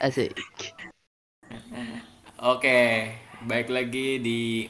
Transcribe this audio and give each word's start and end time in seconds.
Asik. 0.00 0.32
Oke, 2.40 3.12
baik 3.44 3.68
lagi 3.68 4.16
di 4.16 4.64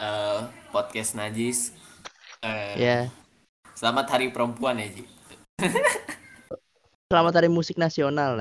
uh, 0.00 0.48
podcast 0.72 1.20
Najis. 1.20 1.76
Uh, 2.40 2.72
Ya, 2.72 3.12
Selamat 3.76 4.08
Hari 4.16 4.32
Perempuan 4.32 4.80
ya, 4.80 4.88
Ji. 4.88 5.04
selamat 7.12 7.44
hari 7.44 7.52
musik 7.52 7.76
nasional. 7.76 8.40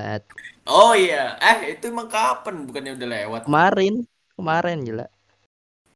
Oh 0.63 0.95
iya, 0.95 1.35
eh 1.43 1.75
itu 1.75 1.91
emang 1.91 2.07
kapan? 2.07 2.63
Bukannya 2.71 2.95
udah 2.95 3.07
lewat? 3.19 3.41
Kemarin, 3.43 4.07
kemarin 4.39 4.77
gila. 4.79 5.05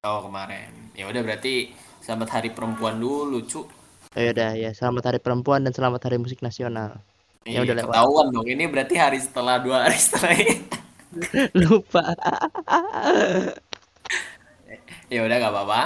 Oh 0.04 0.28
kemarin. 0.28 0.92
Ya 0.92 1.08
udah 1.08 1.24
berarti 1.24 1.72
selamat 2.04 2.28
Hari 2.36 2.50
Perempuan 2.52 3.00
dulu, 3.00 3.48
cu. 3.48 3.64
Oh 4.12 4.20
ya 4.20 4.36
udah 4.36 4.60
ya, 4.60 4.76
selamat 4.76 5.04
hari 5.08 5.20
perempuan 5.24 5.64
dan 5.64 5.72
selamat 5.72 6.04
hari 6.04 6.20
musik 6.20 6.44
nasional. 6.44 7.00
Ya 7.48 7.64
udah 7.64 7.76
lewat. 7.80 7.96
ketahuan 7.96 8.28
dong. 8.36 8.48
Ini 8.48 8.64
berarti 8.68 8.96
hari 9.00 9.20
setelah 9.24 9.56
dua 9.64 9.88
hari 9.88 9.96
setelah 9.96 10.36
ini. 10.36 10.56
Lupa. 11.64 12.04
ya 15.14 15.20
udah 15.24 15.36
nggak 15.40 15.54
apa-apa. 15.56 15.82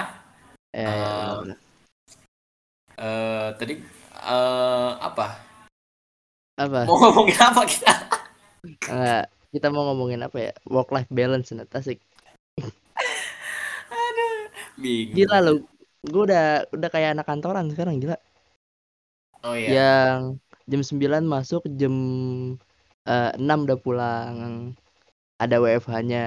Ya, 0.74 0.82
ya, 0.82 0.90
Eh, 0.90 1.32
udah. 1.46 1.58
Eh 3.02 3.48
tadi 3.62 3.74
eh 4.22 4.92
apa? 4.98 5.28
apa? 6.58 6.80
Mau 6.86 6.98
ngomongin 6.98 7.38
apa 7.42 7.62
kita? 7.66 7.94
Enggak, 8.90 9.26
kita 9.50 9.68
mau 9.74 9.84
ngomongin 9.94 10.22
apa 10.22 10.38
ya? 10.38 10.54
Work 10.70 10.94
life 10.94 11.10
balance, 11.10 11.54
Nat. 11.54 11.70
Asik. 11.74 11.98
Bingung. 14.82 15.14
Gila 15.18 15.38
lu. 15.46 15.56
Gue 16.02 16.24
udah 16.26 16.66
udah 16.74 16.90
kayak 16.90 17.14
anak 17.14 17.26
kantoran 17.30 17.70
sekarang 17.70 18.02
gila. 18.02 18.18
Oh 19.46 19.54
iya. 19.54 19.70
Yang 19.70 20.42
jam 20.68 20.82
9 20.84 21.26
masuk, 21.26 21.66
jam 21.78 21.94
6 23.08 23.40
udah 23.40 23.78
pulang. 23.82 24.36
Ada 25.42 25.58
WFH-nya. 25.58 26.26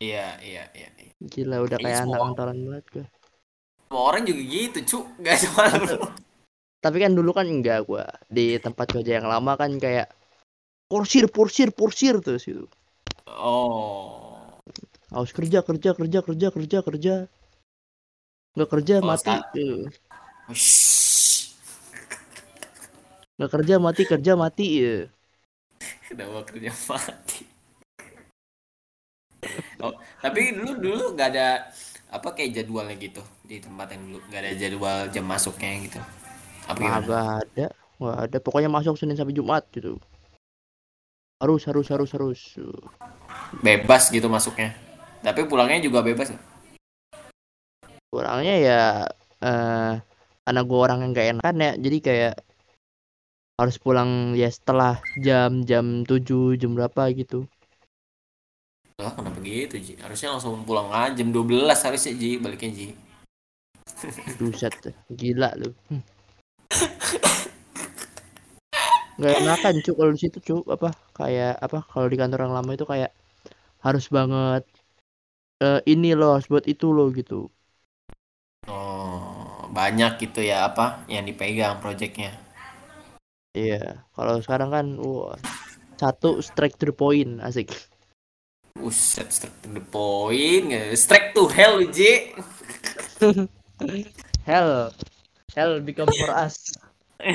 Iya, 0.00 0.40
iya, 0.40 0.64
iya. 0.72 0.88
iya. 0.96 1.12
Gila 1.20 1.60
udah 1.60 1.76
kayak 1.76 2.08
anak 2.08 2.20
kantoran 2.24 2.58
banget 2.64 2.86
gue. 2.88 3.06
Semua 3.84 4.02
orang 4.08 4.22
juga 4.24 4.42
gitu, 4.48 4.78
cu. 4.88 4.98
Gak 5.20 5.36
cuma 5.44 5.64
lu. 5.76 5.98
Tapi 6.80 6.96
kan 6.96 7.12
dulu 7.12 7.36
kan 7.36 7.44
enggak 7.44 7.84
gua 7.84 8.08
di 8.32 8.56
tempat 8.56 8.88
kerja 8.88 9.20
yang 9.20 9.28
lama 9.28 9.52
kan 9.60 9.76
kayak 9.76 10.08
porsir 10.88 11.28
porsir 11.28 11.68
porsir 11.76 12.16
terus 12.24 12.48
itu. 12.48 12.64
Oh. 13.28 14.56
Harus 15.12 15.36
kerja 15.36 15.60
kerja 15.60 15.92
kerja 15.92 16.18
kerja 16.24 16.48
kerja 16.48 16.78
kerja. 16.80 17.14
Nggak 18.56 18.70
kerja 18.72 18.94
Oh, 19.04 19.06
mati. 19.06 19.36
Tuh. 19.52 19.92
Shhh. 20.56 20.99
Nggak 23.40 23.56
kerja 23.56 23.74
mati 23.80 24.02
kerja 24.04 24.32
mati 24.36 24.66
ya. 24.84 25.08
Kenapa 26.12 26.44
kerja 26.44 26.76
mati? 26.92 27.48
Oh, 29.80 29.96
tapi 30.20 30.52
dulu 30.52 30.76
dulu 30.76 31.04
nggak 31.16 31.28
ada 31.32 31.72
apa 32.12 32.36
kayak 32.36 32.60
jadwalnya 32.60 33.00
gitu 33.00 33.24
di 33.48 33.56
tempat 33.56 33.96
yang 33.96 34.12
dulu 34.12 34.20
nggak 34.28 34.40
ada 34.44 34.52
jadwal 34.60 35.08
jam 35.08 35.24
masuknya 35.24 35.72
gitu. 35.88 36.00
Apa 36.68 36.76
gimana? 36.76 37.00
Nggak 37.00 37.24
ada, 37.32 37.66
nggak 37.96 38.18
ada. 38.28 38.36
Pokoknya 38.44 38.68
masuk 38.68 39.00
Senin 39.00 39.16
sampai 39.16 39.32
Jumat 39.32 39.64
gitu. 39.72 39.96
Harus 41.40 41.64
harus 41.64 41.88
harus 41.88 42.10
harus. 42.12 42.40
Bebas 43.64 44.12
gitu 44.12 44.28
masuknya. 44.28 44.76
Tapi 45.24 45.48
pulangnya 45.48 45.80
juga 45.80 46.04
bebas. 46.04 46.28
nggak? 46.28 46.44
Kurangnya 48.12 48.54
ya 48.60 48.82
eh 49.40 49.94
karena 50.44 50.60
gua 50.60 50.92
orang 50.92 51.08
yang 51.08 51.10
nggak 51.16 51.28
enakan 51.40 51.56
ya, 51.56 51.72
jadi 51.80 51.98
kayak 52.04 52.34
harus 53.60 53.76
pulang 53.76 54.32
ya 54.32 54.48
setelah 54.48 55.04
jam 55.20 55.60
jam 55.68 56.08
7 56.08 56.56
jam 56.56 56.72
berapa 56.72 57.12
gitu. 57.12 57.44
Lah 58.96 59.12
kenapa 59.12 59.36
gitu 59.44 59.76
Ji? 59.76 60.00
Harusnya 60.00 60.32
langsung 60.32 60.64
pulang 60.64 60.88
aja 60.88 61.12
jam 61.20 61.28
12 61.28 61.76
harusnya 61.84 62.12
Ji 62.16 62.40
baliknya 62.40 62.72
Ji. 62.72 62.88
Buset, 64.40 64.72
gila 65.12 65.52
lu. 65.60 65.76
Hmm. 65.92 66.00
Nggak 69.20 69.36
enakan 69.44 69.74
cuk 69.84 69.96
kalau 70.00 70.12
di 70.16 70.20
situ 70.24 70.38
cuk 70.40 70.64
apa 70.72 70.96
kayak 71.12 71.60
apa 71.60 71.84
kalau 71.84 72.08
di 72.08 72.16
kantor 72.16 72.48
yang 72.48 72.56
lama 72.56 72.72
itu 72.72 72.88
kayak 72.88 73.12
harus 73.84 74.08
banget 74.08 74.64
eh, 75.60 75.80
ini 75.84 76.16
loh 76.16 76.40
harus 76.40 76.48
buat 76.48 76.64
itu 76.64 76.88
loh 76.88 77.12
gitu. 77.12 77.52
Oh, 78.68 79.68
banyak 79.68 80.16
gitu 80.24 80.40
ya 80.40 80.72
apa 80.72 81.04
yang 81.12 81.28
dipegang 81.28 81.76
proyeknya. 81.84 82.32
Iya, 83.50 84.06
kalau 84.14 84.38
sekarang 84.38 84.70
kan 84.70 84.86
wah 85.02 85.34
satu 85.98 86.38
strike 86.38 86.78
to 86.78 86.86
the 86.86 86.94
point 86.94 87.42
asik. 87.42 87.74
Buset, 88.78 89.26
strike 89.34 89.58
to 89.66 89.74
the 89.74 89.82
point. 89.82 90.70
Strike 90.94 91.34
to 91.34 91.50
hell, 91.50 91.82
Ji. 91.90 92.30
Hell, 94.48 94.92
hell 95.52 95.80
become 95.84 96.08
for 96.08 96.32
us. 96.32 96.56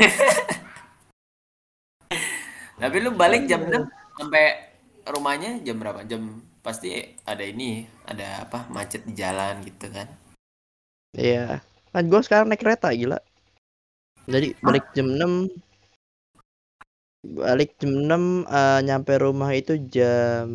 Tapi 2.81 2.97
lu 3.01 3.13
balik 3.13 3.45
jam 3.45 3.65
6 3.65 3.85
sampai 4.17 4.73
rumahnya 5.05 5.61
jam 5.61 5.77
berapa? 5.77 6.01
Jam 6.05 6.41
pasti 6.65 7.01
ada 7.25 7.41
ini, 7.45 7.85
ada 8.09 8.45
apa? 8.45 8.65
Macet 8.73 9.05
di 9.05 9.13
jalan 9.13 9.61
gitu 9.65 9.89
kan. 9.89 10.09
Iya, 11.13 11.61
kan 11.93 12.03
gue 12.09 12.21
sekarang 12.25 12.49
naik 12.49 12.61
kereta 12.61 12.89
gila. 12.93 13.21
Jadi 14.25 14.57
balik 14.61 14.85
jam 14.97 15.13
6 15.13 15.49
balik 17.33 17.77
jam 17.81 17.91
6 18.05 18.23
eh, 18.45 18.79
nyampe 18.85 19.13
rumah 19.17 19.51
itu 19.57 19.81
jam 19.89 20.47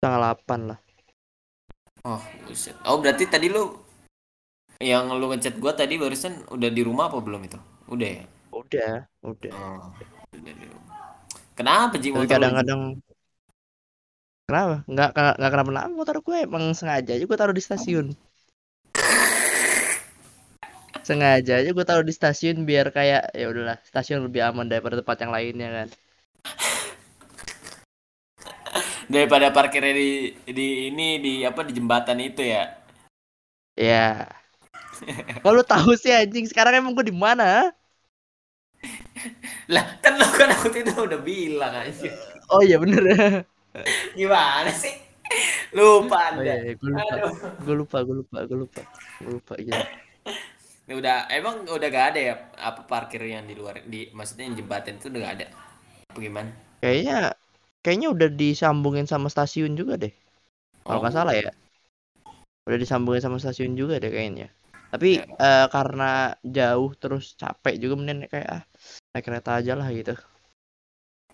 setengah 0.00 0.18
8 0.20 0.60
lah. 0.72 0.78
Oh, 2.04 2.20
buset. 2.44 2.76
Oh, 2.84 3.00
berarti 3.00 3.24
tadi 3.28 3.48
lu 3.48 3.80
yang 4.76 5.08
lu 5.16 5.32
ngechat 5.32 5.56
gua 5.56 5.72
tadi 5.72 5.96
barusan 5.96 6.44
udah 6.52 6.68
di 6.68 6.82
rumah 6.84 7.08
apa 7.08 7.20
belum 7.20 7.40
itu? 7.48 7.56
Udah 7.88 8.08
ya? 8.08 8.24
Udah, 8.52 8.92
udah. 9.24 9.52
Oh, 9.56 9.88
udah 10.36 10.52
di 10.52 10.66
rumah. 10.68 10.96
Kenapa 11.54 11.94
Ji 11.96 12.10
Tapi 12.10 12.26
motor 12.26 12.28
kadang-kadang 12.28 12.80
kenapa? 14.44 14.74
Nggak 14.90 15.08
nggak 15.14 15.34
nggak 15.38 15.50
kenapa-napa 15.54 15.88
motor 15.94 16.16
gue 16.20 16.36
emang 16.44 16.64
sengaja 16.74 17.14
aja 17.14 17.24
gue 17.24 17.38
taruh 17.38 17.56
di 17.56 17.62
stasiun. 17.62 18.12
Sengaja 21.04 21.52
aja 21.60 21.70
gue 21.76 21.84
taruh 21.84 22.06
di 22.08 22.14
stasiun 22.16 22.64
biar 22.68 22.86
kayak 22.96 23.22
ya 23.36 23.44
udahlah 23.52 23.76
stasiun 23.88 24.24
lebih 24.26 24.40
aman 24.48 24.66
daripada 24.72 24.96
tempat 25.00 25.16
yang 25.22 25.32
lainnya 25.36 25.68
kan. 25.76 25.88
daripada 29.12 29.52
parkirnya 29.52 29.92
di 29.92 30.08
di 30.48 30.66
ini 30.88 31.20
di 31.20 31.32
apa 31.44 31.60
di 31.66 31.72
jembatan 31.76 32.18
itu 32.24 32.40
ya? 32.40 32.64
Ya. 33.76 34.30
Kalau 35.44 35.62
tahu 35.66 35.92
sih 35.98 36.14
anjing 36.14 36.46
sekarang 36.48 36.80
emang 36.80 36.94
gue 36.96 37.10
di 37.10 37.14
mana? 37.14 37.74
Lah, 39.74 39.84
kan 40.00 40.16
lu 40.20 40.28
kan 40.32 40.48
aku 40.52 40.68
itu 40.72 40.92
udah 40.92 41.20
bilang 41.20 41.74
aja. 41.74 42.10
Oh 42.52 42.60
iya 42.64 42.76
bener. 42.80 43.02
Gimana 44.18 44.70
sih? 44.72 44.94
Lupa 45.74 46.36
Oh 46.36 46.40
Anda. 46.40 46.44
iya, 46.44 46.72
gue 46.78 46.90
lupa. 46.94 47.14
Gue 47.64 47.74
lupa, 47.74 47.96
gue 48.06 48.16
lupa, 48.22 48.38
gue 48.46 48.58
lupa. 48.62 48.80
Gue 49.18 49.30
lupa 49.40 49.54
gitu. 49.58 49.82
Ya 50.88 50.94
udah, 51.00 51.16
emang 51.38 51.64
udah 51.64 51.88
gak 51.96 52.06
ada 52.12 52.20
ya 52.28 52.34
apa 52.68 52.80
parkir 52.90 53.22
yang 53.34 53.44
di 53.50 53.54
luar 53.60 53.74
di 53.92 54.00
maksudnya 54.16 54.44
yang 54.48 54.56
jembatan 54.60 54.94
itu 55.00 55.06
udah 55.10 55.20
gak 55.26 55.34
ada. 55.40 55.46
Apa 56.12 56.18
gimana? 56.20 56.50
Kayaknya 56.82 57.16
kayaknya 57.82 58.08
udah 58.14 58.28
disambungin 58.40 59.06
sama 59.12 59.28
stasiun 59.34 59.72
juga 59.80 59.94
deh. 60.02 60.12
Kalau 60.86 60.98
nggak 61.02 61.14
Oh. 61.14 61.18
salah 61.18 61.34
ya. 61.42 61.50
Udah 62.66 62.78
disambungin 62.82 63.22
sama 63.24 63.36
stasiun 63.42 63.72
juga 63.80 63.94
deh 64.02 64.10
kayaknya. 64.16 64.46
Tapi 64.92 65.08
eh, 65.20 65.66
karena 65.74 66.04
jauh 66.56 66.90
terus 67.02 67.24
capek 67.40 67.74
juga 67.82 67.94
mending 67.98 68.18
kayak 68.32 68.48
ah 68.56 68.62
naik 69.12 69.24
kereta 69.26 69.50
aja 69.60 69.72
lah 69.80 69.88
gitu. 69.98 70.14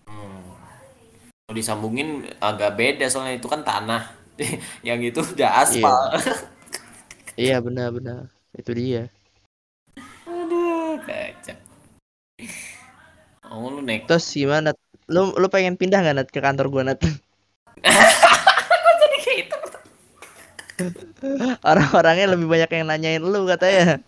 Hmm. 0.07 0.41
Kalau 1.45 1.55
disambungin 1.59 2.07
agak 2.39 2.71
beda 2.79 3.05
soalnya 3.11 3.35
itu 3.39 3.47
kan 3.53 3.61
tanah. 3.69 4.03
yang 4.87 4.99
itu 5.03 5.19
udah 5.21 5.49
aspal. 5.61 5.99
Iya 7.41 7.53
benar-benar. 7.65 8.21
Itu 8.59 8.71
dia. 8.79 8.99
Oh, 13.51 13.67
lu 13.67 13.83
naik. 13.83 14.07
Terus 14.07 14.31
gimana? 14.31 14.71
Lu 15.11 15.35
lu 15.35 15.47
pengen 15.51 15.75
pindah 15.75 15.99
nggak 15.99 16.15
Nat 16.15 16.29
ke 16.31 16.39
kantor 16.39 16.71
gua 16.71 16.83
Nat? 16.87 17.03
Jadi 19.01 19.17
kayak 19.19 19.39
itu. 19.43 19.57
Orang-orangnya 21.69 22.31
lebih 22.31 22.47
banyak 22.47 22.69
yang 22.71 22.87
nanyain 22.87 23.19
lu 23.19 23.43
katanya. 23.43 23.99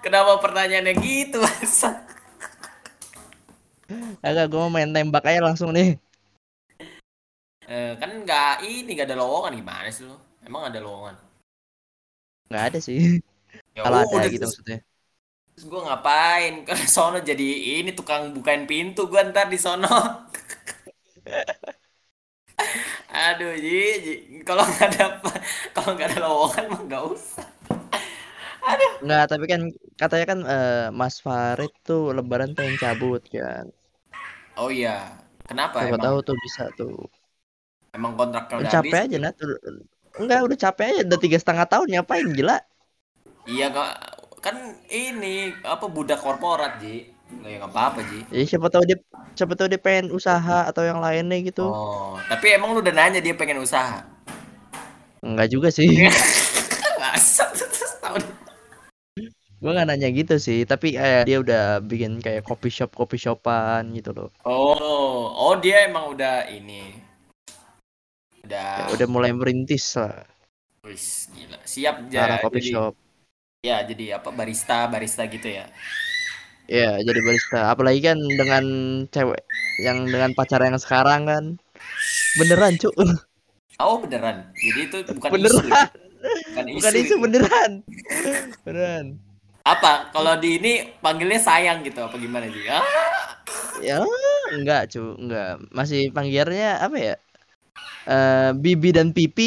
Kenapa 0.00 0.40
pertanyaannya 0.40 0.94
gitu, 1.04 1.44
masa? 1.44 2.00
Agak 4.24 4.48
gua 4.48 4.64
mau 4.64 4.80
main 4.80 4.88
tembak 4.88 5.28
aja 5.28 5.44
langsung 5.44 5.76
nih. 5.76 6.00
Eh, 7.68 7.92
kan 8.00 8.08
nggak 8.08 8.64
ini 8.64 8.88
nggak 8.96 9.08
ada 9.12 9.20
lowongan 9.20 9.52
gimana 9.60 9.88
sih 9.92 10.08
lu? 10.08 10.16
Emang 10.44 10.68
ada 10.68 10.80
lowongan? 10.80 11.16
Nggak 12.48 12.64
ada 12.72 12.78
sih. 12.80 13.20
Ya 13.76 13.84
Kalau 13.84 14.00
ada 14.00 14.28
gitu 14.32 14.48
maksudnya. 14.48 14.80
Terus 15.54 15.64
gue 15.70 15.80
ngapain? 15.86 16.52
Kan 16.66 16.76
sono 16.96 17.18
jadi 17.30 17.46
ini 17.80 17.90
tukang 17.98 18.22
bukain 18.36 18.64
pintu 18.70 19.00
gue 19.10 19.20
ntar 19.30 19.46
di 19.52 19.58
sono. 19.64 19.88
Aduh, 23.14 23.54
Ji, 23.62 23.78
Ji. 24.04 24.12
Kalau 24.46 24.62
nggak 24.66 24.86
ada 24.94 25.04
kalau 25.74 25.90
nggak 25.96 26.08
ada 26.12 26.18
lowongan 26.24 26.64
mah 26.72 26.80
nggak 26.86 27.02
usah. 27.14 27.46
Aduh. 28.62 28.94
Nggak, 29.04 29.22
tapi 29.30 29.44
kan 29.52 29.60
katanya 30.00 30.26
kan 30.32 30.40
eh, 30.54 30.74
Mas 31.00 31.16
Farid 31.24 31.72
tuh 31.86 32.00
Lebaran 32.16 32.50
pengen 32.56 32.76
cabut 32.82 33.22
kan. 33.34 33.64
Oh 34.56 34.70
iya. 34.70 35.18
Kenapa 35.48 35.76
Siapa 35.78 35.90
emang? 35.90 36.00
tahu 36.04 36.16
tuh 36.26 36.36
bisa 36.44 36.62
tuh. 36.78 36.94
Emang 37.96 38.12
kontraknya 38.18 38.56
udah 38.62 38.72
Capek 38.72 38.76
habis? 38.76 39.00
aja 39.06 39.16
Nat. 39.22 39.36
Enggak, 40.20 40.38
udah 40.46 40.58
capek 40.64 40.84
aja. 40.90 41.00
Udah 41.08 41.18
tiga 41.24 41.38
setengah 41.42 41.66
tahun 41.72 41.86
ngapain 41.92 42.26
gila? 42.38 42.56
Iya 43.50 43.66
kok 43.74 43.88
kan 44.44 44.76
ini 44.92 45.56
apa 45.64 45.88
budak 45.88 46.20
korporat 46.20 46.76
Ji. 46.76 47.08
Nggak 47.32 47.48
ya 47.48 47.56
nggak 47.64 47.72
apa-apa 47.72 48.00
Ji. 48.04 48.20
Ya 48.28 48.44
siapa 48.44 48.68
tahu 48.68 48.84
dia 48.84 49.00
siapa 49.32 49.56
tahu 49.56 49.72
dia 49.72 49.80
pengen 49.80 50.12
usaha 50.12 50.68
atau 50.68 50.84
yang 50.84 51.00
lainnya 51.00 51.40
gitu. 51.40 51.64
oh 51.64 52.20
tapi 52.28 52.52
emang 52.52 52.76
lu 52.76 52.84
udah 52.84 52.92
nanya 52.92 53.24
dia 53.24 53.32
pengen 53.32 53.64
usaha? 53.64 54.04
Enggak 55.24 55.48
juga 55.48 55.72
sih. 55.72 55.88
Gua 59.64 59.72
nggak 59.72 59.96
nanya 59.96 60.12
gitu 60.12 60.36
sih, 60.36 60.68
tapi 60.68 60.92
kayak 60.92 61.24
dia 61.24 61.40
udah 61.40 61.80
bikin 61.80 62.20
kayak 62.20 62.44
coffee 62.44 62.68
shop 62.68 62.92
coffee 62.92 63.16
shopan 63.16 63.96
gitu 63.96 64.12
loh. 64.12 64.28
oh 64.44 65.32
oh 65.32 65.56
dia 65.56 65.88
emang 65.88 66.12
udah 66.12 66.52
ini. 66.52 66.92
Udah 68.44 68.92
Ya, 68.92 68.92
udah 68.92 69.08
mulai 69.08 69.32
merintis 69.32 69.96
lah. 69.96 70.28
Wis 70.84 71.32
gila. 71.32 71.56
Siap 71.64 72.12
jadi 72.12 72.44
shop. 72.60 72.92
Ya 73.68 73.76
jadi 73.88 74.04
apa 74.20 74.28
barista 74.38 74.76
barista 74.92 75.22
gitu 75.34 75.48
ya 75.58 75.64
Ya, 76.64 76.96
jadi 77.06 77.20
barista. 77.26 77.58
Apalagi 77.72 78.00
kan 78.08 78.18
dengan 78.40 78.64
cewek 79.12 79.42
yang 79.84 79.98
dengan 80.12 80.32
pacar 80.38 80.60
yang 80.64 80.80
sekarang 80.80 81.28
kan. 81.28 81.44
Beneran, 82.38 82.74
Cuk. 82.82 82.94
oh 83.82 83.96
beneran 84.02 84.36
jadi 84.64 84.80
itu 84.90 84.96
bukan 85.14 85.34
isu 85.44 85.62
ya? 85.70 85.78
Beneran. 85.92 86.40
bukan 86.48 86.66
isu, 86.78 86.78
Bukan 86.78 86.94
isu 87.02 87.14
itu. 87.14 87.20
beneran. 87.22 87.72
Beneran. 88.64 89.06
apa 89.64 90.12
kalau 90.12 90.36
di 90.42 90.60
ini 90.60 90.72
panggilnya 91.00 91.40
sayang 91.40 91.78
gitu 91.86 92.00
apa 92.04 92.16
gimana 92.20 92.46
Ji 92.52 92.68
ah 92.68 92.84
Ya, 93.88 93.96
enggak, 94.54 94.80
Cuk. 94.92 95.18
Enggak. 95.22 95.48
Masih 95.76 96.00
panggilannya 96.14 96.68
apa 96.84 96.96
ya? 97.06 97.14
Eh, 98.08 98.50
bibi 98.62 98.88
dan 98.96 99.08
pipi 99.16 99.44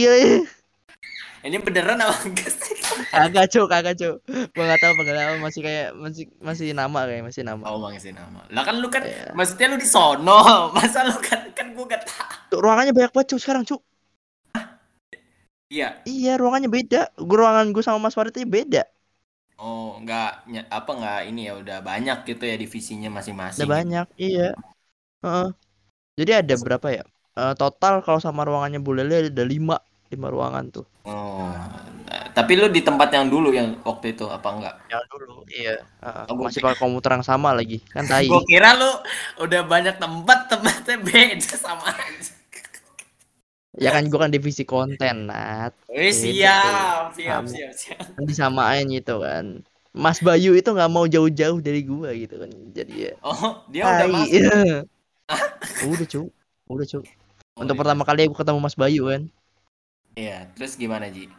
ini 1.45 1.57
beneran 1.63 1.99
apa 2.03 2.15
enggak 2.27 2.49
sih 2.51 2.75
Kagak, 3.13 3.45
Cuk, 3.53 3.65
kagak, 3.69 3.95
Cuk. 3.99 4.15
Gua 4.53 4.63
enggak 4.65 4.81
tahu 4.81 4.93
panggilan 4.97 5.23
apa, 5.23 5.35
masih 5.39 5.61
kayak 5.61 5.87
masih 5.95 6.23
masih 6.41 6.67
nama 6.73 6.99
kayak 7.05 7.23
masih 7.29 7.41
nama. 7.45 7.63
Oh 7.69 7.77
mangsin 7.77 8.13
nama. 8.17 8.41
Lah 8.49 8.63
kan 8.65 8.75
lu 8.81 8.87
kan 8.89 9.03
Iya. 9.05 9.31
maksudnya 9.37 9.67
lu 9.71 9.77
di 9.77 9.87
sono. 9.87 10.39
Masa 10.75 11.05
lu 11.05 11.15
kan 11.21 11.51
kan 11.53 11.71
gua 11.77 11.85
gak 11.87 12.03
tahu. 12.09 12.25
Tuh, 12.51 12.59
ruangannya 12.63 12.93
banyak 12.95 13.11
banget, 13.13 13.27
Cuk, 13.35 13.39
sekarang, 13.43 13.63
Cuk. 13.67 13.81
Iya. 15.67 15.99
Iya, 16.07 16.39
ruangannya 16.39 16.71
beda. 16.71 17.11
Gua 17.19 17.37
ruangan 17.43 17.75
gue 17.75 17.83
sama 17.83 17.99
Mas 18.07 18.15
Farid 18.15 18.31
itu 18.35 18.47
beda. 18.47 18.87
Oh, 19.57 19.97
enggak 19.97 20.45
ny- 20.47 20.69
apa 20.69 20.91
enggak 20.93 21.19
ini 21.33 21.49
ya 21.49 21.53
udah 21.57 21.77
banyak 21.81 22.17
gitu 22.29 22.43
ya 22.45 22.55
divisinya 22.61 23.09
masing-masing. 23.09 23.65
Ada 23.65 23.73
banyak, 23.73 24.07
iya. 24.21 24.53
Heeh. 25.25 25.47
Jadi 26.17 26.31
ada 26.33 26.53
berapa 26.57 26.87
ya? 26.93 27.03
Eh, 27.37 27.53
total 27.57 28.01
kalau 28.05 28.21
sama 28.21 28.45
ruangannya 28.45 28.79
Bu 28.81 28.93
Lele 28.97 29.29
ada 29.33 29.43
lima, 29.45 29.77
lima 30.13 30.27
ruangan 30.29 30.65
tuh. 30.71 30.85
Oh. 31.03 31.51
Tapi 32.37 32.53
lu 32.53 32.69
di 32.69 32.85
tempat 32.85 33.09
yang 33.09 33.33
dulu 33.33 33.49
yang 33.49 33.81
waktu 33.81 34.13
itu 34.13 34.29
apa 34.29 34.45
enggak? 34.53 34.75
Yang 34.93 35.03
dulu, 35.09 35.35
iya. 35.49 35.81
Heeh, 36.05 36.23
Oh, 36.29 36.37
masih 36.37 36.61
pakai 36.61 36.77
komputer 36.77 37.17
yang 37.17 37.25
sama 37.25 37.49
lagi, 37.49 37.81
kan 37.89 38.05
tai. 38.11 38.29
Gua 38.29 38.45
kira 38.45 38.77
lu 38.77 38.91
udah 39.41 39.61
banyak 39.65 39.97
tempat 39.97 40.45
tempatnya 40.45 40.95
beda 41.01 41.53
sama 41.57 41.89
aja. 41.89 42.37
Ya 43.77 43.89
kan 43.89 44.05
gua 44.13 44.29
kan 44.29 44.31
divisi 44.33 44.69
konten, 44.69 45.33
Nat. 45.33 45.73
Wih, 45.89 46.13
Beda 46.13 46.13
siap, 46.13 47.05
siap, 47.17 47.43
siap, 47.49 47.71
siap. 47.73 48.05
Kan 48.13 48.23
disamain 48.29 48.85
gitu 48.93 49.17
kan. 49.25 49.65
Mas 49.97 50.21
Bayu 50.21 50.53
itu 50.53 50.69
nggak 50.69 50.93
mau 50.93 51.09
jauh-jauh 51.09 51.57
dari 51.57 51.81
gua 51.81 52.13
gitu 52.13 52.37
kan. 52.37 52.53
Jadi 52.69 52.93
ya. 53.09 53.13
Oh, 53.25 53.65
dia 53.73 53.81
udah 53.81 53.97
tai. 53.97 54.13
masuk. 54.13 54.41
udah, 55.89 56.05
Cuk. 56.05 56.27
Udah, 56.69 56.85
Cuk. 56.85 57.05
Oh, 57.57 57.65
Untuk 57.65 57.73
iya. 57.73 57.81
pertama 57.81 58.03
kali 58.05 58.29
aku 58.29 58.37
ketemu 58.37 58.59
Mas 58.61 58.77
Bayu 58.77 59.09
kan. 59.09 59.21
Iya, 60.17 60.49
terus 60.53 60.77
gimana, 60.77 61.09
Ji? 61.09 61.29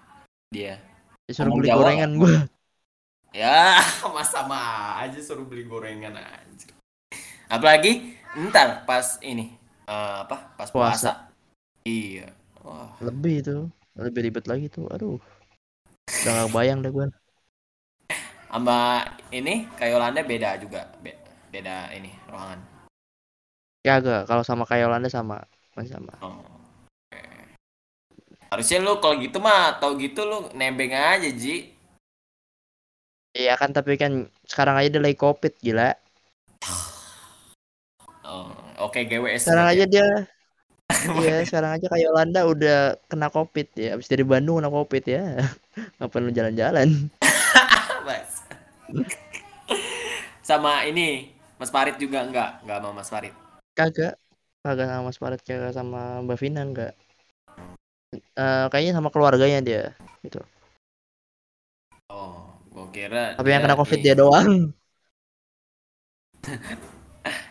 Dia. 0.55 0.79
Disuruh 1.29 1.53
Ngomong 1.53 1.61
beli 1.61 1.69
Jawa 1.69 1.79
gorengan 1.85 2.11
gua. 2.17 2.37
Ya, 3.37 3.85
mas 4.17 4.33
sama 4.33 4.61
aja 4.97 5.21
suruh 5.21 5.45
beli 5.45 5.69
gorengan 5.69 6.17
aja. 6.17 6.73
Apalagi 7.53 8.17
ntar 8.49 8.89
pas 8.89 9.21
ini 9.21 9.53
eh, 9.85 10.17
apa? 10.25 10.57
Pas 10.57 10.73
puasa. 10.73 10.89
Puasa. 10.89 11.13
Iya. 11.85 12.33
Wah, 12.65 12.97
Lebih 13.05 13.45
itu. 13.45 13.57
Lebih 13.93 14.21
ribet 14.33 14.45
lagi 14.49 14.73
tuh. 14.73 14.89
Aduh. 14.89 15.21
Udah 16.25 16.49
bayang 16.49 16.81
deh 16.81 16.89
gua. 16.89 17.13
sama 18.49 19.05
ini 19.29 19.69
kayak 19.77 19.93
Yolanda 19.93 20.25
beda 20.25 20.57
juga. 20.57 20.89
Be- 21.05 21.21
beda 21.53 21.93
ini 21.93 22.09
ruangan. 22.33 22.65
Kagak, 23.85 24.25
kalau 24.25 24.41
sama 24.41 24.65
kayak 24.65 24.89
Yolanda 24.89 25.13
sama. 25.13 25.45
Masih 25.77 25.93
sama. 25.93 26.17
Oh. 26.25 26.57
Harusnya 28.49 28.81
lu 28.81 28.97
kalau 28.97 29.21
gitu 29.21 29.37
mah 29.45 29.77
tau 29.77 29.93
gitu 30.00 30.25
lu 30.25 30.49
nebeng 30.56 30.97
aja, 30.97 31.29
Ji. 31.29 31.77
Iya 33.37 33.61
kan, 33.61 33.77
tapi 33.77 34.00
kan 34.00 34.33
sekarang 34.49 34.81
aja 34.81 34.89
dia 34.89 35.03
lagi 35.05 35.21
covid 35.21 35.53
gila. 35.61 35.93
Oh, 38.25 38.49
oke 38.81 39.05
GWS. 39.05 39.45
Sekarang 39.45 39.69
aja 39.69 39.85
ya. 39.85 39.87
dia 39.87 40.06
Iya, 41.21 41.45
sekarang 41.45 41.77
aja 41.77 41.87
kayak 41.93 42.05
Yolanda 42.09 42.41
udah 42.49 42.97
kena 43.12 43.29
covid 43.29 43.69
ya. 43.77 44.00
Abis 44.00 44.09
dari 44.09 44.25
Bandung 44.25 44.65
kena 44.65 44.73
covid 44.73 45.05
ya. 45.05 45.44
Ngapain 46.01 46.25
lu 46.25 46.33
jalan-jalan? 46.33 46.89
Sama 50.49 50.89
ini 50.89 51.37
Mas 51.61 51.69
Farid 51.69 52.01
juga 52.01 52.25
enggak? 52.25 52.65
Enggak 52.65 52.81
sama 52.81 52.97
Mas 52.97 53.12
Farid. 53.12 53.37
Kagak. 53.77 54.17
Kagak 54.65 54.89
sama 54.89 55.03
Mas 55.05 55.19
Farid, 55.21 55.41
kagak 55.44 55.77
sama 55.77 56.25
Mbak 56.25 56.39
Vina 56.41 56.65
enggak. 56.65 56.97
Eh, 58.16 58.64
kayaknya 58.72 58.93
sama 58.96 59.12
keluarganya 59.12 59.60
dia 59.60 59.82
gitu. 60.25 60.40
Oh, 62.08 62.56
gua 62.72 62.88
kira 62.88 63.37
Tapi 63.37 63.49
yang 63.52 63.60
kena 63.60 63.76
covid 63.76 63.99
ini. 64.00 64.05
dia 64.05 64.14
doang. 64.16 64.72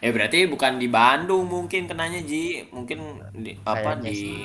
Ya 0.02 0.10
berarti 0.10 0.50
bukan 0.50 0.82
di 0.82 0.90
Bandung 0.90 1.46
mungkin 1.46 1.86
kenanya 1.86 2.18
Ji, 2.26 2.66
mungkin 2.74 3.22
di 3.34 3.54
apa 3.62 3.94
Kayaknya 3.94 4.10
di 4.10 4.18
sih. 4.18 4.38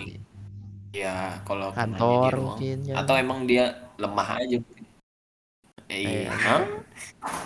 ya 0.92 1.40
kalau 1.48 1.72
kantor 1.72 2.30
mungkin 2.36 2.76
ya. 2.84 3.00
atau 3.00 3.14
emang 3.16 3.48
dia 3.48 3.64
lemah 3.96 4.28
aja. 4.36 4.60
Ya, 5.88 5.96
iya. 5.96 6.28
Hah? 6.28 6.68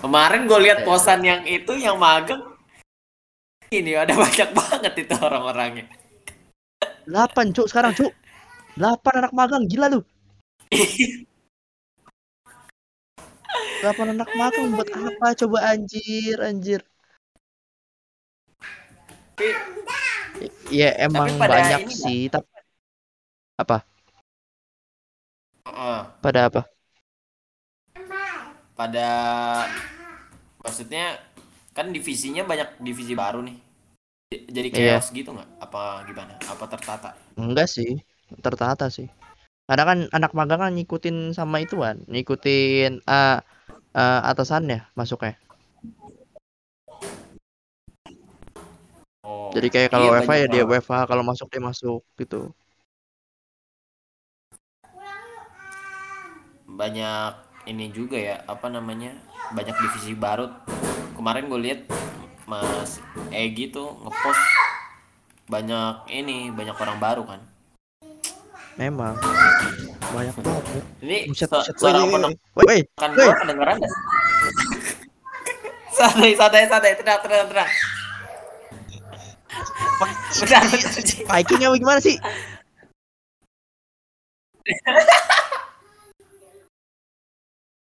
Kemarin 0.03 0.51
gue 0.51 0.59
lihat 0.67 0.83
Iya. 0.83 0.87
posan 0.87 1.21
yang 1.23 1.43
itu 1.47 1.73
yang 1.79 1.95
magang 1.99 2.43
ini 3.71 3.95
ada 3.95 4.15
banyak 4.23 4.51
banget 4.51 4.93
itu 5.07 5.15
orang-orangnya. 5.23 5.87
8 7.07 7.55
cuk 7.55 7.71
sekarang 7.71 7.95
cuk. 7.95 8.11
8 8.81 9.15
anak 9.21 9.33
magang 9.39 9.65
gila 9.71 9.87
lu. 9.95 10.01
8 13.81 14.07
anak 14.15 14.31
magang 14.41 14.69
buat 14.77 14.89
apa 15.09 15.27
coba 15.41 15.59
anjir 15.73 16.37
anjir. 16.49 16.81
Tapi 19.37 19.49
Ya 20.71 20.91
emang 21.07 21.31
pada 21.41 21.49
banyak 21.51 21.83
sih 21.91 22.29
tapi 22.33 22.49
apa? 23.59 23.87
eh, 25.67 26.05
Pada 26.21 26.47
apa? 26.49 26.61
pada 28.77 29.07
maksudnya 30.65 31.21
kan 31.77 31.93
divisinya 31.93 32.43
banyak 32.47 32.81
divisi 32.81 33.13
baru 33.13 33.41
nih. 33.45 33.57
Jadi 34.57 34.71
Iya. 34.73 35.01
chaos 35.01 35.07
gitu 35.15 35.31
nggak? 35.37 35.49
Apa 35.63 36.05
gimana? 36.09 36.35
Apa 36.53 36.65
tertata? 36.73 37.11
Enggak 37.41 37.69
sih, 37.75 37.91
tertata 38.45 38.87
sih. 38.91 39.09
Karena 39.67 39.85
kan 39.89 39.99
anak 40.15 40.33
magang 40.39 40.61
kan 40.63 40.73
ngikutin 40.79 41.35
sama 41.35 41.59
ituan, 41.65 42.03
ngikutin 42.07 43.03
eh 43.03 43.39
eh, 43.97 44.21
atasannya 44.31 44.87
masuknya. 44.99 45.35
Oh, 49.27 49.51
Jadi 49.55 49.69
kayak 49.75 49.91
kalau 49.91 50.07
iya, 50.07 50.23
WFH 50.23 50.31
banyak 50.31 50.43
ya 50.43 50.47
dia. 50.53 50.63
WFH, 50.67 51.11
kalau 51.11 51.23
masuk 51.27 51.47
dia 51.51 51.63
masuk 51.63 52.01
gitu. 52.21 52.55
banyak 56.77 57.33
ini 57.65 57.89
juga 57.91 58.21
ya 58.21 58.37
apa 58.45 58.69
namanya 58.69 59.17
banyak 59.57 59.73
divisi 59.81 60.13
baru 60.13 60.53
kemarin 61.17 61.49
gue 61.49 61.61
lihat 61.65 61.81
mas 62.45 63.01
Egi 63.33 63.73
tuh 63.73 63.97
ngepost 64.05 64.45
banyak 65.49 66.05
ini 66.13 66.53
banyak 66.53 66.77
orang 66.77 66.99
baru 67.01 67.23
kan 67.25 67.41
Memang 68.77 69.17
banyak 70.13 70.37
banget. 70.37 70.85
ini 71.01 71.17
Buset, 71.33 71.49
buset. 71.49 71.75
apa 71.81 71.97
woi, 71.97 72.37
woi, 72.61 72.81
kan 73.01 73.11
woi. 73.17 73.25
gue 73.25 73.37
kedengeran 73.41 73.77
dah 73.81 73.93
santai 75.97 76.33
santai 76.37 76.69
santai 76.69 76.93
tenang 77.01 77.19
tenang 77.25 77.49
tenang 77.49 77.71
bentar, 80.37 80.61
bentar, 80.61 81.03
Ci. 81.09 81.25
Viking 81.25 81.61
apa 81.65 81.77
gimana 81.81 82.01
sih? 82.05 82.17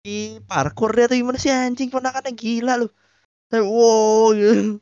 Di 0.05 0.39
parkour 0.45 0.93
dia 0.93 1.09
tuh 1.09 1.17
gimana 1.17 1.41
sih 1.41 1.49
anjing 1.49 1.89
ponakannya 1.89 2.37
gila 2.37 2.85
lu. 2.85 2.89
Wow 3.57 4.37
gitu. 4.37 4.79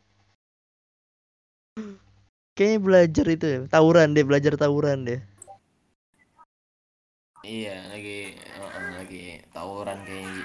Kayaknya 2.55 2.79
belajar 2.83 3.27
itu 3.31 3.47
ya, 3.47 3.59
tawuran 3.67 4.15
deh, 4.15 4.23
belajar 4.23 4.55
tawuran 4.55 5.07
deh. 5.07 5.21
Iya, 7.45 7.71
lagi 7.93 8.11
heeh, 8.57 8.87
lagi 8.99 9.17
tawuran 9.55 9.99
kayaknya. 10.07 10.45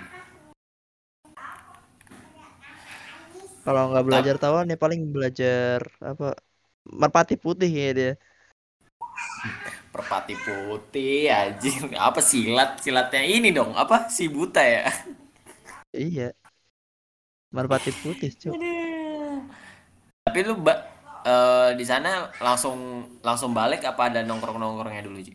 Kalau 3.63 3.81
nggak 3.89 4.05
belajar 4.07 4.35
tawuran 4.41 4.71
ya 4.73 4.77
paling 4.83 5.01
belajar 5.15 5.79
apa? 6.09 6.25
Merpati 7.01 7.33
putih 7.43 7.69
ya 7.81 7.85
dia. 7.97 8.09
Perpati 9.89 10.35
putih 10.37 11.29
anjing. 11.33 11.97
Apa 11.97 12.21
silat? 12.21 12.77
Silatnya 12.83 13.21
ini 13.25 13.49
dong, 13.49 13.73
apa? 13.73 14.07
Si 14.09 14.29
buta 14.29 14.61
ya? 14.61 14.85
Iya. 15.93 16.33
Merpati 17.55 17.91
putih, 18.01 18.31
cuy. 18.41 18.55
Tapi 20.25 20.39
lu 20.47 20.53
ba- 20.65 20.83
eh, 21.25 21.69
di 21.79 21.85
sana 21.91 22.09
langsung 22.45 22.77
langsung 23.27 23.51
balik 23.59 23.81
apa 23.91 24.01
ada 24.09 24.19
nongkrong-nongkrongnya 24.27 25.03
dulu, 25.07 25.19
Ci? 25.27 25.33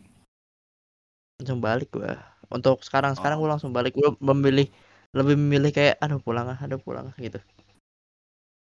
Langsung 1.39 1.59
balik 1.59 1.89
gua. 1.91 2.15
Untuk 2.47 2.79
sekarang 2.85 3.13
sekarang 3.17 3.37
Oh. 3.37 3.41
gua 3.43 3.57
langsung 3.57 3.71
balik. 3.75 3.91
Gua 3.95 4.15
memilih 4.19 4.67
lebih 5.15 5.35
memilih 5.39 5.71
kayak 5.71 5.95
aduh 6.03 6.19
pulang 6.19 6.47
ah, 6.51 6.59
aduh 6.59 6.79
pulang 6.79 7.11
ah 7.11 7.15
gitu. 7.17 7.39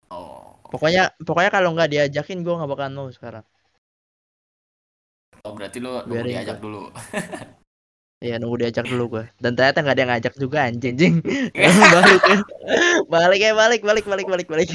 Oh, 0.07 0.55
Pokoknya 0.71 1.11
pokoknya 1.19 1.51
kalau 1.51 1.71
nggak 1.75 1.89
diajakin 1.91 2.41
gua 2.45 2.61
nggak 2.61 2.71
bakalan 2.71 2.93
mau 2.95 3.09
sekarang. 3.11 3.45
oh 5.45 5.55
berarti 5.55 5.79
lu 5.79 5.95
nunggu 6.03 6.11
Biarin 6.11 6.31
diajak 6.33 6.57
gua. 6.59 6.63
dulu. 6.65 6.81
Iya 8.17 8.41
nunggu 8.41 8.57
diajak 8.65 8.89
dulu 8.89 9.03
gua. 9.13 9.23
Dan 9.37 9.53
ternyata 9.53 9.85
nggak 9.85 9.93
ada 9.93 10.01
yang 10.01 10.11
ngajak 10.17 10.33
juga 10.41 10.57
anjing. 10.65 10.95
anjing. 10.97 11.15
balik 11.93 12.23
ya. 12.25 12.37
Balik 13.05 13.39
ya 13.45 13.51
balik 13.53 13.81
balik 13.85 14.05
balik 14.09 14.25
balik 14.25 14.47
balik. 14.49 14.69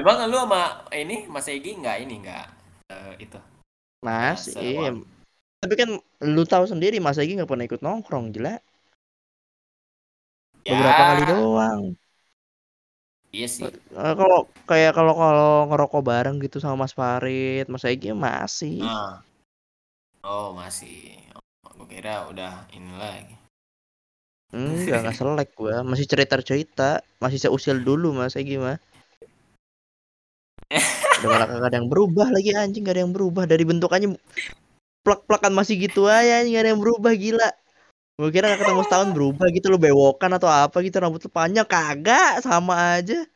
Emang 0.00 0.24
lu 0.32 0.40
sama 0.40 0.88
ini 0.96 1.28
Mas 1.28 1.44
Egi 1.44 1.76
nggak 1.76 1.96
ini 2.00 2.24
nggak 2.24 2.46
eh, 2.88 3.12
itu? 3.20 3.36
Mas, 4.00 4.48
iya. 4.56 4.96
Tapi 5.60 5.74
kan 5.76 5.90
lu 6.24 6.42
tahu 6.48 6.64
sendiri 6.64 6.96
Mas 7.04 7.20
Egi 7.20 7.36
nggak 7.36 7.50
pernah 7.52 7.68
ikut 7.68 7.84
nongkrong 7.84 8.32
gila. 8.32 8.56
Ya, 10.64 10.72
Beberapa 10.72 11.02
kali 11.04 11.22
doang. 11.28 11.82
Iya 13.30 13.46
sih. 13.46 13.68
Eh, 13.68 14.14
kalau 14.16 14.48
kayak 14.64 14.96
kalau 14.96 15.14
kalau 15.14 15.52
ngerokok 15.68 16.02
bareng 16.02 16.36
gitu 16.40 16.64
sama 16.64 16.88
Mas 16.88 16.96
Farid, 16.96 17.68
Mas 17.68 17.84
Egi 17.84 18.16
masih. 18.16 18.80
Nah. 18.80 19.20
Oh, 20.24 20.56
masih. 20.56 21.16
Oh, 21.36 21.72
gue 21.84 21.88
kira 22.00 22.24
udah 22.32 22.64
ini 22.72 22.92
lagi. 22.96 23.36
Enggak, 24.56 25.04
enggak 25.04 25.16
selek 25.16 25.48
gua. 25.54 25.84
Masih 25.84 26.08
cerita-cerita, 26.08 27.04
masih 27.20 27.36
seusil 27.36 27.84
dulu 27.84 28.16
Mas 28.16 28.34
Egi 28.34 28.56
mah. 28.56 28.80
Udah 31.20 31.28
malah 31.36 31.46
kagak 31.52 31.68
ada 31.68 31.76
yang 31.76 31.88
berubah 31.92 32.32
lagi 32.32 32.56
anjing, 32.56 32.80
gak 32.80 32.96
ada 32.96 33.02
yang 33.04 33.12
berubah 33.12 33.44
dari 33.44 33.60
bentukannya 33.68 34.16
plak-plakan 35.10 35.50
masih 35.50 35.74
gitu 35.90 36.06
aja, 36.06 36.38
anjing, 36.38 36.54
gak 36.54 36.62
ada 36.62 36.70
yang 36.70 36.82
berubah 36.82 37.10
gila. 37.18 37.50
Gue 38.14 38.30
kira 38.30 38.54
gak 38.54 38.62
ketemu 38.62 38.80
setahun 38.86 39.10
berubah 39.10 39.46
gitu 39.50 39.66
lo 39.72 39.78
bewokan 39.82 40.30
atau 40.38 40.46
apa 40.46 40.76
gitu 40.86 41.02
rambut 41.02 41.18
lu 41.26 41.30
panjang 41.34 41.66
kagak 41.66 42.38
sama 42.46 42.94
aja. 42.94 43.26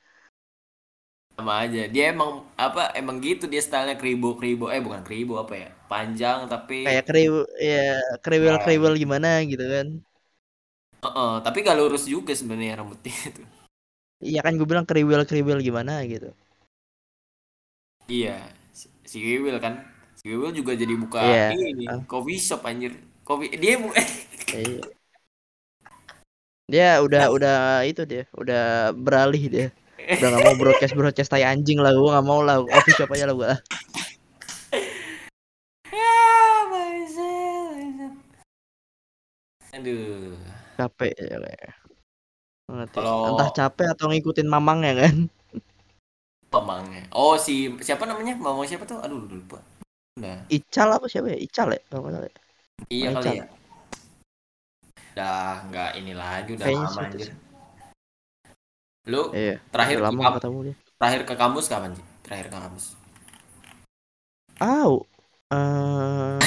Sama 1.35 1.67
aja. 1.67 1.91
Dia 1.91 2.15
emang 2.15 2.47
apa? 2.55 2.95
Emang 2.95 3.19
gitu 3.19 3.51
dia 3.51 3.59
stylenya 3.59 3.99
kribo-kribo. 3.99 4.71
Eh, 4.71 4.79
bukan 4.79 5.03
kribo 5.03 5.43
apa 5.43 5.55
ya? 5.59 5.69
Panjang 5.91 6.47
tapi 6.47 6.87
Kayak 6.87 7.05
kriw 7.11 7.35
ya 7.59 7.99
kriwil-kriwil 8.23 8.95
gimana 9.03 9.43
gitu 9.43 9.65
kan. 9.67 9.87
Heeh, 11.05 11.35
tapi 11.43 11.67
gak 11.67 11.77
lurus 11.81 12.07
juga 12.07 12.33
sebenarnya 12.39 12.79
rambutnya 12.79 13.11
itu. 13.35 13.43
Iya 14.23 14.41
kan 14.47 14.55
gue 14.55 14.69
bilang 14.69 14.87
kriwil-kriwil 14.87 15.59
gimana 15.59 16.07
gitu. 16.07 16.31
Iya, 18.05 18.37
si 19.09 19.17
Wiwil 19.17 19.57
kan. 19.65 19.81
Wiwil 20.25 20.57
juga 20.57 20.73
jadi 20.73 20.97
buka 20.97 21.21
Iya. 21.21 21.53
ini, 21.53 21.85
Ah. 21.85 22.01
coffee 22.09 22.41
shop 22.41 22.65
anjir. 22.65 22.97
Kopi 23.29 23.53
dia 23.61 23.77
bu 23.77 23.93
Iya. 24.57 24.81
Dia 26.65 26.89
udah 27.05 27.29
udah 27.29 27.57
itu 27.85 28.09
dia, 28.09 28.25
udah 28.33 28.97
beralih 28.97 29.45
dia. 29.53 29.67
Udah 30.01 30.29
gak 30.33 30.43
mau 30.49 30.57
broadcast 30.57 30.97
broadcast 30.97 31.29
tai 31.29 31.45
anjing 31.45 31.77
lah, 31.77 31.93
gua 31.93 32.17
gak 32.17 32.25
mau 32.25 32.41
lah, 32.41 32.65
coffee 32.65 32.97
shop 32.97 33.13
aja 33.13 33.29
lah 33.29 33.37
gua. 33.37 33.53
Aduh. 39.75 40.35
Capek 40.79 41.15
ya 41.19 41.37
kayak. 41.39 41.73
Kalau- 42.95 43.35
Entah 43.35 43.51
capek 43.53 43.87
atau 43.95 44.07
ngikutin 44.11 44.49
mamangnya 44.49 44.93
kan. 45.07 45.15
Mamangnya. 46.55 47.03
Oh, 47.11 47.35
si 47.35 47.67
siapa 47.83 48.07
namanya? 48.07 48.39
Mamang 48.39 48.67
siapa 48.67 48.87
tuh? 48.87 49.03
Aduh, 49.03 49.27
lupa. 49.27 49.59
Udah. 50.15 50.39
Ical 50.47 50.89
apa 50.95 51.07
siapa 51.11 51.27
ya? 51.27 51.39
Ical 51.39 51.69
ya? 51.75 51.81
Kalau 51.91 52.07
salah 52.07 52.29
ya. 52.31 52.35
Iya 52.87 53.09
kali 53.11 53.23
Ical. 53.27 53.35
ya. 53.35 53.47
Udah 55.15 55.53
nggak 55.71 55.91
ini 55.99 56.13
lagi, 56.15 56.51
udah 56.55 56.67
Kayaknya 56.67 56.87
lama 56.91 57.01
anjir. 57.03 57.21
sih. 57.27 57.35
Lu 59.05 59.23
Iya. 59.35 59.57
terakhir 59.69 59.97
ke, 60.01 60.05
lama 60.07 60.21
gak 60.23 60.35
ketemu 60.41 60.59
dia. 60.65 60.75
terakhir 60.97 61.21
ke 61.29 61.35
kampus 61.37 61.65
kapan 61.69 61.91
sih? 61.95 62.05
Terakhir 62.25 62.47
ke 62.51 62.57
kampus. 62.57 62.85
Au. 64.63 64.93
Eh. 65.51 66.39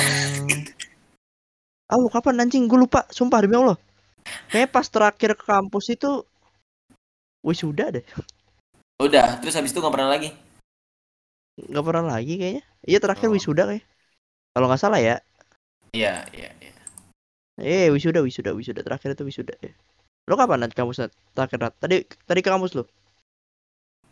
Au 1.88 2.04
kapan 2.12 2.44
anjing? 2.44 2.68
Gue 2.68 2.80
lupa, 2.84 3.04
sumpah 3.12 3.40
demi 3.44 3.56
Allah. 3.56 3.78
Kayak 4.52 4.72
pas 4.72 4.88
terakhir 4.88 5.36
ke 5.36 5.44
kampus 5.44 5.92
itu 5.92 6.24
wisuda 7.44 7.92
deh. 7.96 8.04
Udah, 9.00 9.40
terus 9.40 9.56
habis 9.56 9.72
itu 9.72 9.80
nggak 9.80 9.94
pernah 9.96 10.12
lagi. 10.12 10.32
Nggak 11.58 11.86
pernah 11.90 12.06
lagi 12.14 12.34
kayaknya. 12.38 12.64
Iya 12.86 12.98
terakhir 13.02 13.28
Oh. 13.28 13.34
wisuda 13.34 13.64
kayak. 13.66 13.86
Kalau 14.54 14.66
nggak 14.70 14.82
salah 14.82 15.02
ya. 15.02 15.18
Iya, 15.98 16.30
iya, 16.38 16.50
iya. 16.62 16.74
Eh 17.58 17.90
wisuda 17.90 18.22
wisuda 18.22 18.54
wisuda 18.54 18.86
terakhir 18.86 19.18
itu 19.18 19.26
wisuda 19.26 19.58
ya. 19.58 19.74
Lo 20.30 20.38
kapan 20.38 20.62
nanti 20.62 20.78
kampus 20.78 21.10
terakhir 21.34 21.58
Nat? 21.58 21.74
Tadi 21.82 22.06
tadi 22.06 22.40
ke 22.46 22.50
kampus 22.54 22.78
lo? 22.78 22.86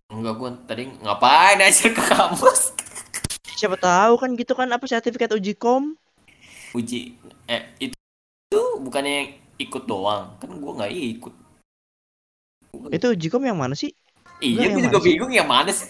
Enggak 0.10 0.34
gua 0.42 0.50
tadi 0.66 0.90
ngapain 0.90 1.62
aja 1.62 1.86
ke 1.94 2.02
kampus? 2.02 2.74
Siapa 3.56 3.78
tahu 3.78 4.14
kan 4.18 4.30
gitu 4.34 4.54
kan 4.58 4.70
apa 4.74 4.86
sertifikat 4.90 5.38
uji 5.38 5.54
kom? 5.54 5.94
Uji 6.74 7.22
eh 7.46 7.62
itu, 7.78 7.96
itu 8.50 8.62
bukannya 8.82 9.12
yang 9.14 9.30
ikut 9.62 9.84
doang. 9.86 10.34
Kan 10.42 10.58
gua 10.58 10.82
nggak 10.82 10.92
ikut. 10.94 11.34
Itu 12.90 13.06
uji 13.14 13.28
kom 13.30 13.46
yang 13.46 13.62
mana 13.62 13.78
sih? 13.78 13.94
iya, 14.42 14.74
gua 14.74 14.90
juga 14.90 15.00
bingung 15.06 15.32
yang 15.32 15.48
mana 15.48 15.70
sih? 15.70 15.88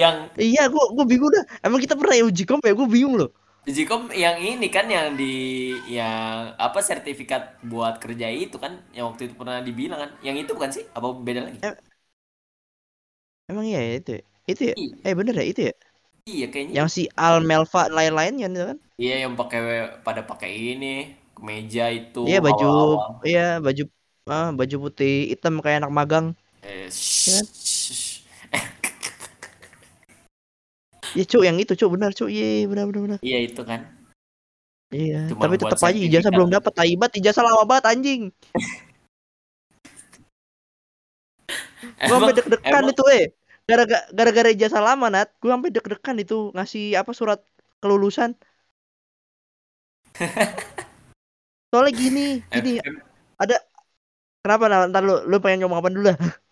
Yang 0.00 0.16
Iya, 0.38 0.60
gua 0.72 0.84
gua 0.94 1.04
bingung 1.10 1.30
dah. 1.34 1.44
Emang 1.66 1.80
kita 1.84 1.94
pernah 1.98 2.14
ya 2.18 2.24
uji 2.30 2.42
kom 2.48 2.60
ya? 2.62 2.72
Gua 2.78 2.86
bingung 2.94 3.14
loh. 3.20 3.30
Ujikom 3.70 4.02
yang 4.24 4.36
ini 4.50 4.66
kan 4.76 4.86
yang 4.96 5.08
di 5.20 5.32
yang 5.96 6.56
apa 6.66 6.78
sertifikat 6.88 7.42
buat 7.70 7.94
kerja 8.04 8.26
itu 8.44 8.56
kan 8.64 8.72
yang 8.96 9.04
waktu 9.12 9.22
itu 9.28 9.34
pernah 9.40 9.58
dibilang 9.66 9.98
kan 10.04 10.10
yang 10.26 10.36
itu 10.42 10.50
bukan 10.56 10.70
sih 10.76 10.84
apa 10.96 11.06
beda 11.26 11.40
lagi 11.46 11.60
Emang 13.50 13.64
iya 13.70 13.78
ya 13.88 13.92
itu 14.00 14.10
ya? 14.16 14.22
Itu 14.50 14.62
ya? 14.70 14.74
Iya. 14.76 14.96
Eh 15.06 15.12
bener 15.18 15.34
ya 15.40 15.44
itu 15.50 15.60
ya? 15.68 15.72
iya 16.30 16.46
kayaknya 16.52 16.76
Yang 16.76 16.88
si 16.96 17.02
Al 17.26 17.36
Melva 17.48 17.82
lain-lain 17.96 18.34
kan 18.42 18.50
itu 18.56 18.64
kan? 18.70 18.78
iya 19.02 19.12
yang 19.22 19.34
pakai 19.40 19.60
pada 20.06 20.20
pakai 20.30 20.50
ini 20.70 20.86
kemeja 21.34 21.82
itu 21.98 22.20
Iya 22.26 22.36
baju 22.46 22.64
awal-awal. 22.64 23.12
iya 23.26 23.40
baju 23.64 23.82
ah, 24.30 24.46
baju 24.58 24.74
putih 24.84 25.10
hitam 25.30 25.54
kayak 25.62 25.78
anak 25.80 25.92
magang. 25.98 26.26
eh, 26.62 26.90
Kan? 27.26 27.46
Iya 31.16 31.24
cuk 31.24 31.42
yang 31.46 31.56
itu 31.56 31.72
cuk 31.78 31.90
benar 31.94 32.10
cuk. 32.12 32.28
Iya 32.28 32.68
benar 32.68 32.84
benar 32.90 33.02
benar. 33.06 33.20
iya 33.24 33.38
itu 33.44 33.62
kan 33.64 33.80
Iya, 34.88 35.28
Cuma 35.28 35.44
tapi 35.44 35.60
tetap 35.60 35.76
aja 35.84 36.00
ijazah 36.00 36.32
belum 36.32 36.48
dapat. 36.48 36.72
Taibat 36.72 37.12
ijazah 37.12 37.44
lama 37.44 37.68
banget 37.68 37.84
anjing. 37.92 38.32
Gua 42.08 42.16
sampai 42.16 42.34
deg-degan 42.40 42.84
itu 42.88 43.04
eh. 43.12 43.24
Gara-gara 43.68 44.00
gara-gara 44.16 44.48
ijazah 44.48 44.80
lama 44.80 45.12
Nat, 45.12 45.28
gua 45.44 45.60
sampai 45.60 45.68
deg-degan 45.68 46.16
itu 46.16 46.48
ngasih 46.56 46.96
apa 46.96 47.12
surat 47.12 47.44
kelulusan. 47.84 48.32
Soalnya 51.68 51.92
gini, 51.92 52.40
gini 52.48 52.80
em- 52.80 53.04
kenapa 54.40 54.64
Nat? 54.72 54.88
Ntar 54.88 55.02
lu 55.04 55.20
lu 55.28 55.36
pengen 55.44 55.68
ngomong 55.68 55.84
apa 55.84 55.92
dulu 55.92 56.08
lah? 56.08 56.16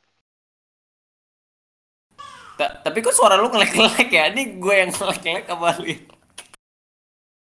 ta- 2.57 2.75
tapi 2.83 2.99
kok 3.01 3.15
suara 3.15 3.37
lu 3.37 3.49
ngelek-ngelek 3.49 4.09
ya 4.09 4.25
ini 4.33 4.57
gue 4.57 4.75
yang 4.75 4.91
ngelek-ngelek 4.93 5.47
apa 5.49 5.69
lu 5.81 5.95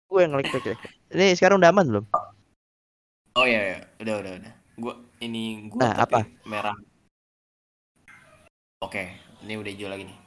Gue 0.09 0.25
yang 0.25 0.33
ngelik 0.33 0.49
ya. 0.65 0.75
Ini 1.13 1.37
sekarang 1.37 1.61
udah 1.61 1.69
aman 1.69 1.85
belum? 1.85 2.05
oh 3.37 3.45
iya, 3.45 3.61
iya. 3.61 3.79
udah 4.03 4.15
udah 4.19 4.31
udah 4.41 4.53
gue 4.79 4.93
ini 5.23 5.69
gue 5.69 5.79
Nah, 5.79 5.93
tapi 5.95 6.23
merah 6.43 6.75
oke 8.83 9.03
ini 9.45 9.53
udah 9.55 9.71
hijau 9.71 9.87
lagi 9.87 10.03
nih 10.09 10.17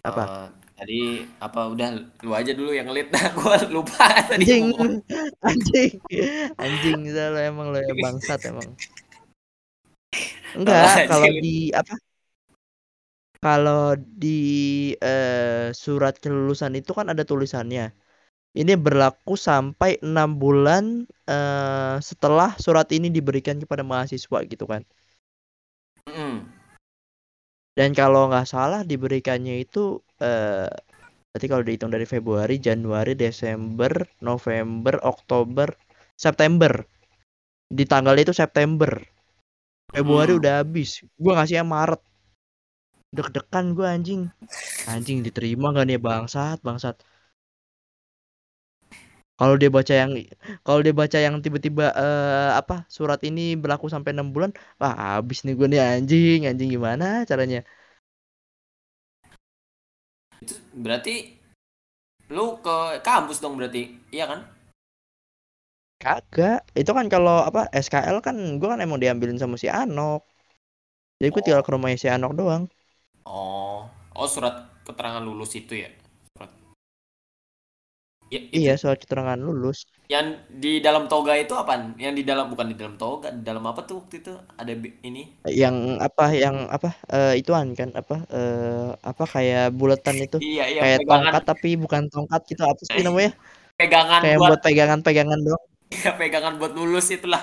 Apa? 0.00 0.22
Eh, 0.24 0.48
tadi 0.80 1.00
apa 1.38 1.60
udah 1.68 1.88
lu 2.24 2.32
aja 2.32 2.56
dulu 2.56 2.72
yang 2.72 2.88
ngelit 2.88 3.12
dah 3.12 3.20
gua 3.36 3.60
lupa 3.68 4.08
tadi 4.24 4.48
Anjing, 4.48 4.72
ngomong. 4.72 4.94
anjing, 5.52 5.92
anjing 6.56 6.98
lu 7.04 7.38
emang 7.38 7.68
lu 7.68 7.78
ya 7.84 7.92
bangsat 8.00 8.40
emang. 8.48 8.64
Enggak, 10.56 11.06
kalau 11.06 11.28
di 11.38 11.68
apa? 11.76 11.94
Kalau 13.40 13.96
di 13.96 14.92
eh, 15.00 15.72
surat 15.72 16.20
kelulusan 16.20 16.76
itu 16.76 16.92
kan 16.92 17.08
ada 17.08 17.24
tulisannya. 17.24 17.88
Ini 18.52 18.74
berlaku 18.76 19.38
sampai 19.38 19.96
enam 20.04 20.36
bulan 20.36 21.08
eh, 21.24 21.96
setelah 22.04 22.52
surat 22.60 22.88
ini 22.92 23.08
diberikan 23.08 23.56
kepada 23.56 23.80
mahasiswa 23.80 24.38
gitu 24.44 24.64
kan. 24.68 24.84
Mm. 26.04 26.60
Dan 27.78 27.96
kalau 27.96 28.28
nggak 28.28 28.44
salah 28.44 28.84
diberikannya 28.84 29.64
itu 29.64 30.04
eh 30.20 30.68
berarti 31.30 31.46
kalau 31.46 31.62
dihitung 31.62 31.94
dari 31.94 32.04
Februari, 32.04 32.58
Januari, 32.58 33.14
Desember, 33.14 34.04
November, 34.20 35.00
Oktober, 35.00 35.70
September. 36.18 36.82
Di 37.70 37.86
tanggal 37.86 38.18
itu 38.18 38.34
September. 38.34 39.00
Februari 39.94 40.34
Hmm. 40.34 40.40
udah 40.42 40.54
habis. 40.60 41.06
Gua 41.16 41.40
ngasihnya 41.40 41.64
Maret. 41.64 42.09
Deg-degan 43.16 43.66
gua 43.76 43.86
anjing. 43.96 44.22
Anjing 44.92 45.18
diterima 45.26 45.66
gak 45.76 45.86
nih 45.88 45.98
bangsat, 46.06 46.58
bangsat. 46.66 46.96
Kalau 49.40 49.56
dia 49.56 49.70
baca 49.72 49.94
yang 50.02 50.12
kalau 50.66 50.80
dia 50.84 50.92
baca 50.92 51.16
yang 51.26 51.34
tiba-tiba 51.44 51.84
eh, 51.96 52.50
apa 52.60 52.84
surat 52.92 53.20
ini 53.24 53.56
berlaku 53.56 53.88
sampai 53.88 54.12
enam 54.12 54.28
bulan, 54.36 54.52
wah 54.76 54.92
habis 55.16 55.38
nih 55.48 55.54
gue 55.58 55.66
nih 55.72 55.80
anjing, 55.80 56.40
anjing 56.44 56.68
gimana 56.76 57.24
caranya? 57.24 57.64
Itu 60.44 60.54
berarti 60.76 61.40
lu 62.36 62.60
ke 62.64 63.00
kampus 63.00 63.40
dong 63.40 63.56
berarti. 63.56 63.82
Iya 64.12 64.24
kan? 64.30 64.40
Kagak. 66.04 66.60
Itu 66.76 66.90
kan 66.92 67.06
kalau 67.08 67.36
apa 67.48 67.60
SKL 67.72 68.20
kan 68.26 68.36
gue 68.60 68.68
kan 68.72 68.80
emang 68.84 69.00
diambilin 69.00 69.40
sama 69.40 69.56
si 69.56 69.68
Anok. 69.72 70.20
Jadi 71.16 71.28
gue 71.32 71.42
tinggal 71.44 71.64
ke 71.64 71.70
rumahnya 71.72 71.96
si 71.96 72.08
Anok 72.12 72.32
doang. 72.40 72.64
Oh. 73.24 73.88
Oh, 74.18 74.28
surat 74.28 74.54
keterangan 74.86 75.22
lulus 75.24 75.52
itu 75.56 75.74
ya. 75.84 75.88
Surat. 76.36 76.50
Ya, 78.30 78.40
itu 78.56 78.58
Iya 78.58 78.72
soal 78.80 78.96
keterangan 79.02 79.40
lulus. 79.46 79.78
yang 80.14 80.26
di 80.62 80.72
dalam 80.86 81.04
toga 81.12 81.32
itu 81.42 81.54
apaan? 81.62 81.82
Yang 82.04 82.14
di 82.18 82.22
dalam 82.30 82.46
bukan 82.52 82.66
di 82.72 82.76
dalam 82.80 82.96
toga, 83.02 83.28
di 83.38 83.42
dalam 83.48 83.64
apa 83.70 83.80
tuh 83.88 83.94
waktu 84.02 84.14
itu? 84.22 84.32
Ada 84.60 84.72
ini. 85.08 85.22
Yang 85.62 85.76
apa 86.06 86.22
yang 86.42 86.56
apa 86.76 86.88
eh, 87.14 87.32
ituan 87.40 87.68
kan 87.78 87.88
apa 88.00 88.14
eh, 88.36 88.88
apa 89.10 89.22
kayak 89.34 89.62
buletan 89.78 90.16
itu 90.24 90.36
Iya, 90.44 90.64
iya, 90.72 90.80
kayak 90.80 90.98
pegangan 90.98 91.08
tongkat 91.08 91.42
tapi 91.50 91.68
bukan 91.82 92.02
tongkat 92.12 92.40
gitu 92.50 92.62
apa 92.72 92.82
sih 92.90 93.00
namanya? 93.06 93.30
pegangan 93.78 94.22
Kayak 94.22 94.38
buat 94.38 94.46
buat 94.46 94.60
pegangan-pegangan 94.64 95.38
doang. 95.46 95.64
ya, 95.90 96.10
pegangan 96.18 96.54
buat 96.60 96.72
lulus 96.78 97.06
itulah. 97.14 97.42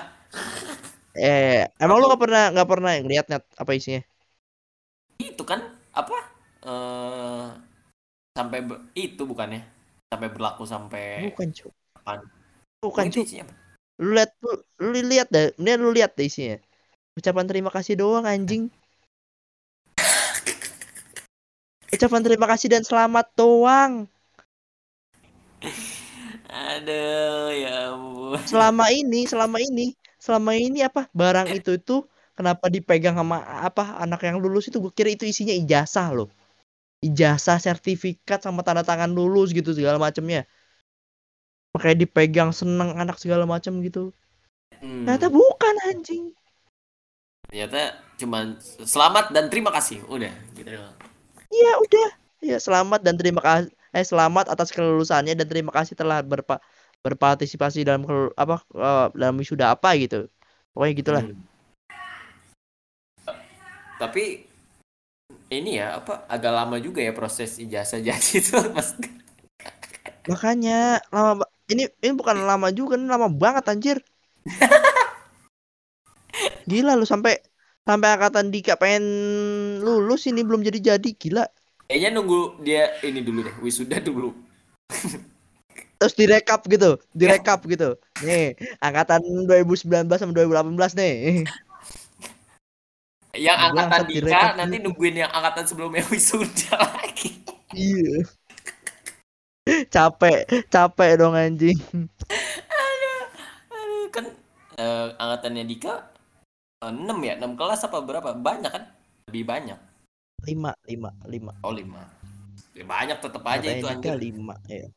Eh, 1.18 1.66
emang 1.82 1.96
lu 1.98 2.04
nggak 2.08 2.22
pernah 2.24 2.42
nggak 2.52 2.68
pernah 2.72 2.90
ngeliat 3.02 3.24
net 3.32 3.42
apa 3.62 3.72
isinya? 3.78 4.00
Itu 5.18 5.42
kan 5.42 5.60
apa? 5.94 6.16
Eh 6.62 7.46
sampai 8.38 8.58
itu 8.94 9.22
bukannya? 9.26 9.66
Sampai 10.08 10.28
berlaku 10.30 10.62
sampai 10.64 11.34
Bukan 11.34 11.50
cu, 11.50 11.68
kapan? 11.98 12.18
bukan 12.78 13.04
cu. 13.10 13.22
Lu 13.98 14.14
lihat 14.14 14.30
lu, 14.38 14.52
lu 14.78 14.98
lihat 15.10 15.28
deh, 15.34 15.50
ini 15.58 15.74
lu 15.74 15.90
lihat 15.90 16.14
deh 16.14 16.30
isinya. 16.30 16.56
Ucapan 17.18 17.50
terima 17.50 17.70
kasih 17.74 17.98
doang 17.98 18.22
anjing. 18.22 18.70
Ucapan 21.94 22.22
terima 22.22 22.46
kasih 22.46 22.68
dan 22.70 22.86
selamat 22.86 23.26
doang. 23.34 24.06
Aduh, 26.48 27.50
ya 27.58 27.90
ampun. 27.92 28.38
Selama 28.46 28.86
ini, 28.94 29.26
selama 29.26 29.58
ini, 29.58 29.98
selama 30.22 30.54
ini 30.54 30.86
apa 30.86 31.10
barang 31.10 31.50
itu 31.58 31.74
itu 31.74 32.06
kenapa 32.38 32.70
dipegang 32.70 33.18
sama 33.18 33.42
apa 33.42 33.98
anak 33.98 34.22
yang 34.22 34.38
lulus 34.38 34.70
itu 34.70 34.78
gue 34.78 34.94
kira 34.94 35.10
itu 35.10 35.26
isinya 35.26 35.50
ijazah 35.50 36.14
loh. 36.14 36.30
Ijazah, 37.02 37.58
sertifikat 37.58 38.38
sama 38.46 38.62
tanda 38.62 38.86
tangan 38.86 39.10
lulus 39.10 39.50
gitu 39.50 39.74
segala 39.74 39.98
macamnya. 39.98 40.46
Makanya 41.74 41.96
dipegang 42.06 42.50
seneng 42.54 42.94
anak 42.94 43.18
segala 43.18 43.42
macam 43.42 43.82
gitu. 43.82 44.14
Hmm, 44.78 45.02
Ternyata 45.02 45.26
bukan 45.34 45.74
anjing. 45.90 46.24
ternyata 47.48 47.96
cuman 48.20 48.60
selamat 48.84 49.32
dan 49.34 49.48
terima 49.50 49.72
kasih. 49.74 50.04
Udah, 50.06 50.30
gitu 50.54 50.68
doang. 50.68 50.94
Iya 51.50 51.72
udah. 51.82 52.08
Ya 52.44 52.58
selamat 52.62 53.02
dan 53.02 53.18
terima 53.18 53.42
kasih. 53.42 53.72
Eh 53.90 54.04
selamat 54.04 54.52
atas 54.52 54.68
kelulusannya 54.70 55.34
dan 55.34 55.46
terima 55.48 55.72
kasih 55.74 55.96
telah 55.98 56.22
berpa 56.22 56.60
berpartisipasi 57.02 57.88
dalam 57.88 58.04
apa 58.36 58.62
eh, 58.76 59.06
dalam 59.16 59.34
wisuda 59.40 59.74
apa 59.74 59.96
gitu. 59.98 60.28
Pokoknya 60.76 60.94
gitulah. 60.94 61.24
Hmm. 61.24 61.57
Tapi 63.98 64.46
ini 65.50 65.76
ya 65.76 65.98
apa 65.98 66.24
agak 66.30 66.52
lama 66.54 66.78
juga 66.78 67.02
ya 67.02 67.12
proses 67.12 67.58
ijazah 67.58 67.98
jadi 67.98 68.30
itu 68.40 68.54
Mas. 68.72 68.94
Makanya 70.30 71.02
lama 71.10 71.44
ini 71.68 71.90
ini 72.00 72.12
bukan 72.16 72.46
lama 72.46 72.72
juga, 72.72 72.96
ini 72.96 73.10
lama 73.10 73.28
banget 73.28 73.64
anjir. 73.68 73.98
Gila 76.70 76.94
lu 76.94 77.08
sampai 77.08 77.42
sampai 77.88 78.08
angkatan 78.12 78.52
Dika 78.52 78.76
pengen 78.76 79.04
lulus 79.80 80.28
ini 80.28 80.44
belum 80.44 80.60
jadi-jadi 80.60 81.10
gila. 81.16 81.48
Kayaknya 81.88 82.10
nunggu 82.12 82.60
dia 82.60 83.00
ini 83.00 83.24
dulu 83.24 83.48
deh, 83.48 83.56
wisuda 83.64 83.96
dulu. 84.04 84.36
Terus 85.98 86.14
direkap 86.14 86.62
gitu, 86.70 86.94
direkap 87.10 87.58
gitu. 87.66 87.98
Nih, 88.22 88.54
angkatan 88.78 89.18
2019 89.48 90.06
sama 90.14 90.30
2018 90.30 90.94
nih. 90.94 91.42
Yang 93.36 93.58
angkatan 93.60 94.02
Bangsat, 94.08 94.08
Dika 94.08 94.40
nanti 94.56 94.76
gitu. 94.80 94.84
nungguin 94.88 95.16
yang 95.22 95.30
angkatan 95.32 95.64
sebelumnya 95.68 96.04
wisuda 96.12 96.74
lagi. 96.80 97.30
Iya. 97.76 98.24
Capek, 99.92 100.48
capek 100.72 101.10
dong 101.20 101.36
anjing. 101.36 101.76
Aduh, 102.72 103.20
aduh 103.68 104.06
kan 104.08 104.24
eh, 104.80 105.06
angkatannya 105.20 105.64
Dika 105.68 105.94
6 106.80 107.18
ya, 107.26 107.34
6 107.36 107.52
kelas 107.58 107.80
apa 107.84 107.98
berapa? 108.00 108.30
Banyak 108.38 108.70
kan? 108.70 108.84
Lebih 109.28 109.44
banyak. 109.44 109.78
5, 110.46 110.72
5, 110.86 111.10
5. 111.26 111.52
Oh, 111.66 111.74
5. 111.74 112.00
Ya, 112.78 112.84
banyak 112.86 113.18
tetap 113.18 113.42
aja 113.44 113.68
itu 113.68 113.86
Dika 113.86 114.14
anjir. 114.14 114.14
5 114.14 114.54
ya. 114.70 114.88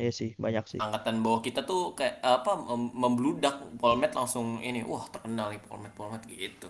Iya 0.00 0.12
sih, 0.16 0.30
banyak 0.40 0.64
sih. 0.66 0.80
Angkatan 0.80 1.20
bawah 1.20 1.40
kita 1.44 1.60
tuh 1.64 1.92
kayak 1.92 2.24
apa 2.24 2.52
mem- 2.56 2.92
membludak 2.96 3.54
Polmed 3.76 4.12
langsung 4.16 4.58
ini, 4.64 4.80
wah 4.84 5.04
terkenal 5.12 5.52
nih 5.52 5.60
Polmed 5.64 5.92
Polmed 5.92 6.22
gitu. 6.24 6.68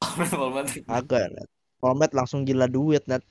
Polmed 0.00 0.30
Polmed. 0.30 0.68
Agak, 0.98 1.24
Nat. 1.34 1.48
Polmed 1.80 2.10
langsung 2.18 2.40
gila 2.48 2.66
duit, 2.76 3.02
Nat. 3.10 3.22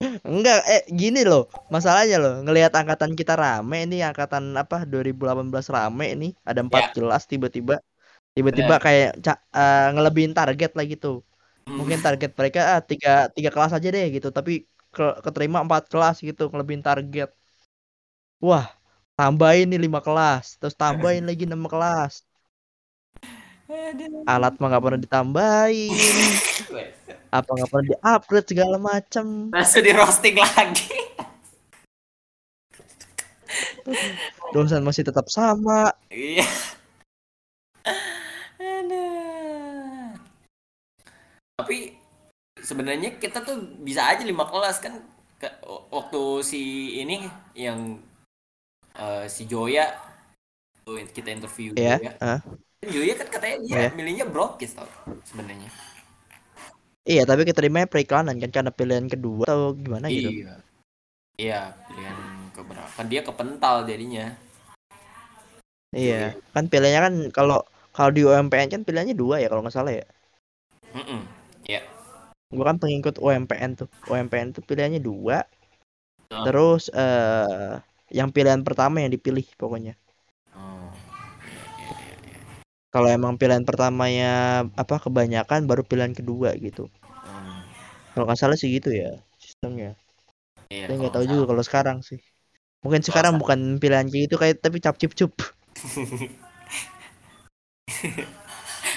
Enggak, 0.30 0.58
eh 0.72 0.82
gini 1.00 1.20
loh, 1.30 1.42
masalahnya 1.74 2.16
loh, 2.22 2.32
ngelihat 2.44 2.72
angkatan 2.80 3.12
kita 3.20 3.32
rame 3.42 3.76
ini 3.86 3.96
angkatan 4.08 4.44
apa 4.62 4.76
2018 4.90 5.66
rame 5.76 6.04
ini 6.14 6.26
ada 6.48 6.60
empat 6.66 6.84
Ya. 6.86 6.92
kelas 6.94 7.22
tiba-tiba 7.32 7.74
tiba-tiba 8.36 8.74
kayak 8.86 9.10
ca- 9.24 9.42
eh, 9.58 9.86
ngelebihin 9.94 10.32
target 10.38 10.70
lah 10.78 10.84
gitu. 10.92 11.08
Hmm. 11.66 11.76
Mungkin 11.78 11.98
target 12.06 12.30
mereka 12.40 12.60
ah, 12.74 12.80
tiga 12.90 13.10
tiga 13.36 13.50
kelas 13.54 13.72
aja 13.78 13.88
deh 13.96 14.06
gitu, 14.16 14.28
tapi 14.38 14.52
ke- 14.94 15.18
keterima 15.26 15.58
empat 15.66 15.82
kelas 15.92 16.16
gitu 16.28 16.42
ngelebihin 16.52 16.84
target. 16.88 17.28
Wah, 18.46 18.66
tambahin 19.18 19.66
nih 19.70 19.80
lima 19.86 20.00
kelas, 20.06 20.44
terus 20.58 20.76
tambahin 20.82 21.24
lagi 21.28 21.42
enam 21.48 21.62
kelas. 21.72 22.12
Alat 24.24 24.54
mah 24.58 24.66
nggak 24.70 24.82
pernah 24.84 25.00
ditambahin, 25.00 25.92
apa 27.36 27.48
nggak 27.50 27.70
pernah 27.70 27.86
di-upgrade 27.90 28.48
segala 28.48 28.76
macam. 28.78 29.26
Langsung 29.50 29.82
di 29.82 29.92
roasting 29.92 30.36
lagi. 30.38 30.92
Dosen 34.54 34.84
masih 34.86 35.02
tetap 35.02 35.26
sama. 35.26 35.90
Iya. 36.08 36.46
Aduh. 38.62 40.14
Tapi 41.58 41.98
sebenarnya 42.62 43.18
kita 43.18 43.42
tuh 43.42 43.58
bisa 43.82 44.06
aja 44.06 44.22
lima 44.22 44.46
kelas 44.46 44.78
kan 44.78 45.02
Ke- 45.42 45.58
waktu 45.90 46.22
si 46.46 46.62
ini 47.02 47.26
yang 47.58 47.98
eh, 48.94 49.26
si 49.26 49.50
Joya 49.50 49.90
tuh 50.86 51.02
kita 51.10 51.34
interview 51.34 51.74
Ya, 51.74 51.98
Joya. 51.98 52.12
ah. 52.22 52.40
Joya 52.82 53.14
kan 53.14 53.28
katanya 53.30 53.56
dia 53.62 53.78
Ya. 53.78 53.88
milihnya 53.94 54.26
broadcast 54.26 54.74
tau 54.74 54.90
sebenarnya. 55.22 55.70
Iya, 57.06 57.22
tapi 57.26 57.46
keterimanya 57.46 57.86
periklanan 57.86 58.38
kan 58.42 58.50
karena 58.50 58.70
pilihan 58.74 59.06
kedua 59.06 59.46
atau 59.46 59.70
gimana 59.74 60.10
gitu. 60.10 60.30
Iya. 60.30 60.54
Iya, 61.38 61.60
pilihan 61.86 62.16
keberapa? 62.54 62.90
Kan 62.98 63.06
dia 63.06 63.22
kepental 63.22 63.86
jadinya. 63.86 64.34
Iya, 65.94 66.34
kan 66.50 66.66
pilihannya 66.66 67.00
kan 67.00 67.14
kalau 67.30 67.58
kalau 67.94 68.10
di 68.10 68.26
UMPN 68.26 68.68
kan 68.70 68.82
pilihannya 68.82 69.14
dua 69.14 69.38
ya 69.38 69.46
kalau 69.46 69.62
nggak 69.62 69.76
salah 69.76 69.92
ya. 69.94 70.06
Mm-mm. 70.90 71.22
Iya. 71.66 71.86
Gua 72.50 72.74
kan 72.74 72.82
pengikut 72.82 73.22
UMPN 73.22 73.78
tuh. 73.78 73.88
UMPN 74.10 74.58
tuh 74.58 74.62
pilihannya 74.66 74.98
dua. 74.98 75.46
Oh. 76.34 76.44
Terus 76.44 76.90
eh 76.90 77.78
yang 78.10 78.28
pilihan 78.34 78.60
pertama 78.66 79.00
yang 79.00 79.12
dipilih 79.12 79.44
pokoknya. 79.56 79.94
Oh. 80.52 80.92
Iya, 81.80 81.92
iya, 81.92 82.14
iya. 82.30 82.38
Kalau 82.92 83.08
emang 83.16 83.34
pilihan 83.40 83.64
pertamanya 83.68 84.30
apa 84.82 84.94
kebanyakan 85.04 85.60
baru 85.70 85.82
pilihan 85.90 86.12
kedua 86.18 86.50
gitu. 86.66 86.84
Hmm. 87.08 87.62
Kalau 88.12 88.24
nggak 88.28 88.40
salah 88.40 88.56
sih 88.60 88.68
gitu 88.76 88.88
ya 88.92 89.10
sistemnya. 89.40 89.96
Iya, 90.70 90.86
Saya 90.86 90.96
nggak 91.00 91.14
tahu 91.16 91.24
juga 91.30 91.44
kalau 91.50 91.64
sekarang 91.68 91.98
sih. 92.08 92.18
Mungkin 92.84 93.02
sekarang 93.06 93.34
bukan 93.42 93.60
pilihan 93.82 94.06
kayak 94.10 94.22
gitu 94.28 94.36
kayak 94.42 94.56
tapi 94.64 94.78
cap 94.84 94.96
cip 95.00 95.12
cup. 95.18 95.32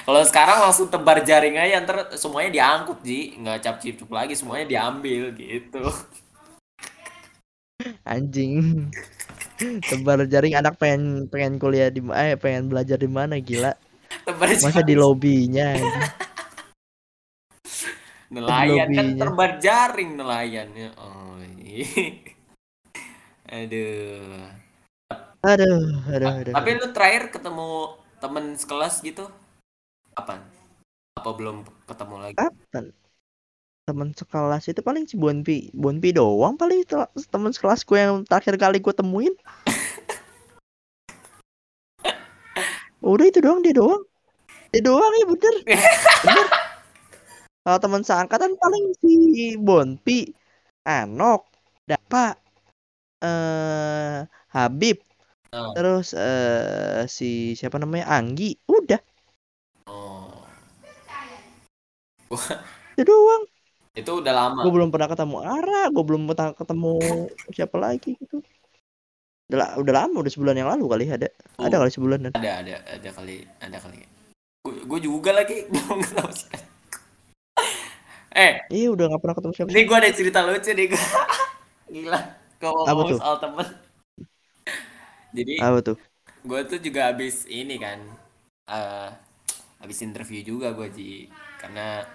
Kalau 0.06 0.22
sekarang 0.22 0.58
langsung 0.62 0.88
tebar 0.94 1.18
jaring 1.26 1.58
aja 1.58 1.82
ntar 1.82 1.98
semuanya 2.18 2.50
diangkut 2.56 3.00
Ji, 3.02 3.34
nggak 3.42 3.58
cap 3.66 3.76
cip 3.82 3.96
cup 4.02 4.12
lagi 4.14 4.34
semuanya 4.38 4.66
diambil 4.70 5.34
gitu. 5.34 5.82
Anjing. 8.06 8.90
Tebar 9.90 10.20
jaring 10.34 10.54
anak 10.60 10.76
pengen 10.82 11.04
pengen 11.32 11.54
kuliah 11.62 11.90
di 11.96 12.02
eh 12.12 12.36
pengen 12.44 12.64
belajar 12.72 12.98
di 13.00 13.10
mana 13.10 13.36
gila. 13.40 13.72
Tebar 14.26 14.50
Masa 14.50 14.82
di 14.82 14.98
anjing. 14.98 15.86
nelayan 18.34 18.90
kan 18.90 19.06
lobbynya. 19.06 19.22
tebar 19.22 19.52
jaring 19.62 20.18
nelayannya. 20.18 20.90
Oh. 20.98 21.38
iya. 21.62 21.86
Aduh. 23.46 24.50
Aduh, 25.46 26.02
aduh, 26.10 26.42
aduh. 26.42 26.54
Tapi 26.58 26.70
lu 26.82 26.90
terakhir 26.90 27.30
ketemu 27.30 27.94
temen 28.18 28.58
sekelas 28.58 29.06
gitu? 29.06 29.30
Kapan? 30.18 30.42
Apa 31.22 31.30
belum 31.38 31.62
ketemu 31.86 32.16
lagi? 32.18 32.34
Kapan? 32.34 32.90
Teman 33.86 34.10
sekelas 34.18 34.66
itu 34.66 34.82
paling 34.82 35.06
si 35.06 35.14
Bonpi, 35.14 35.70
Bonpi 35.78 36.10
doang 36.10 36.58
paling 36.58 36.82
teman 37.30 37.54
sekelasku 37.54 37.94
yang 37.94 38.26
terakhir 38.26 38.58
kali 38.58 38.82
gue 38.82 38.94
temuin. 38.98 39.38
Udah 43.06 43.30
itu 43.30 43.38
doang 43.38 43.62
dia 43.62 43.78
doang. 43.78 44.02
Dia 44.76 44.84
doang 44.84 45.14
ya 45.16 45.24
bener. 45.24 45.56
Bener. 46.28 46.48
Kalau 47.64 47.80
teman 47.80 48.04
seangkatan 48.04 48.60
paling 48.60 48.92
si 49.00 49.14
Bonpi, 49.56 50.28
Anok, 50.84 51.48
Dapa, 51.82 52.36
eh 53.24 54.28
Habib, 54.52 55.00
Oh. 55.50 55.72
terus 55.72 56.12
eh 56.12 57.08
si 57.08 57.56
siapa 57.56 57.80
namanya 57.80 58.12
Anggi, 58.12 58.60
udah 58.68 59.00
Oh. 59.88 60.44
itu 63.00 63.08
doang. 63.08 63.44
Itu 63.96 64.20
udah 64.20 64.34
lama. 64.36 64.60
gue 64.60 64.72
belum 64.76 64.92
pernah 64.92 65.08
ketemu 65.08 65.40
Ara 65.40 65.88
gue 65.88 66.04
belum 66.04 66.28
pernah 66.28 66.52
ketemu 66.52 67.00
siapa 67.48 67.80
lagi 67.80 68.20
gitu 68.20 68.44
udah, 69.48 69.80
udah 69.80 69.94
lama 69.96 70.20
udah 70.20 70.32
sebulan 70.36 70.60
yang 70.60 70.68
lalu 70.68 70.84
kali 70.92 71.06
ada 71.08 71.32
ada 71.56 71.72
Oh. 71.72 71.88
kali 71.88 71.92
sebulan 71.96 72.20
Ada 72.36 72.52
ada 72.60 72.76
ada 72.84 73.10
kali 73.16 73.48
ada 73.64 73.78
kali. 73.80 74.04
Gue 74.86 75.00
juga 75.02 75.32
lagi 75.34 75.66
belum 75.72 76.00
ketemu 76.06 76.32
siapa. 76.34 76.64
Eh, 78.36 78.54
iya 78.76 78.88
udah 78.92 79.06
nggak 79.08 79.22
pernah 79.24 79.36
ketemu 79.38 79.54
siapa 79.56 79.72
ini 79.72 79.82
gue 79.88 79.98
ada 79.98 80.12
cerita 80.12 80.40
lucu 80.46 80.72
nih 80.76 80.86
gue. 80.92 81.04
Gila. 81.94 82.20
Apa 82.86 82.92
ngomong 82.94 83.10
tuh? 83.10 83.20
soal 83.20 83.36
temen. 83.40 83.68
Jadi 85.36 85.56
apa 85.60 85.80
tuh 85.84 85.98
gue 86.46 86.60
tuh 86.70 86.80
juga 86.80 87.10
habis 87.10 87.44
ini 87.50 87.76
kan 87.82 88.00
eh 88.70 89.10
habis 89.82 90.00
interview 90.06 90.42
juga 90.46 90.74
gue 90.78 90.88
Ji 90.94 91.14
karena 91.62 92.06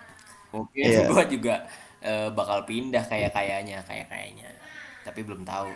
mungkin 0.54 0.82
Iya. 0.86 1.10
gue 1.10 1.24
juga 1.34 1.54
eh, 2.02 2.28
bakal 2.30 2.64
pindah 2.66 3.04
kayak 3.10 3.30
kayaknya 3.34 3.78
kayak 3.86 4.06
kayaknya 4.10 4.50
tapi 5.06 5.20
belum 5.26 5.42
tahu 5.46 5.70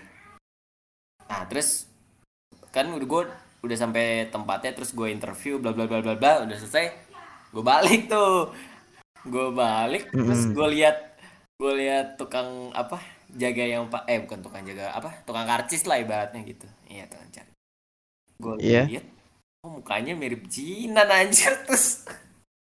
nah 1.30 1.42
terus 1.50 1.88
kan 2.74 2.86
udah 2.90 3.06
gue 3.12 3.22
udah 3.64 3.76
sampai 3.80 4.28
tempatnya 4.28 4.76
terus 4.76 4.92
gue 4.92 5.08
interview 5.08 5.56
bla 5.56 5.72
bla 5.72 5.88
bla 5.88 6.04
bla 6.04 6.14
bla 6.14 6.44
udah 6.44 6.56
selesai 6.60 6.86
gue 7.50 7.64
balik 7.64 8.06
tuh. 8.06 8.52
Gue 9.24 9.48
balik 9.50 10.12
terus 10.12 10.44
Mm-mm. 10.44 10.52
gue 10.52 10.68
lihat 10.76 10.96
gue 11.56 11.72
lihat 11.80 12.20
tukang 12.20 12.68
apa 12.76 13.00
jaga 13.32 13.64
yang 13.64 13.88
pak 13.88 14.04
eh 14.04 14.20
bukan 14.20 14.44
tukang 14.44 14.62
jaga 14.68 14.92
apa 14.92 15.24
tukang 15.24 15.48
karcis 15.48 15.88
lah 15.88 15.96
ibaratnya 15.96 16.44
gitu. 16.44 16.68
Iya 16.86 17.08
tukang 17.08 17.30
cari. 17.32 17.50
Gue 18.36 18.54
Iya. 18.60 18.82
lihat 18.84 19.06
oh 19.64 19.80
mukanya 19.80 20.12
mirip 20.12 20.44
Jinan 20.44 21.08
anjir 21.08 21.56
terus. 21.64 22.04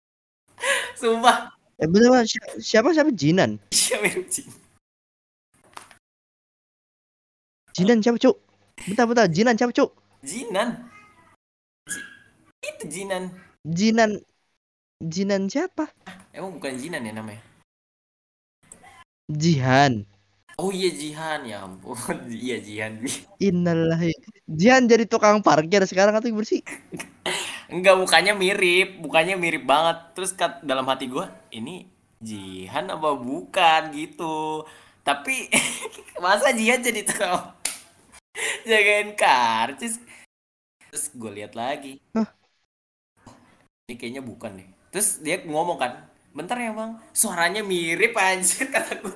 Sumpah. 1.01 1.49
Eh 1.81 1.89
bener 1.89 2.13
Mas. 2.13 2.29
Si- 2.29 2.61
siapa 2.61 2.93
siapa? 2.93 3.09
Jinan? 3.09 3.57
Iya 3.73 3.97
mirip 4.05 4.29
Jinan 4.29 4.57
Jinan 7.75 7.99
siapa 8.05 8.19
cuk? 8.21 8.37
Bentar 8.85 9.05
bentar. 9.09 9.27
Jinan 9.33 9.57
siapa 9.57 9.73
cuk 9.73 9.91
Jinan. 10.25 10.89
Ji- 11.85 12.09
itu 12.65 12.85
Jinan. 12.89 13.29
Jinan. 13.61 14.11
Jinan 15.05 15.53
siapa? 15.53 15.93
Emang 16.33 16.57
bukan 16.57 16.81
Jinan 16.81 17.05
ya 17.05 17.13
namanya? 17.13 17.45
Jihan. 19.29 20.09
Oh 20.57 20.73
iya 20.73 20.89
Jihan. 20.97 21.45
Ya 21.45 21.61
ampun. 21.61 22.25
Iya 22.33 22.57
Jihan. 22.65 23.05
Innalillahi. 23.37 24.17
Jihan 24.49 24.89
jadi 24.89 25.05
tukang 25.05 25.45
parkir 25.45 25.85
sekarang 25.85 26.17
atau 26.17 26.33
bersih 26.33 26.65
Enggak 27.69 27.97
mukanya 28.01 28.33
mirip, 28.33 28.97
mukanya 29.05 29.37
mirip 29.37 29.69
banget. 29.69 30.17
Terus 30.17 30.33
kat, 30.33 30.65
dalam 30.65 30.89
hati 30.89 31.05
gua 31.05 31.29
ini 31.53 31.85
Jihan 32.25 32.89
apa 32.89 33.13
bukan? 33.13 33.93
Gitu. 33.93 34.65
Tapi 35.05 35.53
masa 36.25 36.49
Jihan 36.57 36.81
jadi 36.81 37.05
tukang 37.05 37.53
jagain 38.69 39.13
karcis. 39.13 40.01
Terus 40.95 41.11
gue 41.11 41.33
lihat 41.43 41.59
lagi. 41.59 41.99
Hah? 42.15 42.31
Ini 43.91 43.99
kayaknya 43.99 44.23
bukan 44.23 44.63
deh. 44.63 44.69
Terus 44.95 45.19
dia 45.27 45.43
ngomong 45.43 45.75
kan, 45.83 46.07
bentar 46.31 46.55
ya 46.55 46.71
bang, 46.71 46.95
suaranya 47.11 47.67
mirip 47.67 48.15
anjir 48.15 48.71
kata 48.75 49.03
gue. 49.03 49.15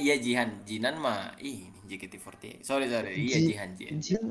Iya 0.00 0.14
Jihan, 0.24 0.50
Jinan 0.64 0.96
mah 1.04 1.36
ih 1.38 1.68
JKT48. 1.84 2.64
Sorry 2.64 2.86
sorry, 2.88 3.12
iya 3.28 3.38
Ji- 3.38 3.52
Jihan 3.52 3.76
Jihan. 3.76 4.00
Jihan 4.00 4.24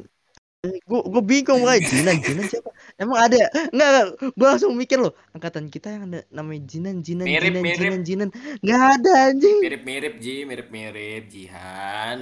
gue 0.63 1.01
gue 1.13 1.23
bingung 1.27 1.59
makanya 1.63 1.83
Jinan 1.91 2.17
Jinan 2.23 2.47
siapa 2.47 2.71
emang 2.95 3.19
ada 3.19 3.35
nggak 3.75 3.87
nggak 3.91 4.05
gue 4.39 4.47
langsung 4.47 4.73
mikir 4.79 4.95
loh 4.95 5.13
angkatan 5.35 5.67
kita 5.67 5.87
yang 5.91 6.03
ada 6.07 6.19
namanya 6.31 6.63
Jinan 6.71 6.95
Jinan 7.03 7.29
Mirip, 7.29 7.39
Jinan 7.39 7.65
mirip. 7.65 7.77
Jinan 7.77 7.99
Jinan 8.07 8.29
nggak 8.63 8.81
ada 8.97 9.11
anjing 9.27 9.59
mirip-mirip 9.61 10.13
Ji, 10.23 10.35
mirip-mirip 10.49 11.23
Jihan. 11.33 12.19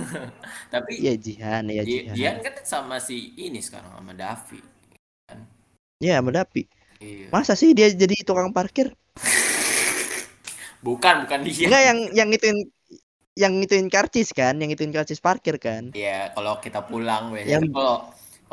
Tapi 0.74 0.92
Iya 0.98 1.14
Jihan 1.18 1.64
ya 1.68 1.82
Ji- 1.84 2.08
Jihan 2.10 2.14
Jihan 2.16 2.36
kan 2.44 2.54
sama 2.64 2.96
si 2.98 3.36
ini 3.36 3.60
sekarang 3.60 3.92
sama 3.96 4.12
Davi. 4.12 4.60
ya 6.02 6.18
sama 6.18 6.30
Dapi 6.34 6.66
Iya. 7.02 7.30
masa 7.34 7.54
sih 7.58 7.74
dia 7.74 7.90
jadi 7.90 8.14
tukang 8.22 8.50
parkir 8.54 8.90
Bukan, 10.86 11.26
bukan 11.26 11.40
dia. 11.46 11.66
enggak 11.70 11.82
yang 11.82 11.98
yang 12.10 12.28
ituin 12.34 12.58
yang 13.32 13.52
ngituin 13.58 13.88
karcis 13.88 14.34
kan 14.34 14.58
yang 14.58 14.68
ngituin 14.70 14.90
karcis 14.92 15.22
parkir 15.22 15.56
kan 15.56 15.94
Iya, 15.94 16.34
kalau 16.34 16.58
kita 16.58 16.82
pulang 16.84 17.30
biasanya 17.32 17.62
Yang- 17.62 17.70
kalau 17.72 17.96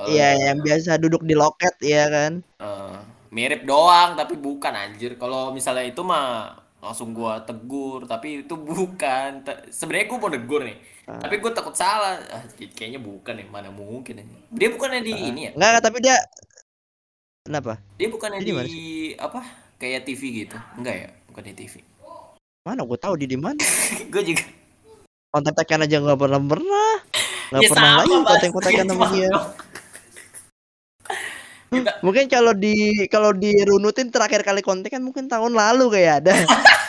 iya 0.07 0.29
yang 0.49 0.63
biasa 0.63 0.95
duduk 0.95 1.25
di 1.27 1.35
loket 1.35 1.75
ya 1.83 2.07
kan 2.07 2.39
eh, 2.61 2.95
mirip 3.29 3.67
doang 3.67 4.15
tapi 4.15 4.39
bukan 4.39 4.71
anjir. 4.73 5.19
Kalau 5.19 5.51
misalnya 5.51 5.85
itu 5.85 6.01
mah 6.01 6.55
langsung 6.79 7.11
gua 7.11 7.43
tegur, 7.43 8.07
tapi 8.07 8.47
itu 8.47 8.55
bukan. 8.55 9.43
Sebenarnya 9.69 10.05
gua 10.07 10.17
mau 10.23 10.31
negur 10.31 10.61
nih. 10.63 10.77
Ah. 11.09 11.17
Tapi 11.25 11.41
gua 11.41 11.49
takut 11.49 11.73
salah. 11.73 12.21
Ah, 12.29 12.45
kayaknya 12.53 13.01
bukan 13.01 13.33
nih, 13.41 13.47
mana 13.49 13.73
mungkin 13.73 14.21
ini. 14.21 14.37
Dia 14.53 14.69
bukannya 14.69 15.01
di 15.01 15.09
ini 15.09 15.49
ya? 15.49 15.51
enggak 15.57 15.69
enggak, 15.73 15.83
tapi 15.89 15.97
dia 16.05 16.15
kenapa 17.41 17.81
Dia 17.97 18.07
bukannya 18.13 18.37
Dia 18.45 18.53
di 18.61 18.69
di 18.69 18.85
apa? 19.17 19.41
Kayak 19.81 20.05
TV 20.05 20.21
gitu. 20.45 20.57
Enggak 20.77 20.95
ya? 21.01 21.09
Bukan 21.33 21.43
di 21.49 21.53
TV. 21.57 21.73
mana 22.59 22.85
gue 22.85 22.99
tahu 23.01 23.17
di 23.17 23.25
di 23.25 23.39
mana 23.39 23.57
gue 24.13 24.21
juga 24.21 24.45
kontak-kontakan 25.33 25.89
aja 25.89 25.97
nggak 26.05 26.19
pernah 26.21 26.41
pernah 26.43 26.91
nggak 27.49 27.61
Ya, 27.65 27.69
pernah 27.71 27.91
lagi 27.97 28.13
kontak-kontakan 28.13 28.85
Ya, 28.85 28.91
sama 28.93 29.05
dia. 29.09 29.29
Kita 31.73 31.91
Mungkin 32.05 32.25
kalau 32.29 32.53
di 32.53 32.75
kalau 33.09 33.33
dirunutin 33.33 34.13
terakhir 34.13 34.45
kali 34.45 34.61
kontak 34.61 34.93
kan 34.93 35.01
mungkin 35.01 35.25
tahun 35.25 35.57
lalu 35.57 35.89
kayak 35.97 36.13
ada. 36.21 36.33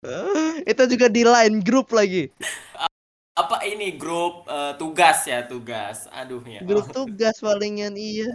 itu 0.70 0.82
juga 0.96 1.06
di 1.12 1.22
line 1.24 1.60
grup 1.60 1.92
lagi. 1.92 2.32
apa 3.36 3.64
ini 3.64 3.96
grup 3.96 4.44
eh, 4.48 4.76
tugas 4.76 5.24
ya 5.24 5.44
tugas. 5.44 6.08
Aduh 6.12 6.44
ya. 6.44 6.60
Grup 6.64 6.92
tugas 6.92 7.40
palingan 7.40 7.96
iya. 7.96 8.28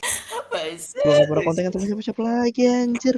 Gua 1.04 1.12
gak 1.20 1.28
pernah 1.28 1.44
kontak 1.44 1.68
sama 1.72 1.84
siapa-siapa 1.84 2.22
lagi 2.24 2.62
anjir. 2.64 3.16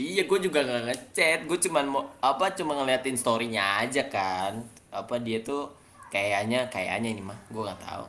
Iya, 0.00 0.24
gue 0.24 0.38
juga 0.40 0.64
nggak 0.64 0.82
ngechat. 0.88 1.40
Gue 1.44 1.58
cuman 1.60 1.84
mau 1.84 2.02
apa 2.24 2.54
cuma 2.56 2.74
ngeliatin 2.80 3.18
storynya 3.18 3.82
aja 3.84 4.08
kan. 4.08 4.64
Apa 4.88 5.20
dia 5.20 5.44
tuh 5.44 5.74
kayaknya 6.08 6.66
kayaknya 6.72 7.08
ini 7.12 7.22
mah 7.22 7.38
gue 7.50 7.62
nggak 7.62 7.82
tahu. 7.82 8.04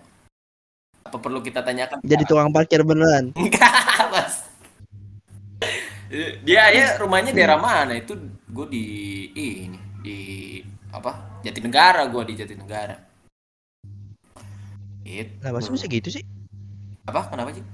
Apa 1.03 1.17
perlu 1.19 1.43
kita 1.43 1.59
tanyakan? 1.61 1.99
Jadi 2.01 2.23
tukang 2.23 2.49
parkir 2.55 2.81
beneran. 2.87 3.35
Enggak, 3.41 4.09
Mas. 4.09 4.35
Dia 6.45 6.69
ya 6.69 7.01
rumahnya 7.01 7.33
daerah 7.33 7.57
mana? 7.57 7.97
Itu 7.97 8.13
gue 8.45 8.67
di 8.69 8.85
ini 9.33 9.79
di 10.05 10.17
apa? 10.93 11.41
Jatinegara 11.41 12.05
gue 12.05 12.21
di 12.29 12.33
Jatinegara. 12.37 12.95
Itu. 15.01 15.33
Nah, 15.41 15.51
masa 15.51 15.73
bisa 15.73 15.89
gitu 15.89 16.13
sih? 16.13 16.21
Apa? 17.09 17.33
Kenapa 17.33 17.49
sih? 17.57 17.65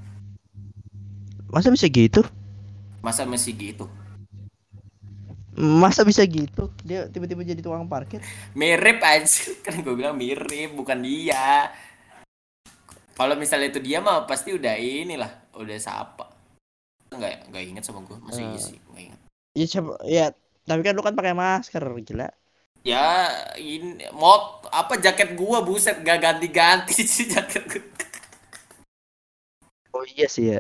Masa 1.52 1.68
bisa 1.68 1.86
gitu? 1.92 2.24
Masa 3.04 3.28
masih 3.28 3.54
gitu? 3.60 3.86
Masa 5.60 6.08
bisa 6.08 6.24
gitu? 6.24 6.72
Dia 6.88 7.12
tiba-tiba 7.12 7.44
jadi 7.44 7.60
tukang 7.60 7.92
parkir. 7.92 8.24
Mirip 8.56 9.04
aja 9.04 9.52
kan 9.68 9.84
gue 9.84 9.94
bilang 10.00 10.16
mirip 10.16 10.80
bukan 10.80 11.04
dia. 11.04 11.76
Kalau 13.20 13.36
misalnya 13.36 13.68
itu 13.68 13.84
dia 13.84 14.00
mah 14.00 14.24
pasti 14.24 14.56
udah 14.56 14.80
inilah, 14.80 15.52
udah 15.60 15.76
sapa. 15.76 16.39
Enggak 17.14 17.34
enggak 17.48 17.64
inget 17.70 17.84
sama 17.86 18.00
gue, 18.08 18.18
masih 18.28 18.46
Hmm. 18.46 18.58
isi, 18.58 18.76
enggak 18.90 19.04
inget. 19.08 19.22
Ya 19.60 19.66
coba 19.74 19.94
ya, 20.16 20.26
tapi 20.68 20.82
kan 20.86 20.94
lu 20.98 21.02
kan 21.06 21.16
pakai 21.20 21.34
masker, 21.42 21.84
gila. 22.08 22.28
Ya, 22.92 23.08
ini 23.60 24.08
mod 24.22 24.44
apa 24.82 24.94
jaket 25.06 25.30
gua 25.40 25.58
buset 25.68 25.96
gak 26.08 26.20
ganti-ganti 26.26 26.96
sih 27.16 27.26
jaket 27.34 27.64
gua. 27.72 27.84
Oh 29.96 30.04
iya 30.14 30.26
sih 30.36 30.46
ya. 30.54 30.60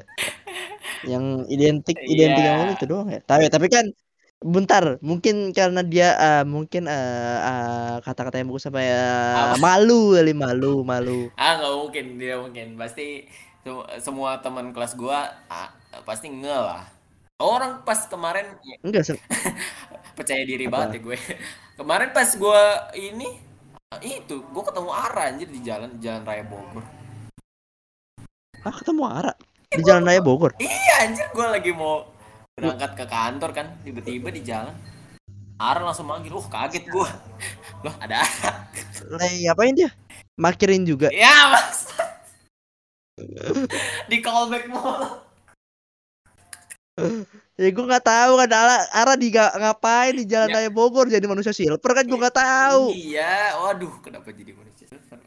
Yang 1.12 1.26
identik 1.56 1.98
Iya. 2.00 2.04
identik 2.04 2.44
sama 2.48 2.62
lu 2.68 2.72
itu 2.76 2.86
doang 2.92 3.08
ya. 3.16 3.20
Tapi 3.24 3.44
tapi 3.54 3.68
kan 3.76 3.86
bentar, 4.54 4.84
mungkin 5.10 5.36
karena 5.58 5.82
dia 5.94 6.08
eh, 6.26 6.44
mungkin 6.56 6.84
eh, 6.88 7.38
eh, 7.48 7.96
kata-kata 8.06 8.36
yang 8.40 8.48
bagus 8.52 8.68
apa 8.72 8.82
ya 8.84 9.00
Apa? 9.36 9.56
malu 9.64 10.16
kali 10.16 10.32
malu 10.44 10.84
malu. 10.92 11.12
Ah 11.40 11.52
nggak 11.58 11.74
mungkin 11.82 12.06
dia 12.22 12.36
mungkin 12.44 12.68
pasti 12.82 13.24
sem- 13.64 13.88
semua 14.06 14.32
teman 14.44 14.68
kelas 14.76 14.94
gua 15.00 15.20
ah, 15.48 15.70
pasti 16.06 16.28
nge 16.30 16.58
lah. 16.58 16.84
Orang 17.40 17.88
pas 17.88 18.04
kemarin 18.06 18.52
ya, 18.68 18.76
Enggak 18.86 19.04
se- 19.08 19.24
percaya 20.18 20.44
diri 20.44 20.68
Apa? 20.68 20.88
banget 20.90 21.00
ya 21.00 21.00
gue. 21.08 21.18
Kemarin 21.80 22.10
pas 22.12 22.28
gua 22.36 22.92
ini 22.92 23.40
ah, 23.88 24.04
itu 24.04 24.44
gua 24.52 24.68
ketemu 24.68 24.92
Ara 24.92 25.32
anjir 25.32 25.48
di 25.48 25.64
jalan 25.64 25.96
jalan 26.04 26.28
raya 26.28 26.44
Bogor. 26.44 26.84
Ah 28.68 28.76
ketemu 28.76 29.08
Ara 29.08 29.32
di 29.72 29.80
Jalan 29.80 30.04
Raya 30.04 30.20
Bogor. 30.20 30.52
Iya 30.60 31.08
anjir 31.08 31.32
gua 31.32 31.56
lagi 31.56 31.72
mau 31.72 32.04
berangkat 32.60 33.00
ke 33.00 33.06
kantor 33.08 33.50
kan 33.56 33.68
tiba-tiba 33.88 34.28
di 34.36 34.44
jalan 34.44 34.76
Ara 35.56 35.84
langsung 35.84 36.12
manggil, 36.12 36.36
uh 36.36 36.48
kaget 36.52 36.92
gua. 36.92 37.08
Loh 37.88 37.96
ada 38.04 38.20
Ara. 38.20 38.68
Lagi 39.16 39.48
ngapain 39.48 39.72
dia? 39.72 39.88
Makirin 40.36 40.84
juga. 40.84 41.08
Ya 41.16 41.56
mas. 41.56 41.88
di 44.12 44.20
callback 44.20 44.68
mulu. 44.68 45.29
Ya 47.60 47.76
gue 47.76 47.86
nggak 47.92 48.08
tahu 48.08 48.40
kan 48.40 48.48
Ara, 48.56 48.78
Ara 48.96 49.14
di 49.20 49.36
ga- 49.36 49.52
ngapain 49.52 50.16
di 50.16 50.24
Jalan 50.24 50.48
Ya. 50.48 50.64
Raya 50.64 50.72
Bogor 50.72 51.12
jadi 51.12 51.28
manusia 51.28 51.52
silver 51.52 51.92
kan 51.92 52.08
gue 52.08 52.16
nggak 52.16 52.40
tahu. 52.40 52.96
Iya, 52.96 53.60
waduh, 53.60 54.00
kenapa 54.00 54.32
jadi 54.32 54.56
manusia 54.56 54.88
silver? 54.88 55.20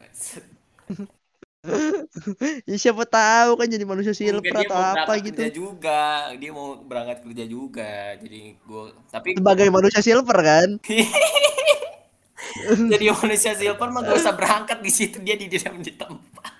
Ya 2.67 2.75
siapa 2.75 3.07
tahu 3.07 3.55
kan 3.55 3.67
jadi 3.71 3.87
manusia 3.87 4.11
silver 4.11 4.43
Mungkin 4.43 4.59
dia 4.59 4.67
atau 4.67 4.75
mau 4.75 4.91
apa 4.97 5.13
gitu. 5.21 5.39
kerja 5.39 5.53
juga, 5.55 6.01
dia 6.35 6.51
mau 6.51 6.75
berangkat 6.83 7.23
kerja 7.23 7.45
juga. 7.47 8.19
Jadi 8.19 8.59
gue, 8.59 8.83
tapi 9.07 9.27
Sebagai 9.37 9.71
manusia 9.71 10.01
silver 10.03 10.37
kan. 10.43 10.69
jadi 12.93 13.05
manusia 13.15 13.55
silver 13.55 13.87
mah 13.93 14.01
gak 14.03 14.17
usah 14.19 14.35
berangkat 14.35 14.83
di 14.83 14.91
situ 14.91 15.23
dia 15.23 15.39
di 15.39 15.47
dalam 15.47 15.79
di 15.79 15.93
tempat. 15.95 16.51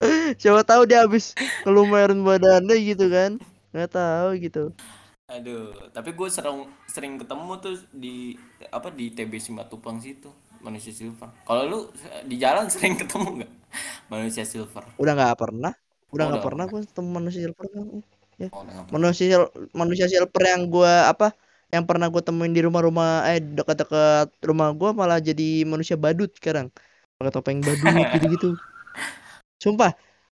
Siapa 0.40 0.62
tahu 0.62 0.86
dia 0.86 1.02
habis 1.02 1.34
ngelumarin 1.66 2.22
badannya 2.22 2.76
gitu 2.82 3.10
kan. 3.10 3.38
Nggak 3.74 3.90
tahu 3.94 4.28
gitu. 4.38 4.62
Aduh, 5.28 5.76
tapi 5.92 6.16
gue 6.16 6.28
sering 6.32 6.64
sering 6.88 7.20
ketemu 7.20 7.52
tuh 7.60 7.76
di 7.92 8.32
apa 8.72 8.88
di 8.88 9.12
TB 9.12 9.36
Simatupang 9.36 10.00
situ 10.00 10.32
manusia 10.64 10.90
silver. 10.94 11.28
Kalau 11.44 11.62
lu 11.68 11.78
di 12.24 12.36
jalan 12.40 12.66
sering 12.72 12.96
ketemu 12.96 13.42
nggak 13.42 13.52
manusia 14.08 14.44
silver? 14.48 14.84
Udah 14.96 15.12
nggak 15.14 15.36
pernah. 15.36 15.72
Udah 16.08 16.24
Oh, 16.24 16.28
nggak 16.32 16.40
udah 16.40 16.46
pernah 16.46 16.64
gue 16.64 16.80
ketemu 16.86 17.08
manusia 17.12 17.40
silver. 17.44 17.66
Ya. 18.38 18.48
Oh. 18.54 18.64
Manusia 18.94 19.26
manusia 19.74 20.06
silver 20.08 20.42
yang 20.46 20.70
gua 20.70 21.10
apa 21.12 21.34
yang 21.68 21.84
pernah 21.84 22.08
gue 22.08 22.22
temuin 22.24 22.54
di 22.56 22.64
rumah-rumah 22.64 23.28
eh 23.28 23.44
dekat-dekat 23.44 24.32
rumah 24.40 24.72
gua 24.72 24.96
malah 24.96 25.20
jadi 25.20 25.68
manusia 25.68 26.00
badut 26.00 26.32
sekarang 26.32 26.72
pakai 27.20 27.32
topeng 27.34 27.60
badut 27.60 27.84
gitu-gitu 28.16 28.56
sumpah 29.64 29.90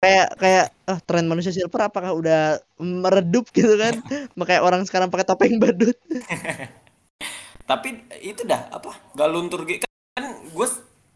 kayak 0.02 0.26
kayak 0.40 0.64
ah 0.90 0.98
tren 1.06 1.26
manusia 1.30 1.52
silver 1.56 1.80
apakah 1.90 2.12
udah 2.20 2.38
meredup 2.78 3.44
gitu 3.56 3.74
kan 3.82 3.94
makanya 4.38 4.60
orang 4.66 4.82
sekarang 4.88 5.08
pakai 5.12 5.26
topeng 5.28 5.58
badut 5.62 5.96
Tapi 7.68 7.88
itu 8.24 8.42
dah 8.48 8.68
apa? 8.72 8.92
Gak 9.14 9.28
luntur 9.30 9.62
gitu 9.68 9.84
kan 10.18 10.24
gue 10.50 10.66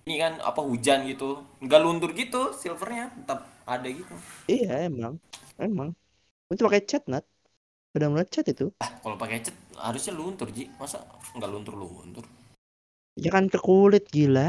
ini 0.06 0.16
kan 0.22 0.32
apa 0.42 0.60
hujan 0.62 1.08
gitu. 1.10 1.42
Gak 1.64 1.80
luntur 1.82 2.10
gitu 2.14 2.52
silvernya 2.54 3.10
tetap 3.24 3.48
ada 3.66 3.88
gitu. 3.88 4.14
iya 4.52 4.68
emang 4.88 5.14
emang 5.66 5.88
itu 6.52 6.62
pakai 6.68 6.82
cat 6.90 7.02
nat 7.12 7.24
udah 7.96 8.08
mulai 8.12 8.26
cat 8.34 8.46
itu 8.52 8.64
Ah, 8.84 8.90
kalau 9.02 9.16
pakai 9.22 9.38
cat 9.46 9.56
harusnya 9.86 10.12
luntur 10.20 10.48
Ji. 10.56 10.64
Masa 10.80 10.98
nggak 11.36 11.50
luntur-luntur? 11.52 12.24
ya 13.24 13.30
kan 13.34 13.44
ke 13.52 13.58
kulit 13.66 14.04
gila 14.14 14.48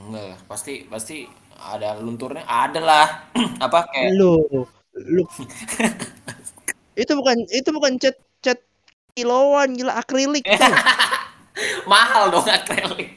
Enggak 0.00 0.38
pasti 0.50 0.74
pasti 0.92 1.16
ada 1.60 2.00
lunturnya. 2.00 2.44
Ada 2.48 2.80
lah. 2.80 3.06
apa 3.64 3.86
kayak 3.92 4.16
lu 4.16 4.42
lu 4.96 5.22
itu 6.98 7.12
bukan 7.14 7.36
itu 7.48 7.70
bukan 7.70 7.96
cat 7.96 8.16
cat 8.42 8.58
kiloan 9.14 9.78
gila 9.78 9.96
akrilik 9.96 10.44
tuh 10.60 10.74
mahal 11.86 12.28
dong 12.32 12.46
akrilik. 12.46 13.16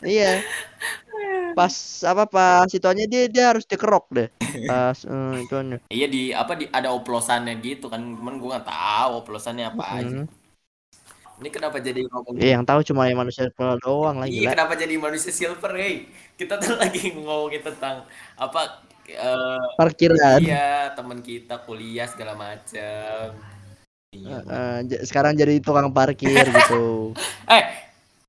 Iya. 0.00 0.42
Pas 1.52 1.74
apa 2.06 2.24
pas 2.24 2.66
situannya 2.70 3.06
dia 3.10 3.28
dia 3.28 3.44
harus 3.52 3.66
dikerok 3.68 4.06
deh. 4.12 4.28
Pas 4.66 4.96
eh, 5.12 5.34
ituannya. 5.44 5.78
Iya 5.92 6.06
di 6.08 6.22
apa 6.32 6.56
di 6.56 6.66
ada 6.70 6.90
oplosannya 6.94 7.60
gitu 7.60 7.92
kan. 7.92 8.00
Cuman 8.00 8.40
gue 8.40 8.48
nggak 8.48 8.66
tahu 8.66 9.10
oplosannya 9.24 9.64
apa 9.70 9.84
aja. 10.00 10.16
Hmm. 10.24 10.39
Ini 11.40 11.48
kenapa 11.48 11.80
jadi 11.80 12.04
ngomong 12.04 12.36
Iya, 12.36 12.60
yang 12.60 12.64
tahu 12.68 12.84
cuma 12.84 13.08
yang 13.08 13.16
manusia 13.16 13.48
silver 13.48 13.80
doang 13.80 14.20
lah 14.20 14.28
Iya, 14.28 14.52
kenapa 14.52 14.76
jadi 14.76 14.94
manusia 15.00 15.32
silver, 15.32 15.72
hey? 15.72 16.04
Kita 16.36 16.60
tuh 16.60 16.76
lagi 16.76 17.16
ngomongin 17.16 17.64
tentang 17.64 18.04
apa 18.36 18.84
eh, 19.08 19.64
Parkiran. 19.80 20.38
iya, 20.44 20.92
teman 20.92 21.24
kita 21.24 21.64
kuliah 21.64 22.04
segala 22.06 22.36
macam. 22.36 23.40
Iya. 24.12 24.36
Eh, 24.44 24.78
j- 24.86 25.02
sekarang 25.08 25.32
jadi 25.34 25.58
tukang 25.64 25.88
parkir 25.90 26.44
gitu. 26.44 27.16
Eh, 27.50 27.64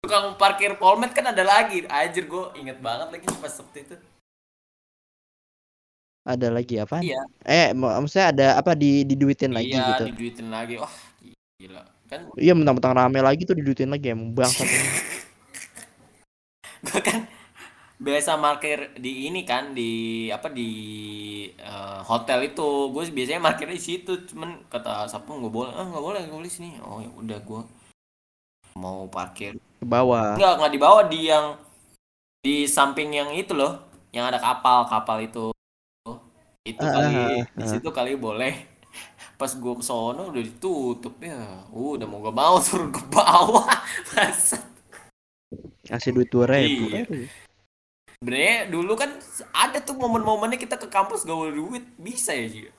tukang 0.02 0.34
parkir 0.40 0.74
Polmed 0.80 1.12
kan 1.14 1.30
ada 1.30 1.44
lagi. 1.46 1.86
Anjir, 1.86 2.26
gue 2.26 2.50
inget 2.58 2.80
banget 2.82 3.12
lagi 3.14 3.28
pas 3.38 3.54
waktu 3.54 3.78
itu. 3.86 3.96
Ada 6.22 6.48
lagi 6.54 6.76
apa? 6.80 6.98
Iya. 7.04 7.22
Eh, 7.46 7.76
mak- 7.76 8.08
maksudnya 8.08 8.28
ada 8.32 8.48
apa 8.58 8.72
di 8.74 9.04
diduitin 9.06 9.52
lagi 9.54 9.74
iya, 9.74 10.00
gitu. 10.00 10.04
diduitin 10.16 10.48
lagi. 10.50 10.78
Wah, 10.82 10.96
gila. 11.62 11.84
Kan 12.12 12.28
Iya, 12.36 12.52
mentang-mentang 12.52 12.92
rame 12.92 13.20
lagi 13.24 13.48
tuh 13.48 13.56
diduitin 13.56 13.88
lagi 13.88 14.12
emang 14.12 14.36
bangsat. 14.36 14.68
gue 16.82 16.98
kan 17.00 17.24
biasa 18.02 18.42
parkir 18.42 18.98
di 18.98 19.30
ini 19.30 19.46
kan 19.46 19.78
di 19.78 19.92
apa 20.34 20.50
di 20.50 20.70
eh, 21.54 22.00
hotel 22.02 22.50
itu 22.50 22.90
gue 22.90 23.06
biasanya 23.14 23.38
parkir 23.40 23.70
di 23.70 23.78
situ 23.78 24.26
cuman 24.26 24.66
kata 24.66 25.06
Sapu 25.06 25.38
nggak 25.38 25.54
boleh 25.54 25.72
ah 25.78 25.86
nggak 25.86 26.02
boleh 26.02 26.20
nggak 26.26 26.40
boleh 26.42 26.50
sini 26.50 26.82
oh 26.82 26.98
ya 26.98 27.10
udah 27.14 27.38
gue 27.38 27.62
mau 28.74 29.06
parkir 29.06 29.62
Ke 29.78 29.86
bawah. 29.86 30.34
nggak 30.42 30.54
nggak 30.58 30.74
dibawa 30.74 31.06
di 31.06 31.30
yang 31.30 31.46
di 32.42 32.66
samping 32.66 33.14
yang 33.14 33.30
itu 33.38 33.54
loh 33.54 33.78
yang 34.10 34.26
ada 34.26 34.42
kapal 34.42 34.90
kapal 34.90 35.22
itu 35.22 35.54
itu 36.66 36.82
Ah, 36.82 36.92
kali 36.98 37.14
ah, 37.14 37.46
di 37.46 37.64
ah. 37.64 37.70
situ 37.70 37.90
kali 37.94 38.18
boleh 38.18 38.71
pas 39.42 39.58
gue 39.58 39.74
ke 39.74 39.82
sono 39.82 40.30
udah 40.30 40.44
ditutup 40.46 41.18
ya 41.18 41.66
udah 41.74 42.06
mau 42.06 42.22
gak 42.22 42.38
mau 42.38 42.62
turun 42.62 42.94
ke 42.94 43.02
bawah 43.10 43.66
Bangsat. 44.14 44.62
Kasih 45.82 46.14
duit 46.14 46.30
2000. 46.30 46.46
Iya. 46.62 47.10
Aduh. 47.10 47.26
Sebenarnya 48.22 48.58
dulu 48.70 48.94
kan 48.94 49.18
ada 49.50 49.82
tuh 49.82 49.98
momen-momennya 49.98 50.62
kita 50.62 50.78
ke 50.78 50.86
kampus 50.86 51.26
gak 51.26 51.34
bawa 51.34 51.50
duit 51.50 51.82
bisa 51.98 52.38
ya 52.38 52.46
sih. 52.54 52.70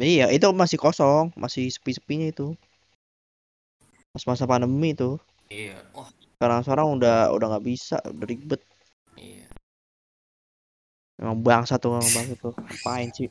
Iya, 0.00 0.32
itu 0.32 0.48
masih 0.56 0.80
kosong, 0.80 1.36
masih 1.36 1.68
sepi-sepinya 1.68 2.32
itu. 2.32 2.56
Pas 4.10 4.24
masa 4.24 4.48
pandemi 4.48 4.96
itu. 4.96 5.20
Iya. 5.52 5.84
Oh 5.92 6.08
Sekarang 6.34 6.64
sekarang 6.64 6.86
udah 6.98 7.30
udah 7.30 7.46
nggak 7.54 7.66
bisa, 7.68 8.00
udah 8.02 8.26
ribet. 8.26 8.60
iya. 9.20 9.46
Emang 11.20 11.44
bangsa 11.44 11.78
tuh 11.78 11.94
bangsa 11.94 12.24
tuh. 12.40 12.56
Ngapain 12.56 13.12
sih? 13.12 13.28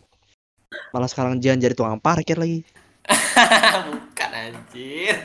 Malah 0.94 1.10
sekarang 1.10 1.42
jangan 1.42 1.58
jadi 1.58 1.74
tukang 1.74 1.98
parkir 1.98 2.38
lagi. 2.38 2.62
Bukan 3.90 4.30
anjir. 4.32 5.18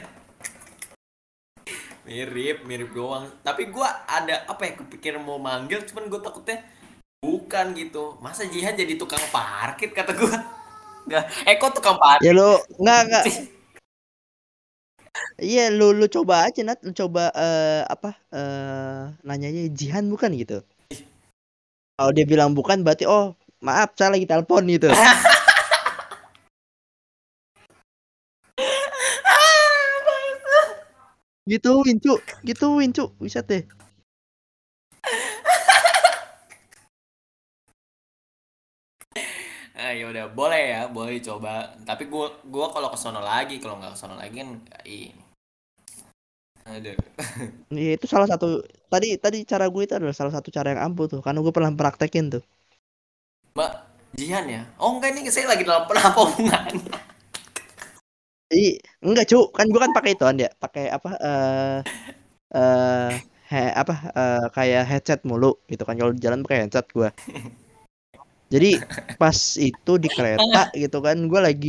mirip 2.09 2.65
mirip 2.65 2.97
doang 2.97 3.29
tapi 3.45 3.69
gua 3.69 4.09
ada 4.09 4.49
apa 4.49 4.65
ya 4.65 4.73
kepikiran 4.81 5.21
mau 5.21 5.37
manggil 5.37 5.85
cuman 5.85 6.09
gua 6.09 6.25
takutnya 6.25 6.65
bukan 7.21 7.77
gitu 7.77 8.17
masa 8.25 8.49
Jihan 8.49 8.73
jadi 8.73 8.97
tukang 8.97 9.21
parkir 9.29 9.93
kata 9.93 10.17
gua 10.17 10.41
nggak 11.05 11.25
eh 11.45 11.61
kok 11.61 11.77
tukang 11.77 12.01
parkir 12.01 12.25
Ya 12.25 12.33
lu 12.33 12.57
nggak 12.81 13.01
nggak. 13.13 13.25
Iya 15.37 15.69
lu 15.69 15.93
lu 15.93 16.09
coba 16.09 16.49
aja 16.49 16.65
Nat, 16.65 16.81
lu 16.81 16.97
coba 16.97 17.29
eh 17.37 17.85
apa 17.85 18.17
eh 18.33 19.05
nanyanya 19.21 19.69
Jihan 19.77 20.09
bukan 20.09 20.33
gitu. 20.33 20.65
Kalau 21.99 22.11
dia 22.17 22.25
bilang 22.25 22.57
bukan 22.57 22.81
berarti 22.81 23.05
oh 23.05 23.37
maaf 23.61 23.93
saya 24.01 24.17
lagi 24.17 24.25
telepon 24.25 24.65
gitu. 24.65 24.89
Gituin 31.49 31.97
cu, 32.05 32.15
gituin 32.45 32.91
cu, 32.93 33.05
bisa 33.25 33.41
deh. 33.41 33.65
Ah, 39.79 39.95
ya 39.95 40.11
udah 40.11 40.27
boleh 40.35 40.75
ya, 40.75 40.81
boleh 40.91 41.23
coba. 41.23 41.71
Tapi 41.87 42.11
gua 42.11 42.27
gua 42.51 42.67
kalau 42.75 42.91
ke 42.91 42.99
sono 42.99 43.23
lagi, 43.23 43.63
kalau 43.63 43.79
nggak 43.79 43.95
ke 43.95 43.99
sono 44.03 44.19
lagi 44.19 44.35
kan 44.43 44.51
ini. 44.85 45.15
Aduh. 46.69 46.99
Iya 47.81 48.01
itu 48.01 48.07
salah 48.09 48.25
satu 48.25 48.65
tadi 48.89 49.21
tadi 49.21 49.45
cara 49.45 49.69
gue 49.69 49.83
itu 49.85 49.93
adalah 49.93 50.17
salah 50.17 50.33
satu 50.33 50.49
cara 50.49 50.73
yang 50.73 50.89
ampuh 50.89 51.05
tuh 51.05 51.21
karena 51.21 51.45
gue 51.45 51.53
pernah 51.53 51.73
praktekin 51.77 52.33
tuh. 52.33 52.43
Mbak 53.53 53.73
Jihan 54.17 54.45
ya? 54.49 54.63
Oh 54.81 54.97
enggak 54.97 55.13
nih 55.15 55.29
saya 55.29 55.53
lagi 55.53 55.69
dalam 55.69 55.85
hubungannya? 55.87 56.81
Iya, 58.49 58.81
enggak 59.05 59.25
cu, 59.29 59.37
kan 59.53 59.67
gue 59.69 59.81
kan 59.85 59.93
pakai 59.93 60.11
itu 60.17 60.25
ya, 60.45 60.49
pakai 60.63 60.85
apa 60.89 61.09
eh 61.21 61.77
eh 62.57 63.09
he, 63.53 63.61
apa 63.81 63.95
eh, 64.17 64.45
kayak 64.57 64.83
headset 64.91 65.21
mulu 65.29 65.47
gitu 65.71 65.83
kan 65.89 65.97
kalau 66.01 66.13
jalan 66.25 66.41
pakai 66.45 66.59
headset 66.65 66.87
gue. 66.97 67.09
Jadi 68.49 68.71
pas 69.21 69.39
itu 69.61 69.93
di 70.01 70.09
kereta 70.09 70.73
gitu 70.73 70.99
kan 71.05 71.17
gue 71.29 71.41
lagi 71.43 71.69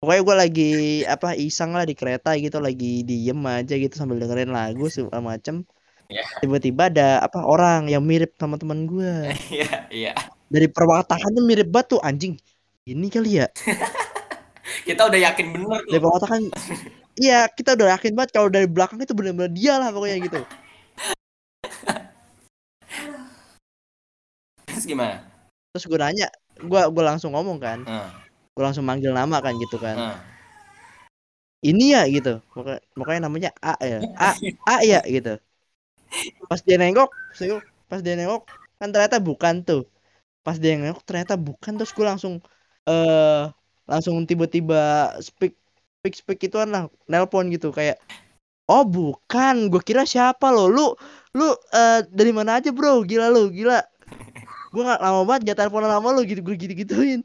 pokoknya 0.00 0.22
gue 0.28 0.36
lagi 0.42 0.70
apa 1.04 1.28
iseng 1.36 1.76
lah 1.76 1.84
di 1.84 1.92
kereta 1.92 2.32
gitu 2.40 2.58
lagi 2.60 3.04
diem 3.08 3.40
aja 3.44 3.74
gitu 3.76 3.94
sambil 4.00 4.16
dengerin 4.22 4.52
lagu 4.52 4.88
segala 4.88 5.20
macem. 5.20 5.68
Ya. 6.08 6.24
Tiba-tiba 6.40 6.88
ada 6.92 7.20
apa 7.20 7.44
orang 7.44 7.92
yang 7.92 8.00
mirip 8.04 8.32
sama 8.40 8.56
teman 8.56 8.88
gue. 8.88 9.12
Iya, 9.52 9.70
iya. 9.92 10.12
Dari 10.48 10.68
perwatakannya 10.72 11.42
mirip 11.44 11.68
tuh 11.88 12.00
anjing. 12.00 12.36
Ini 12.88 13.06
kali 13.12 13.30
ya. 13.44 13.46
Kita 14.84 15.06
udah 15.08 15.20
yakin 15.20 15.46
bener 15.52 15.84
Dari 15.84 15.98
tuh. 15.98 16.00
perwatakan 16.00 16.40
Iya, 17.14 17.46
kita 17.46 17.78
udah 17.78 17.94
yakin 17.94 18.12
banget 18.18 18.30
kalau 18.34 18.50
dari 18.50 18.66
belakang 18.66 18.98
itu 18.98 19.14
benar-benar 19.14 19.52
dia 19.54 19.78
lah 19.78 19.94
pokoknya 19.94 20.18
gitu. 20.18 20.40
Terus 24.66 24.84
gimana? 24.90 25.22
Terus 25.70 25.84
gue 25.86 25.98
nanya, 25.98 26.26
gue 26.58 26.80
gue 26.90 27.04
langsung 27.06 27.30
ngomong 27.38 27.62
kan, 27.62 27.86
Nah, 27.86 28.10
gue 28.50 28.62
langsung 28.66 28.82
manggil 28.82 29.14
nama 29.14 29.38
kan 29.38 29.54
gitu 29.54 29.78
kan. 29.78 29.94
nah. 29.94 30.18
Ini 31.64 31.96
ya 31.96 32.02
gitu, 32.10 32.42
Pokoknya, 32.50 32.82
pokoknya 32.92 33.20
namanya 33.30 33.50
A 33.62 33.78
ya, 33.80 33.98
A 34.18 34.30
A 34.66 34.76
ya 34.82 35.00
gitu. 35.06 35.38
Pas 36.50 36.60
dia 36.66 36.76
nengok, 36.76 37.14
pas 37.86 38.02
dia 38.02 38.14
nengok 38.18 38.42
kan 38.82 38.90
ternyata 38.90 39.22
bukan 39.22 39.62
tuh. 39.62 39.86
Pas 40.42 40.58
dia 40.58 40.74
nengok 40.74 41.06
ternyata 41.06 41.38
bukan 41.38 41.78
terus 41.78 41.94
gue 41.94 42.04
langsung 42.04 42.42
eh 42.90 43.46
langsung 43.84 44.24
tiba-tiba 44.24 45.12
speak 45.20 45.54
speak 46.00 46.14
speak 46.16 46.40
ituan 46.48 46.68
lah 46.72 46.84
nelpon 47.08 47.48
gitu 47.52 47.68
kayak 47.72 48.00
oh 48.68 48.84
bukan 48.84 49.68
gue 49.68 49.82
kira 49.84 50.04
siapa 50.08 50.48
lo 50.52 50.68
lu 50.68 50.86
lu 51.36 51.48
eh, 51.72 52.00
dari 52.08 52.32
mana 52.32 52.60
aja 52.60 52.72
bro 52.72 53.04
gila 53.04 53.28
lu 53.28 53.52
gila 53.52 53.80
gue 54.74 54.82
nggak 54.82 55.00
lama 55.04 55.20
banget 55.28 55.52
gak 55.52 55.58
teleponan 55.64 55.92
sama 55.92 56.08
lu 56.16 56.24
gitu 56.24 56.40
gue 56.44 56.56
gitu 56.56 56.74
gituin 56.74 57.22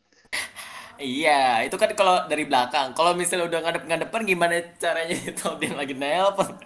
Iya, 1.00 1.64
itu 1.64 1.80
kan 1.80 1.96
kalau 1.96 2.28
dari 2.28 2.44
belakang. 2.44 2.92
Kalau 2.92 3.16
misalnya 3.16 3.48
udah 3.48 3.60
ngadep-ngadepan 3.64 4.22
gimana 4.28 4.60
caranya 4.76 5.16
tahu 5.40 5.56
dia 5.56 5.72
lagi 5.72 5.96
nelpon? 5.96 6.60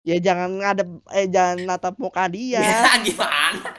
ya 0.00 0.16
jangan 0.16 0.48
ngadep 0.60 0.88
eh 1.12 1.26
jangan 1.28 1.58
natap 1.68 1.94
muka 2.00 2.24
dia 2.28 2.60
Ya, 2.60 2.88
gimana? 3.06 3.76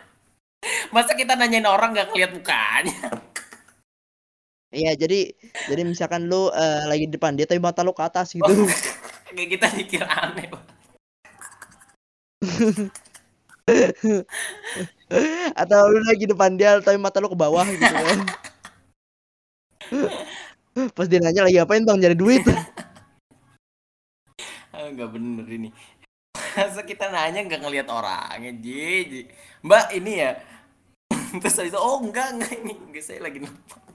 Masa 0.93 1.17
kita 1.17 1.34
nanyain 1.34 1.65
orang 1.65 1.93
nggak 1.97 2.13
ngeliat 2.13 2.32
mukanya? 2.38 3.00
Iya, 4.72 4.96
jadi 4.96 5.36
jadi 5.68 5.84
misalkan 5.84 6.32
lu 6.32 6.48
eh, 6.56 6.84
lagi 6.88 7.12
di 7.12 7.14
depan 7.20 7.36
dia 7.36 7.44
tapi 7.44 7.60
mata 7.60 7.84
lu 7.84 7.92
ke 7.92 8.04
atas 8.08 8.32
gitu. 8.32 8.48
Oh. 8.48 8.72
Kayak 9.36 9.50
kita 9.60 9.68
dikira 9.76 10.08
aneh. 10.08 10.48
Atau 15.60 15.80
lu 15.92 16.00
lagi 16.08 16.24
depan 16.24 16.56
dia 16.56 16.80
tapi 16.80 16.96
mata 16.96 17.20
lu 17.20 17.28
ke 17.28 17.36
bawah 17.36 17.68
gitu 17.68 17.84
kan. 17.84 18.20
Pas 20.96 21.08
dia 21.12 21.20
nanya 21.20 21.44
lagi 21.44 21.60
apain 21.60 21.84
bang 21.84 22.00
nyari 22.00 22.16
duit. 22.16 22.44
Ah, 24.72 24.88
nggak 24.88 25.12
bener 25.12 25.44
ini. 25.52 25.70
Masa 26.56 26.80
kita 26.88 27.12
nanya 27.12 27.44
nggak 27.44 27.60
ngeliat 27.60 27.92
orangnya, 27.92 28.56
Ji. 28.56 29.28
Mbak 29.68 29.86
ini 30.00 30.12
ya. 30.16 30.32
Terus 31.44 31.60
habis 31.60 31.76
itu, 31.76 31.80
oh 31.80 32.00
enggak, 32.00 32.40
enggak 32.40 32.56
ini. 32.56 32.80
Enggak, 32.80 33.04
saya 33.04 33.20
lagi 33.20 33.44
nelpon. 33.44 33.91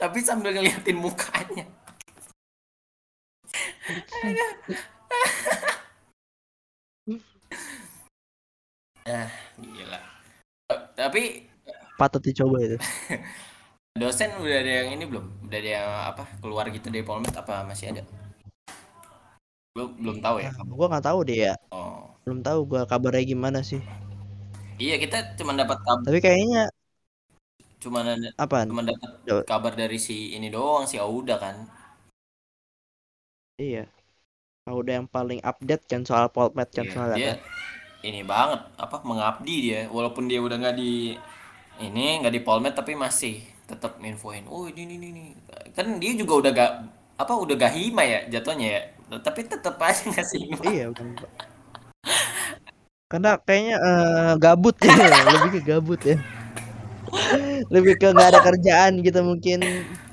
Tapi 0.00 0.20
sambil 0.24 0.52
ngeliatin 0.54 0.96
mukanya. 0.98 1.64
ah, 9.06 9.30
gila. 9.56 10.00
Tapi 10.96 11.46
Patut 11.96 12.20
dicoba 12.20 12.60
itu. 12.60 12.76
dosen 14.00 14.28
udah 14.36 14.60
ada 14.60 14.72
yang 14.84 15.00
ini 15.00 15.08
belum? 15.08 15.48
Udah 15.48 15.56
ada 15.56 15.70
yang 15.80 15.88
apa? 16.12 16.28
Keluar 16.44 16.68
gitu 16.68 16.92
dari 16.92 17.00
Polmed 17.00 17.32
apa 17.32 17.64
masih 17.64 17.96
ada? 17.96 18.04
Belum 19.72 19.96
belum 19.96 20.20
tahu 20.20 20.44
ya. 20.44 20.52
Gua 20.68 20.92
nggak 20.92 21.08
tahu 21.08 21.24
deh 21.24 21.48
ya. 21.48 21.56
Oh. 21.72 22.12
Belum 22.28 22.44
tahu 22.44 22.68
gua 22.68 22.84
kabarnya 22.84 23.24
gimana 23.24 23.64
sih. 23.64 23.80
Iya, 24.76 25.00
kita 25.00 25.40
cuma 25.40 25.56
dapat 25.56 25.80
kabar 25.80 26.04
Tapi 26.04 26.20
kayaknya 26.20 26.68
cuma 27.86 28.00
apa? 28.38 28.58
cuma 28.68 28.80
dapat 28.90 29.10
Coba. 29.26 29.42
kabar 29.50 29.72
dari 29.80 29.98
si 30.06 30.16
ini 30.36 30.48
doang 30.54 30.84
si 30.90 30.96
Auda 31.06 31.34
kan. 31.44 31.56
Iya. 33.62 33.82
Udah 34.80 34.92
yang 34.98 35.08
paling 35.16 35.40
update 35.50 35.84
kan 35.90 36.02
soal 36.08 36.26
Polmed 36.34 36.68
kan 36.76 36.86
Iya, 36.86 36.92
soalnya 36.92 37.18
dia 37.18 37.30
kan. 37.30 37.38
ini 38.08 38.20
banget 38.32 38.60
apa 38.84 38.96
mengabdi 39.08 39.54
dia 39.66 39.80
walaupun 39.96 40.24
dia 40.30 40.40
udah 40.46 40.56
nggak 40.62 40.76
di 40.82 41.16
ini 41.86 42.04
nggak 42.20 42.34
di 42.36 42.42
Polmed 42.46 42.74
tapi 42.78 42.92
masih 43.04 43.34
tetap 43.70 43.92
infoin 44.08 44.44
oh 44.52 44.64
ini 44.70 44.82
ini 44.96 45.06
ini 45.14 45.24
kan 45.76 45.86
dia 46.02 46.12
juga 46.20 46.32
udah 46.40 46.50
gak 46.60 46.72
apa 47.22 47.32
udah 47.42 47.54
gak 47.62 47.74
hima 47.78 48.02
ya 48.12 48.18
jatuhnya 48.32 48.68
ya 48.76 48.80
tapi 49.26 49.40
tetap 49.52 49.76
aja 49.88 50.02
ngasih 50.12 50.40
info. 50.50 50.70
Iya, 50.70 50.90
bukan. 50.90 51.06
Karena 53.10 53.30
kayaknya 53.46 53.76
eh, 53.88 54.32
gabut 54.42 54.76
ya, 54.82 54.94
lebih 55.34 55.50
ke 55.54 55.60
gabut 55.62 56.00
ya. 56.02 56.16
Lebih 57.72 57.98
ke 57.98 58.12
nggak 58.12 58.30
ada 58.36 58.40
kerjaan 58.42 59.02
gitu 59.02 59.20
mungkin. 59.22 59.62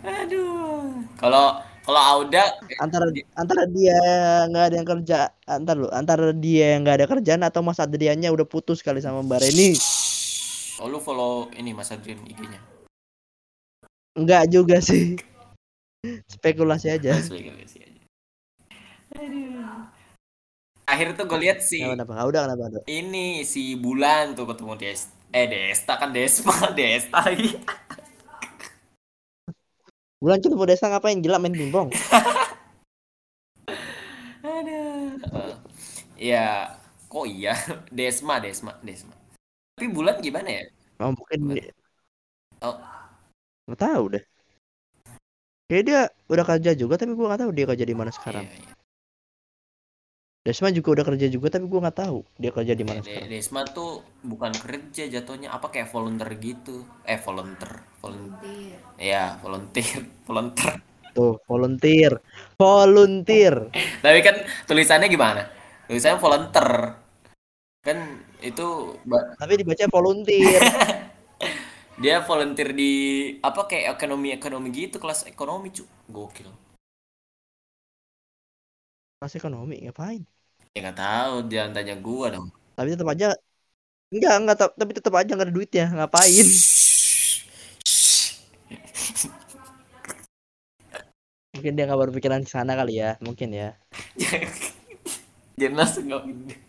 Aduh. 0.03 1.03
Kalau 1.17 1.61
kalau 1.83 1.99
Auda 1.99 2.55
antara 2.79 3.11
antara 3.35 3.67
dia 3.67 3.99
nggak 4.47 4.65
ada 4.71 4.75
yang 4.79 4.87
kerja 4.87 5.17
antar 5.43 5.75
lu 5.75 5.91
antara 5.91 6.31
dia 6.31 6.79
yang 6.79 6.87
nggak 6.87 6.97
ada 7.03 7.07
kerjaan 7.11 7.43
atau 7.43 7.59
Mas 7.59 7.79
Adriannya 7.79 8.31
udah 8.31 8.47
putus 8.47 8.79
kali 8.79 9.03
sama 9.03 9.19
Mbak 9.19 9.43
Reni. 9.43 9.75
Oh 10.79 10.87
lu 10.87 11.03
follow 11.03 11.51
ini 11.59 11.75
Mas 11.75 11.91
Adrian 11.91 12.23
IG-nya 12.23 12.73
nggak 14.13 14.43
juga 14.53 14.77
sih. 14.77 15.17
Spekulasi 16.29 16.93
aja. 16.93 17.17
Spekulasi 17.17 17.77
aja. 17.81 18.01
Aduh. 19.17 19.89
Akhir 20.83 21.15
tuh 21.15 21.25
gue 21.25 21.39
lihat 21.47 21.63
si 21.63 21.79
kenapa 21.79 22.11
kenapa? 22.13 22.27
Udah 22.27 22.41
kenapa 22.45 22.63
udah 22.69 22.83
ini 22.91 23.47
si 23.47 23.73
Bulan 23.79 24.35
tuh 24.35 24.45
ketemu 24.45 24.73
Des 24.77 25.07
eh 25.33 25.45
Desta 25.45 25.97
kan 25.97 26.13
Desma 26.13 26.53
Desta 26.71 27.19
lagi. 27.27 27.57
bulan 30.17 30.39
ketemu 30.39 30.63
Desa 30.63 30.87
ngapain 30.87 31.19
gila 31.19 31.35
main 31.35 31.51
pingpong 31.51 31.89
Aduh. 34.43 35.19
Eh, 35.33 35.55
ya, 36.31 36.75
kok 37.07 37.25
iya 37.25 37.55
Desma 37.97 38.39
Desma 38.39 38.75
Desma. 38.79 39.15
Tapi 39.73 39.87
Bulan 39.89 40.19
gimana 40.19 40.49
ya? 40.51 40.63
oh, 40.99 41.11
mungkin 41.11 41.39
Oh. 42.63 42.79
nggak 43.67 43.79
tahu 43.79 44.03
deh 44.15 44.23
kayak 45.67 45.83
dia 45.83 46.01
udah 46.27 46.45
kerja 46.45 46.71
juga 46.71 46.95
tapi 46.95 47.11
gua 47.11 47.31
nggak 47.31 47.41
tahu 47.43 47.51
dia 47.51 47.65
kerja 47.67 47.83
di 47.83 47.91
mana 47.91 48.07
sekarang 48.07 48.47
Iya, 48.47 48.55
iya. 48.55 48.72
Desma 50.43 50.75
juga 50.75 50.99
udah 50.99 51.05
kerja 51.07 51.31
juga 51.31 51.47
tapi 51.47 51.71
gua 51.71 51.87
nggak 51.87 52.03
tahu 52.03 52.19
dia 52.35 52.51
kerja 52.51 52.75
di 52.75 52.83
mana 52.83 52.99
De- 52.99 53.07
sekarang 53.07 53.31
Desma 53.31 53.63
tuh 53.63 54.03
bukan 54.27 54.51
kerja 54.51 55.07
jatuhnya 55.07 55.55
apa 55.55 55.71
kayak 55.71 55.87
volunteer 55.95 56.35
gitu. 56.35 56.83
Eh 57.07 57.15
volunteer, 57.15 57.79
volunteer. 58.03 58.43
Volunteer. 58.43 58.79
Ya, 58.99 59.23
volunteer, 59.43 60.03
volunteer. 60.27 60.73
Tuh, 61.15 61.39
volunteer. 61.47 62.19
Volunteer. 62.59 63.55
Tapi 64.03 64.19
kan 64.19 64.35
tulisannya 64.67 65.07
gimana? 65.07 65.47
Tulisannya 65.87 66.19
volunteer. 66.19 66.69
Kan 67.79 67.97
itu 68.43 68.99
Tapi 69.39 69.53
dibaca 69.55 69.85
volunteer. 69.87 70.59
dia 72.03 72.19
volunteer 72.19 72.75
di 72.75 72.91
apa 73.39 73.63
kayak 73.63 73.95
ekonomi-ekonomi 73.95 74.67
gitu, 74.75 74.99
kelas 74.99 75.23
ekonomi, 75.23 75.71
cu. 75.71 75.87
Gokil. 76.11 76.62
Kelas 79.23 79.39
ekonomi 79.39 79.79
ngapain? 79.87 80.19
Ya 80.75 80.83
nggak 80.83 80.99
tahu, 80.99 81.47
jangan 81.47 81.71
tanya 81.71 81.95
gua 81.95 82.27
dong. 82.35 82.51
Tapi 82.75 82.91
tetap 82.91 83.07
aja 83.07 83.31
enggak, 84.11 84.33
enggak 84.35 84.57
ta- 84.59 84.75
tapi 84.75 84.91
tetap 84.91 85.13
aja 85.15 85.31
nggak 85.31 85.47
ada 85.47 85.55
duitnya. 85.55 85.85
Ngapain? 85.95 86.33
Mungkin 91.55 91.71
dia 91.71 91.83
nggak 91.87 92.01
berpikiran 92.03 92.43
ke 92.43 92.51
sana 92.51 92.75
kali 92.75 92.99
ya, 92.99 93.15
mungkin 93.23 93.55
ya. 93.55 93.79
Jangan 95.55 95.75
langsung 95.79 96.11
ngomongin. 96.11 96.59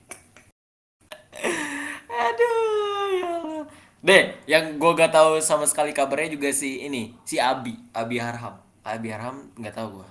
Aduh, 2.06 3.06
ya 3.18 3.28
Allah. 3.34 3.64
Deh, 3.98 4.24
yang 4.46 4.78
gua 4.78 4.94
gak 4.94 5.10
tahu 5.10 5.42
sama 5.42 5.66
sekali 5.66 5.90
kabarnya 5.90 6.38
juga 6.38 6.54
si 6.54 6.86
ini, 6.86 7.18
si 7.26 7.34
Abi, 7.42 7.74
Abi 7.90 8.22
Harham. 8.22 8.62
Abi 8.86 9.10
Harham 9.10 9.50
nggak 9.58 9.74
tahu 9.74 9.98
gua. 9.98 10.08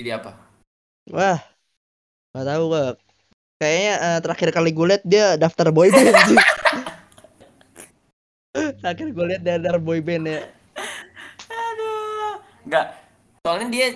Jadi 0.00 0.16
apa? 0.16 0.51
Wah, 1.10 1.40
nggak 2.30 2.46
tahu 2.46 2.62
gua. 2.70 2.94
Kayaknya 3.58 3.94
eh, 3.98 4.18
terakhir 4.22 4.48
kali 4.54 4.70
gue 4.74 4.86
liat 4.90 5.04
dia 5.06 5.26
daftar 5.34 5.70
boyband 5.74 6.14
sih. 6.30 6.38
terakhir 8.82 9.06
gue 9.10 9.24
liat 9.34 9.42
dia 9.42 9.58
daftar 9.58 9.82
boyband 9.82 10.24
ya. 10.26 10.40
Aduh, 11.50 12.42
nggak. 12.66 12.86
Soalnya 13.42 13.68
dia 13.70 13.86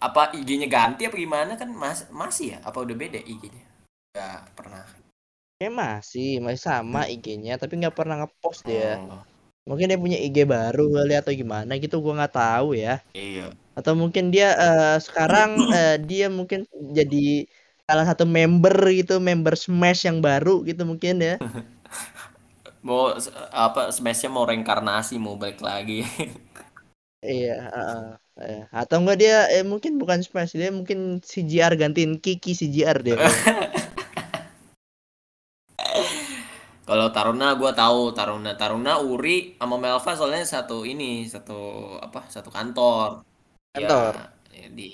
apa 0.00 0.36
IG-nya 0.36 0.68
ganti 0.68 1.08
apa 1.08 1.16
gimana 1.16 1.56
kan 1.56 1.68
mas 1.72 2.08
masih 2.12 2.56
ya? 2.56 2.58
Apa 2.64 2.84
udah 2.84 2.96
beda 2.96 3.20
IG-nya? 3.20 3.64
Nggak 4.12 4.40
pernah. 4.56 4.84
Kayak 5.56 5.74
masih, 5.80 6.44
masih 6.44 6.60
sama 6.60 7.08
IG-nya, 7.08 7.56
tapi 7.56 7.80
nggak 7.80 7.96
pernah 7.96 8.24
ngepost 8.24 8.64
dia. 8.68 9.00
Oh, 9.00 9.24
Mungkin 9.64 9.88
dia 9.88 9.96
punya 9.96 10.20
IG 10.20 10.44
baru 10.44 10.92
kali 10.92 11.16
atau 11.16 11.32
gimana 11.32 11.80
gitu, 11.80 11.96
gua 12.04 12.20
nggak 12.20 12.36
tahu 12.36 12.76
ya. 12.76 13.00
iya. 13.16 13.48
Atau 13.74 13.98
mungkin 13.98 14.30
dia 14.34 14.54
eh, 14.54 14.96
sekarang 15.02 15.50
eh, 15.78 15.96
dia 16.02 16.26
mungkin 16.30 16.66
jadi 16.94 17.46
salah 17.84 18.06
satu 18.08 18.24
member 18.24 18.74
gitu, 18.94 19.20
member 19.20 19.54
Smash 19.58 20.08
yang 20.08 20.18
baru 20.24 20.64
gitu 20.64 20.82
mungkin 20.88 21.20
ya. 21.20 21.36
Mau 22.84 23.16
apa 23.48 23.88
Smashnya 23.88 24.28
mau 24.28 24.44
reinkarnasi 24.44 25.16
mau 25.16 25.40
balik 25.40 25.60
lagi. 25.64 26.04
Iya, 27.24 27.56
heeh, 27.72 28.04
iya. 28.36 28.62
Atau 28.68 29.00
enggak 29.00 29.16
dia 29.16 29.48
eh, 29.48 29.64
mungkin 29.64 29.96
bukan 29.96 30.20
Smash, 30.20 30.52
dia 30.60 30.68
mungkin 30.68 31.24
CJR 31.24 31.72
gantiin 31.80 32.20
Kiki 32.20 32.52
CJR 32.52 33.00
dia. 33.00 33.16
Kalau 36.84 37.08
Taruna 37.16 37.56
gua 37.56 37.72
tahu 37.72 38.12
Taruna 38.12 38.60
Taruna 38.60 39.00
Uri 39.00 39.56
sama 39.56 39.80
Melva 39.80 40.12
soalnya 40.12 40.44
satu 40.44 40.84
ini 40.84 41.24
satu 41.24 41.56
apa 41.96 42.28
satu 42.28 42.52
kantor. 42.52 43.24
Kantor. 43.74 44.12
Ya, 44.54 44.58
ya, 44.64 44.68
di 44.70 44.88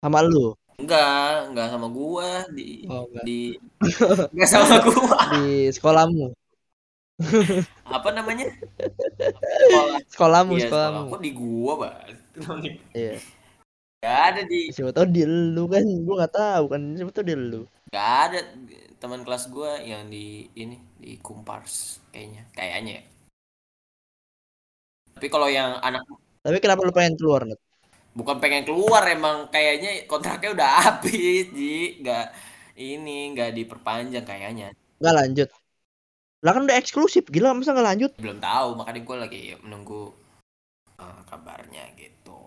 Sama 0.00 0.20
lu 0.24 0.56
enggak 0.82 1.52
enggak 1.52 1.68
sama 1.70 1.86
gua 1.92 2.42
di 2.50 2.88
Oh, 2.90 3.06
enggak. 3.06 3.22
di 3.22 3.54
enggak 4.34 4.50
sama 4.50 4.76
gua. 4.82 5.18
di 5.38 5.70
sekolahmu. 5.70 6.26
Apa 7.86 8.08
namanya? 8.10 8.48
Sekolah. 9.62 9.98
Sekolahmu, 10.12 10.52
Iya, 10.58 10.66
sekolah. 10.66 10.88
sekolahmu. 10.90 11.12
Kok 11.12 11.22
di 11.22 11.30
gua, 11.36 11.72
Bang? 11.78 11.94
Iya. 12.96 13.14
Gak 14.02 14.18
ada 14.34 14.40
di 14.42 14.60
Siapa 14.74 14.90
tahu 14.90 15.06
di 15.06 15.22
lu 15.22 15.70
kan, 15.70 15.84
gua 16.02 16.14
nggak 16.24 16.34
tahu 16.34 16.64
kan. 16.66 16.82
Siapa 16.98 17.10
tahu 17.14 17.24
di 17.30 17.36
lu. 17.38 17.62
gak 17.92 18.08
ada 18.26 18.38
teman 18.98 19.20
kelas 19.22 19.52
gua 19.52 19.76
yang 19.78 20.08
di 20.08 20.48
ini 20.56 20.80
di 20.98 21.20
Kumpars 21.22 22.00
kayaknya. 22.10 22.42
Kayaknya 22.56 22.92
ya. 22.98 23.02
Tapi 25.14 25.26
kalau 25.28 25.46
yang 25.46 25.78
anak 25.78 26.02
Tapi 26.42 26.58
kenapa 26.58 26.82
lu 26.82 26.90
pengen 26.90 27.14
keluar, 27.14 27.46
Nat? 27.46 27.60
Bukan 28.12 28.36
pengen 28.40 28.68
keluar 28.68 29.04
emang 29.08 29.48
kayaknya 29.48 30.04
kontraknya 30.04 30.52
udah 30.52 30.70
habis 30.88 31.48
ji 31.52 32.00
nggak 32.04 32.26
ini 32.76 33.32
nggak 33.36 33.50
diperpanjang 33.56 34.24
kayaknya 34.24 34.72
Nggak 35.02 35.16
lanjut. 35.18 35.48
Lah 36.42 36.50
kan 36.54 36.62
udah 36.62 36.78
eksklusif, 36.78 37.26
gila 37.26 37.54
masa 37.54 37.74
nggak 37.74 37.88
lanjut? 37.90 38.10
belum 38.18 38.38
tahu 38.38 38.68
makanya 38.78 39.00
gue 39.02 39.16
lagi 39.18 39.40
menunggu 39.62 40.14
eh, 40.98 41.20
kabarnya 41.26 41.90
gitu 41.98 42.38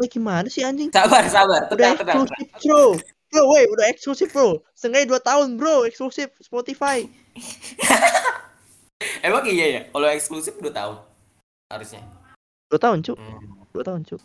Lu 0.00 0.04
gimana 0.08 0.48
sih 0.48 0.64
anjing? 0.64 0.88
sabar 0.92 1.24
sabar 1.28 1.68
Udah 1.72 1.96
tenang 1.96 2.24
tenang 2.24 2.40
eksklusif, 2.40 2.48
bro. 2.64 2.96
Bro, 3.32 3.48
wait, 3.48 3.68
udah 3.72 3.86
eksklusif, 3.88 4.28
bro. 4.28 4.60
Setengahnya 4.76 5.16
2 5.16 5.24
tahun, 5.24 5.48
bro, 5.56 5.88
eksklusif 5.88 6.28
Spotify. 6.40 7.08
emang 9.26 9.42
iya 9.48 9.66
ya 9.66 9.80
kalau 9.88 10.06
eksklusif 10.12 10.54
udah 10.60 10.72
tahu 10.72 10.92
harusnya 11.72 12.04
2 12.68 12.76
tahun, 12.76 12.98
Cuk. 13.04 13.16
Hmm. 13.16 13.56
2 13.72 13.88
tahun, 13.88 14.00
Cuk. 14.04 14.20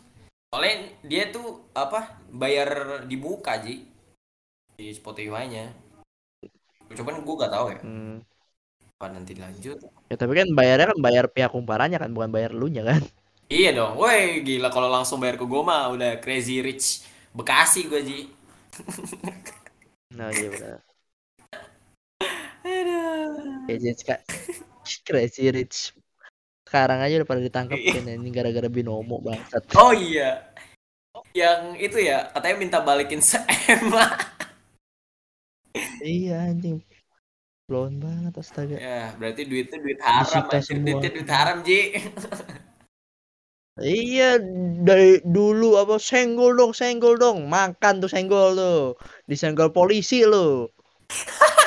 Soalnya 0.48 0.74
dia 1.04 1.24
tuh 1.28 1.68
apa 1.76 2.00
bayar 2.32 2.68
dibuka 3.04 3.60
ji 3.60 3.84
di 4.78 4.88
Spotify-nya 4.96 5.68
cuman 6.96 7.20
gue 7.20 7.34
gak 7.36 7.52
tahu 7.52 7.66
ya 7.74 7.78
Hmm. 7.84 8.24
apa 8.96 9.06
nanti 9.14 9.32
lanjut 9.36 9.78
Ya 10.08 10.16
tapi 10.16 10.32
kan 10.40 10.48
bayarnya 10.56 10.86
kan 10.96 10.98
bayar 11.04 11.24
pihak 11.28 11.52
kumparannya 11.52 11.98
kan, 12.00 12.10
bukan 12.16 12.30
bayar 12.32 12.50
lu 12.56 12.66
nya 12.72 12.80
kan. 12.80 13.02
Iya 13.48 13.70
dong, 13.76 13.92
woi 14.00 14.40
gila 14.44 14.68
kalau 14.72 14.88
langsung 14.88 15.20
bayar 15.20 15.36
ke 15.40 15.44
gue 15.44 15.62
mah 15.64 15.92
udah 15.94 16.10
crazy 16.24 16.60
rich 16.64 17.04
Bekasi 17.36 17.80
gue 17.92 18.00
ji. 18.08 18.18
Nah, 20.16 20.30
iya 20.32 20.48
benar. 20.52 20.78
Aduh. 22.64 23.68
Crazy 23.68 23.88
Rich, 23.92 24.04
Kak. 24.08 24.20
Crazy 25.06 25.50
Rich. 25.52 25.92
Sekarang 26.68 27.00
aja 27.00 27.24
udah 27.24 27.28
pada 27.28 27.40
ditangkapin 27.40 28.04
ya, 28.04 28.14
ini 28.20 28.28
gara-gara 28.28 28.68
binomo 28.68 29.24
bangsat. 29.24 29.72
Oh 29.80 29.96
iya, 29.96 30.52
yang 31.32 31.80
itu 31.80 31.96
ya 31.96 32.28
katanya 32.36 32.56
minta 32.60 32.78
balikin 32.84 33.24
seema. 33.24 34.04
Iya 36.04 36.52
anjing. 36.52 36.84
Blown 37.68 38.00
banget 38.00 38.36
astaga. 38.36 38.76
ya 38.76 39.16
berarti 39.16 39.48
duitnya 39.48 39.80
duit 39.80 40.00
haram, 40.04 40.44
duitnya 40.48 41.10
duit 41.12 41.30
haram 41.32 41.56
ji. 41.64 41.80
Iya 43.78 44.42
dari 44.82 45.22
dulu 45.22 45.78
apa 45.78 46.02
senggol 46.02 46.58
dong 46.58 46.74
senggol 46.74 47.14
dong 47.14 47.46
makan 47.46 48.02
tuh 48.02 48.10
senggol 48.10 48.58
tuh 48.58 48.98
disenggol 49.30 49.70
polisi 49.70 50.26
lo 50.26 50.74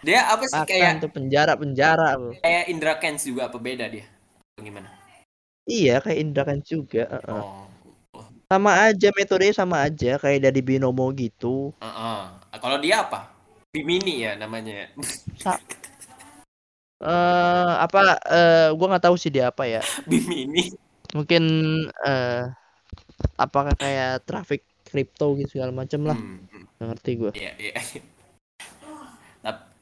Dia 0.00 0.32
apa 0.32 0.44
sih 0.48 0.56
makan 0.56 0.68
kayak 0.68 0.92
tuh 1.04 1.10
penjara 1.12 1.52
penjara 1.54 2.10
kayak 2.40 2.64
Indra 2.72 2.94
Kents 2.96 3.28
juga 3.28 3.52
apa 3.52 3.58
beda 3.60 3.84
dia? 3.92 4.06
Gimana? 4.56 4.88
iya 5.68 6.00
kayak 6.00 6.18
Indra 6.18 6.42
kan 6.48 6.58
juga. 6.64 7.04
Oh, 7.28 7.68
oh, 8.16 8.26
sama 8.50 8.90
aja 8.90 9.08
metodenya 9.14 9.54
sama 9.54 9.84
aja 9.86 10.16
kayak 10.18 10.40
dari 10.50 10.60
binomo 10.64 11.06
gitu 11.14 11.70
heeh. 11.78 12.20
Kalau 12.58 12.76
dia 12.80 13.04
apa? 13.06 13.30
Bimini 13.70 14.26
ya 14.26 14.34
namanya. 14.34 14.90
Sa- 15.38 15.60
eh 17.00 17.72
apa 17.80 18.00
eh 18.28 18.68
gua 18.76 18.86
nggak 18.92 19.04
tahu 19.08 19.16
sih 19.16 19.32
dia 19.32 19.48
apa 19.48 19.64
ya 19.64 19.80
Bimini. 20.10 20.68
mungkin 21.16 21.42
eh 22.04 22.44
apakah 23.40 23.72
kayak 23.72 24.28
traffic 24.28 24.60
kripto 24.84 25.32
gitu 25.40 25.56
segala 25.56 25.72
macem 25.72 26.04
lah 26.04 26.18
Hmm, 26.18 26.44
hmm. 26.52 26.64
ngerti 26.92 27.10
gua 27.16 27.32
Iya, 27.32 27.52
iya. 27.56 27.72
Tap- 27.80 28.09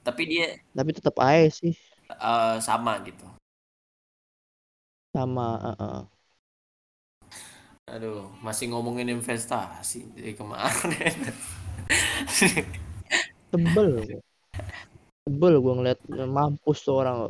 Tapi 0.09 0.23
dia 0.25 0.57
tapi 0.73 0.97
tetap 0.97 1.21
aja 1.21 1.53
sih 1.53 1.77
eh, 2.09 2.57
sama 2.65 2.97
gitu. 3.05 3.29
sama 5.13 5.61
eh, 5.61 5.77
eh. 5.85 6.01
Aduh, 7.89 8.33
masih 8.45 8.73
ngomongin 8.73 9.09
investasi 9.13 10.13
dari 10.17 10.33
kemarin. 10.33 11.13
tebel 13.53 14.05
tebel 15.25 15.55
gua 15.61 15.75
ngeliat 15.77 16.01
mampus 16.09 16.85
tuh 16.85 17.01
orang 17.01 17.29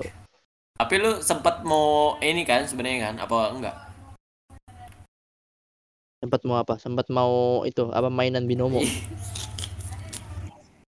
Tapi 0.79 0.95
lu 0.99 1.18
sempat 1.22 1.66
mau 1.66 2.18
ini 2.22 2.43
kan 2.47 2.66
sebenarnya 2.66 3.11
kan? 3.11 3.14
Apa 3.22 3.55
enggak? 3.55 3.89
sempat 6.18 6.43
mau 6.43 6.59
apa 6.59 6.74
sempat 6.83 7.07
mau 7.14 7.62
itu 7.62 7.95
apa 7.95 8.11
mainan 8.11 8.51
binomo 8.51 8.83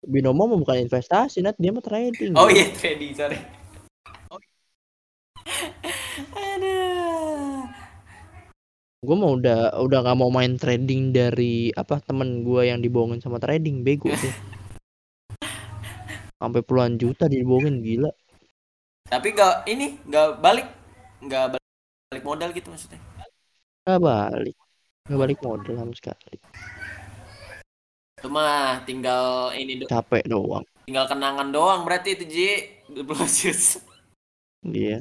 binomo 0.04 0.48
mah 0.48 0.58
bukan 0.58 0.78
investasi 0.84 1.44
nat 1.44 1.56
dia 1.60 1.70
mah 1.72 1.84
trading 1.84 2.32
Oh 2.36 2.48
iya, 2.48 2.68
trading, 2.72 3.12
sorry. 3.12 3.38
Aduh. 6.36 7.64
gue 9.00 9.16
mau 9.16 9.32
udah 9.32 9.80
udah 9.80 9.98
nggak 10.04 10.18
mau 10.20 10.28
main 10.28 10.60
trading 10.60 11.08
dari 11.08 11.72
apa 11.72 12.04
temen 12.04 12.44
gue 12.44 12.68
yang 12.68 12.84
dibohongin 12.84 13.16
sama 13.24 13.40
trading 13.40 13.80
bego 13.80 14.12
tuh 14.12 14.32
sampai 16.36 16.60
puluhan 16.60 17.00
juta 17.00 17.24
dibohongin 17.24 17.80
gila 17.80 18.12
Tapi 19.10 19.34
enggak 19.34 19.66
ini 19.66 19.98
enggak 20.06 20.38
balik. 20.38 20.68
Enggak 21.18 21.58
balik 21.58 22.22
modal 22.22 22.54
gitu 22.54 22.70
maksudnya. 22.70 23.02
Nggak 23.82 24.00
balik. 24.06 24.56
Nggak 25.10 25.18
balik 25.18 25.38
modal 25.42 25.74
sama 25.74 25.94
sekali. 25.98 26.36
Itu 28.20 28.28
mah 28.28 28.84
tinggal 28.84 29.48
ini 29.56 29.80
do 29.80 29.88
Capek 29.88 30.28
doang. 30.28 30.60
tinggal 30.84 31.08
kenangan 31.08 31.48
doang 31.48 31.88
berarti 31.88 32.12
itu 32.20 32.24
Ji. 32.28 32.50
Blosius. 33.00 33.80
Iya. 34.60 35.00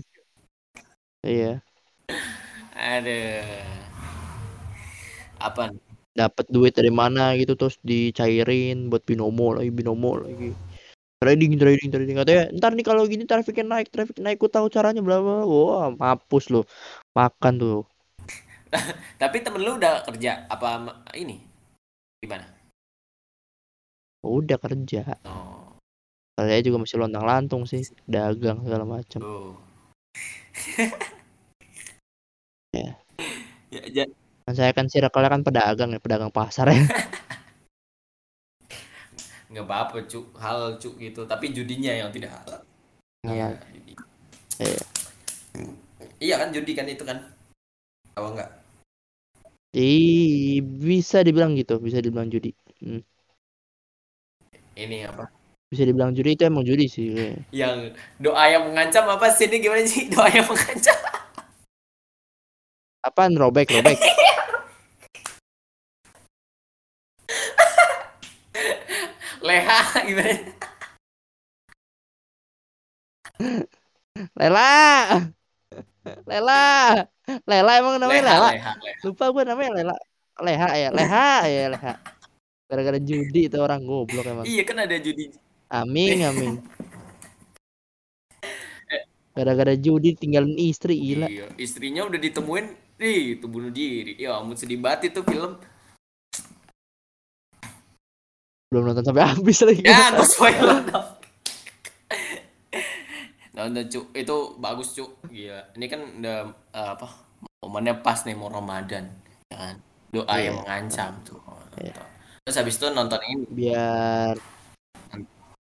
Iya. 1.20 1.60
Aduh. 2.80 3.44
Apa? 5.36 5.76
Dapat 6.16 6.46
duit 6.48 6.72
dari 6.72 6.88
mana 6.96 7.36
gitu 7.36 7.60
terus 7.60 7.76
dicairin 7.84 8.88
buat 8.88 9.04
binomo 9.04 9.60
lagi 9.60 9.68
binomo 9.68 10.16
lagi. 10.24 10.56
Trading 11.20 11.60
trading 11.60 11.92
trading 11.92 12.16
katanya 12.24 12.44
ntar 12.56 12.72
nih 12.72 12.88
kalau 12.88 13.04
gini 13.04 13.28
trafiknya 13.28 13.68
naik 13.68 13.92
trafik 13.92 14.16
naik 14.24 14.40
ku 14.40 14.48
tahu 14.48 14.72
caranya 14.72 15.04
bla 15.04 15.20
bla. 15.20 15.44
Wah, 15.44 15.92
mampus 15.92 16.48
lu. 16.48 16.64
Makan 17.12 17.60
tuh. 17.60 17.84
Tapi 19.20 19.44
temen 19.44 19.60
lu 19.60 19.76
udah 19.76 20.08
kerja 20.08 20.48
apa 20.48 20.88
ini? 21.20 21.44
Gimana? 22.24 22.59
Udah 24.20 24.60
kerja. 24.60 25.16
Oh, 25.24 25.76
Saya 26.36 26.60
juga 26.64 26.84
masih 26.84 27.00
lontang 27.00 27.24
lantung 27.24 27.64
sih, 27.68 27.84
dagang 28.04 28.64
segala 28.64 28.84
macam. 28.88 29.20
tuh. 29.20 29.54
Ya. 32.76 32.94
Ya, 33.70 33.86
ja- 33.86 34.10
Kan 34.50 34.54
saya 34.58 34.74
kan 34.74 34.90
circle 34.90 35.30
kan 35.30 35.46
pedagang 35.46 35.94
ya, 35.94 36.02
pedagang 36.02 36.34
pasar 36.34 36.74
ya. 36.74 36.82
nggak 39.50 39.66
apa-apa 39.66 40.06
cu 40.06 40.30
hal 40.38 40.78
cu 40.82 40.94
gitu 40.98 41.26
tapi 41.26 41.50
judinya 41.50 41.90
yang 41.90 42.14
tidak 42.14 42.34
halal 42.38 42.62
Halal. 43.26 43.58
judi. 43.74 43.94
Iya. 44.62 44.82
iya 46.22 46.36
kan 46.38 46.50
judi 46.54 46.72
kan 46.78 46.86
itu 46.86 47.02
kan 47.02 47.18
apa 48.14 48.28
enggak 48.30 48.50
Ih, 49.74 50.62
bisa 50.66 51.22
dibilang 51.22 51.54
gitu, 51.54 51.78
bisa 51.78 52.02
dibilang 52.02 52.26
judi. 52.34 52.58
Hmm. 52.82 53.06
Ini 54.80 55.04
apa 55.04 55.28
Bisa 55.70 55.86
dibilang 55.86 56.18
judi 56.18 56.34
itu 56.34 56.44
emang 56.44 56.66
judi 56.66 56.90
sih. 56.90 57.14
kayaknya. 57.14 57.42
yang 57.54 57.76
doa 58.18 58.44
yang 58.50 58.64
mengancam 58.66 59.06
apa 59.06 59.30
sih 59.30 59.46
ini 59.46 59.58
gimana 59.60 59.86
sih 59.86 60.10
doa 60.14 60.28
yang 60.30 60.48
mengancam 60.48 60.98
Apaan 63.00 63.32
robek, 63.34 63.72
robek. 63.72 63.96
leha 69.48 69.80
gimana 70.04 70.36
Lela. 74.36 74.68
Lela. 76.28 76.60
Lela 77.48 77.72
emang 77.80 77.96
namanya 78.02 78.24
Lela. 78.36 78.50
leha 78.52 78.72
Lupa 79.06 79.32
gue 79.32 79.44
namanya 79.48 79.72
Lela. 79.80 79.96
Leha 80.40 80.70
ya, 80.76 80.90
Leha 80.92 81.28
ya, 81.48 81.64
Leha. 81.72 81.94
Gara-gara 82.70 83.02
judi 83.02 83.50
itu 83.50 83.58
orang 83.58 83.82
goblok 83.82 84.24
emang. 84.24 84.46
iya 84.46 84.62
kan 84.62 84.78
ada 84.78 84.94
judi 84.96 85.34
Amin, 85.68 86.22
amin. 86.30 86.54
Gara-gara 89.30 89.74
judi 89.74 90.14
tinggalin 90.14 90.54
istri 90.54 90.94
gila. 90.96 91.26
iya 91.26 91.50
istrinya 91.56 92.06
udah 92.06 92.20
ditemuin 92.20 92.66
ih 93.00 93.36
itu 93.36 93.46
bunuh 93.48 93.72
diri 93.72 94.14
ya 94.16 94.36
ampun 94.36 94.54
sedih 94.54 94.78
banget 94.78 95.10
itu 95.10 95.22
film 95.24 95.56
Belum 98.70 98.86
nonton 98.86 99.02
sampai 99.02 99.24
habis 99.32 99.58
lagi. 99.62 99.82
ya 99.82 100.14
gue 100.14 100.28
spoiler 100.28 100.84
nonton 103.50 103.86
cu 103.88 104.02
itu 104.14 104.36
bagus 104.56 104.94
cu 104.94 105.04
gila 105.26 105.74
ini 105.74 105.86
kan 105.86 106.00
udah 106.16 106.38
eh, 106.70 106.90
apa 106.94 107.08
momennya 107.60 108.00
pas 108.00 108.24
nih 108.24 108.32
mau 108.32 108.48
Ramadan 108.48 109.10
kan 109.50 109.76
doa 110.10 110.32
Iya. 110.32 110.44
yang 110.46 110.56
mengancam 110.62 111.12
tuh 111.24 111.40
Iya. 111.76 111.96
Terus 112.50 112.58
habis 112.58 112.82
itu 112.82 112.90
nonton 112.90 113.22
ini 113.30 113.46
Biar 113.46 114.34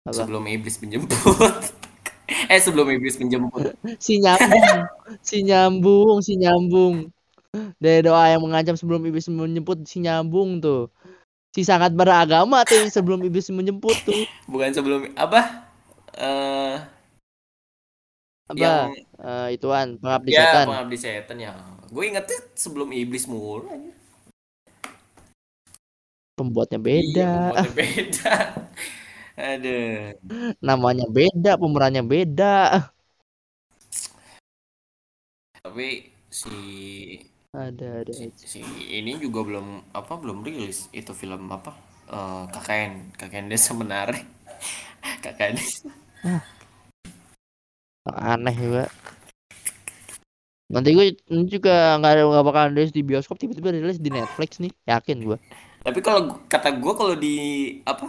apa? 0.01 0.09
sebelum 0.17 0.49
iblis 0.49 0.82
menjemput 0.82 1.53
eh 2.49 2.57
sebelum 2.57 2.89
iblis 2.89 3.21
menjemput 3.21 3.77
si 4.01 4.17
nyambung, 4.17 4.65
si 5.21 5.38
nyambung, 5.45 6.17
si 6.25 6.34
nyambung. 6.36 6.95
Dari 7.77 8.01
doa 8.01 8.32
yang 8.32 8.41
mengancam 8.41 8.73
sebelum 8.73 9.03
iblis 9.05 9.27
menjemput 9.27 9.84
si 9.86 9.99
nyambung 9.99 10.57
tuh. 10.57 10.89
Si 11.51 11.61
sangat 11.61 11.91
beragama 11.91 12.63
tuh 12.63 12.88
sebelum 12.88 13.21
iblis 13.21 13.51
menjemput 13.51 13.93
tuh. 14.01 14.23
bukan 14.47 14.71
sebelum 14.73 15.11
apa 15.13 15.69
eh 16.17 16.82
Apa? 18.49 18.57
yang 18.57 18.89
Eh, 19.21 19.47
ituan 19.53 20.01
pengabdi 20.01 20.34
ya 20.34 20.41
setan. 20.41 20.65
pengabdi 20.65 20.97
setan 20.97 21.38
ya 21.38 21.53
gue 21.93 22.03
ingetnya 22.09 22.39
sebelum 22.57 22.89
iblis 22.89 23.29
mulu 23.29 23.69
Pembuatnya 26.41 26.79
Iya, 26.97 27.23
beda, 27.23 27.25
pembuatnya 27.31 27.71
beda. 27.79 28.29
Aduh. 29.37 30.13
Namanya 30.67 31.05
beda, 31.17 31.51
pemerannya 31.61 32.03
beda. 32.13 32.45
tapi 35.61 36.09
si 36.33 36.49
Ada 37.53 37.87
ada. 38.01 38.13
si, 38.17 38.25
si 38.51 38.59
ini 38.97 39.11
juga 39.23 39.39
belum 39.47 39.67
apa 39.99 40.13
belum 40.21 40.37
rilis 40.47 40.87
itu 40.99 41.11
film 41.21 41.43
apa? 41.57 41.71
Eh, 42.11 42.43
KKN 42.53 42.93
KKN 43.19 43.45
Desa 43.51 43.71
Menari 43.79 44.19
KKN 45.23 45.53
Desa 45.59 45.87
Aneh 48.31 48.55
juga. 48.63 48.83
Nanti 50.73 50.89
gue 50.97 51.05
juga 51.53 51.71
nggak 51.99 52.11
ada 52.13 52.21
nggak 52.31 52.45
bakal 52.47 52.63
rilis 52.71 52.91
di 52.95 53.01
bioskop 53.09 53.35
tiba-tiba 53.41 53.69
rilis 53.75 53.99
di 53.99 54.09
Netflix 54.17 54.51
nih, 54.63 54.71
yakin 54.91 55.17
gue. 55.27 55.37
Tapi 55.82 55.99
kalau 55.99 56.38
kata 56.45 56.69
gue 56.73 56.93
kalau 56.93 57.15
di 57.15 57.36
apa 57.84 58.05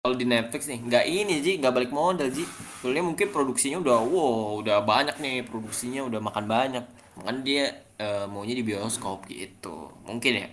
kalau 0.00 0.16
di 0.16 0.24
Netflix 0.24 0.64
nih 0.64 0.80
nggak 0.80 1.04
ini 1.04 1.34
Ji 1.40 1.52
nggak 1.60 1.74
balik 1.76 1.92
modal 1.92 2.32
Ji 2.32 2.44
soalnya 2.80 3.04
mungkin 3.04 3.28
produksinya 3.28 3.78
udah 3.78 3.98
wow 4.00 4.64
udah 4.64 4.80
banyak 4.80 5.16
nih 5.20 5.44
produksinya 5.44 6.08
udah 6.08 6.20
makan 6.20 6.48
banyak 6.48 6.84
makanya 7.20 7.40
dia 7.44 7.64
eh, 7.96 8.24
maunya 8.24 8.56
di 8.56 8.64
bioskop 8.64 9.28
gitu 9.28 9.92
mungkin 10.08 10.40
ya 10.40 10.48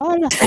Alah. 0.00 0.30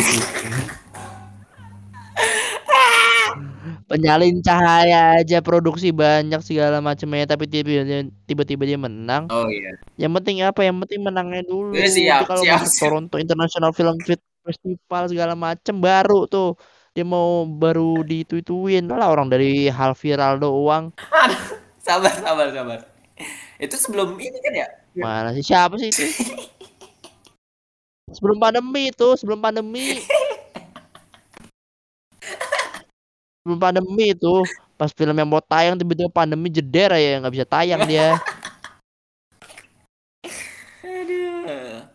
Penyalin 3.86 4.42
cahaya 4.42 5.22
aja 5.22 5.38
produksi 5.46 5.94
banyak 5.94 6.42
segala 6.42 6.82
macamnya 6.82 7.30
tapi 7.30 7.46
tiba- 7.46 7.86
tiba-tiba 8.26 8.64
dia 8.66 8.80
menang. 8.80 9.30
oh 9.30 9.46
iya 9.46 9.78
Yang 10.00 10.12
penting 10.18 10.38
apa? 10.42 10.66
Yang 10.66 10.78
penting 10.88 11.00
menangnya 11.06 11.42
dulu. 11.46 11.78
Eh, 11.78 11.86
siap, 11.86 12.26
siap, 12.34 12.66
siap. 12.66 12.80
Toronto 12.82 13.16
International 13.22 13.70
Film 13.70 13.98
Fe- 14.02 14.18
Festival 14.44 15.04
segala 15.08 15.34
macem 15.40 15.80
baru 15.80 16.28
tuh 16.28 16.60
dia 16.94 17.08
mau 17.08 17.48
baru 17.48 18.06
ditu-ituin 18.06 18.86
lah 18.86 19.10
orang 19.10 19.32
dari 19.32 19.72
hal 19.72 19.96
viral 19.96 20.38
doang. 20.38 20.94
sabar 21.84 22.16
sabar 22.16 22.48
sabar 22.56 22.80
itu 23.60 23.76
sebelum 23.76 24.16
ini 24.16 24.40
kan 24.40 24.54
ya 24.56 24.68
Mana 24.94 25.34
sih 25.34 25.42
siapa 25.42 25.76
sih 25.82 25.90
itu? 25.90 26.06
Sebelum 28.14 28.38
pandemi 28.38 28.94
itu, 28.94 29.08
sebelum 29.18 29.42
pandemi. 29.42 29.98
Sebelum 33.42 33.58
pandemi 33.58 34.14
itu, 34.14 34.46
pas 34.78 34.94
film 34.94 35.18
yang 35.18 35.26
mau 35.26 35.42
tayang 35.42 35.82
tiba-tiba 35.82 36.14
pandemi 36.14 36.54
jeder 36.54 36.94
ya 36.94 37.18
nggak 37.18 37.34
bisa 37.34 37.46
tayang 37.50 37.82
dia. 37.90 38.22
Aduh. 40.86 41.90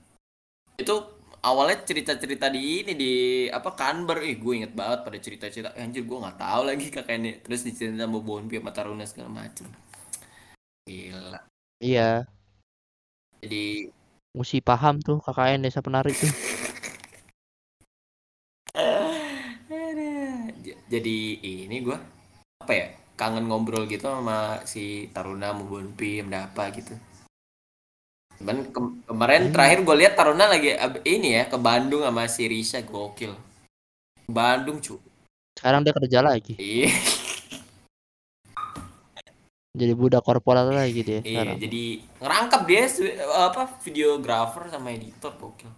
Itu 0.74 1.17
awalnya 1.48 1.80
cerita-cerita 1.88 2.46
di 2.52 2.84
ini 2.84 2.92
di 2.92 3.12
apa 3.48 3.72
Canberra, 3.72 4.20
ih 4.20 4.36
gue 4.36 4.52
inget 4.60 4.72
banget 4.76 5.00
pada 5.02 5.18
cerita-cerita. 5.18 5.72
Eh, 5.74 5.84
anjir 5.84 6.04
gue 6.04 6.18
nggak 6.20 6.38
tahu 6.38 6.62
lagi 6.68 6.86
kakaknya. 6.92 7.40
Terus 7.40 7.64
diceritain 7.64 8.00
sama 8.04 8.20
Bonpi 8.20 8.60
sama 8.60 8.70
Taruna 8.76 9.04
segala 9.08 9.30
macem. 9.32 9.66
Gila. 10.84 11.40
Iya, 11.78 12.26
Jadi 13.40 13.88
mesti 14.34 14.58
paham 14.60 14.98
tuh 15.00 15.22
KKN 15.22 15.64
desa 15.64 15.80
penari 15.80 16.12
tuh. 16.12 16.32
Jadi 20.88 21.16
ini 21.44 21.84
gue 21.84 21.98
apa 22.64 22.72
ya 22.72 22.88
kangen 23.20 23.44
ngobrol 23.44 23.84
gitu 23.84 24.08
sama 24.08 24.64
si 24.64 25.12
Taruna 25.12 25.52
sama 25.52 25.62
Bonpi 25.68 26.24
sama 26.24 26.48
apa 26.48 26.64
gitu. 26.72 26.94
Cuman 28.38 28.70
ke- 28.70 28.94
kemarin 29.10 29.50
Hmm. 29.50 29.52
terakhir 29.54 29.78
gue 29.82 29.96
lihat 29.98 30.14
Taruna 30.14 30.46
lagi 30.46 30.70
ini 31.02 31.34
ya 31.34 31.50
ke 31.50 31.58
Bandung 31.58 32.06
sama 32.06 32.30
si 32.30 32.46
Risha 32.46 32.78
gokil. 32.86 33.34
Bandung 34.30 34.78
cu. 34.78 35.02
Sekarang 35.58 35.82
dia 35.82 35.90
kerja 35.90 36.22
lagi, 36.22 36.54
Iya. 36.54 36.94
jadi 39.74 39.90
budak 39.98 40.22
korporat 40.22 40.70
lagi 40.70 41.02
dia 41.02 41.18
Iya, 41.18 41.26
sekarang. 41.26 41.56
jadi 41.58 41.82
ngerangkap 42.22 42.62
dia 42.62 42.82
apa 43.42 43.62
videografer 43.82 44.70
sama 44.70 44.94
editor 44.94 45.34
gokil. 45.34 45.70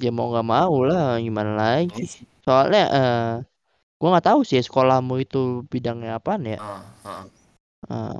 Ya 0.00 0.08
mau 0.08 0.32
nggak 0.32 0.48
mau 0.48 0.76
lah, 0.88 1.20
gimana 1.20 1.52
lagi? 1.52 2.08
Soalnya 2.48 2.84
eh 2.96 3.32
gua 4.00 4.08
nggak 4.16 4.26
tahu 4.32 4.40
sih 4.40 4.64
sekolahmu 4.64 5.20
itu 5.20 5.68
bidangnya 5.68 6.16
apaan 6.16 6.48
ya. 6.48 6.58
Ah, 6.64 6.84
ah. 7.04 7.24
Eh, 7.92 8.18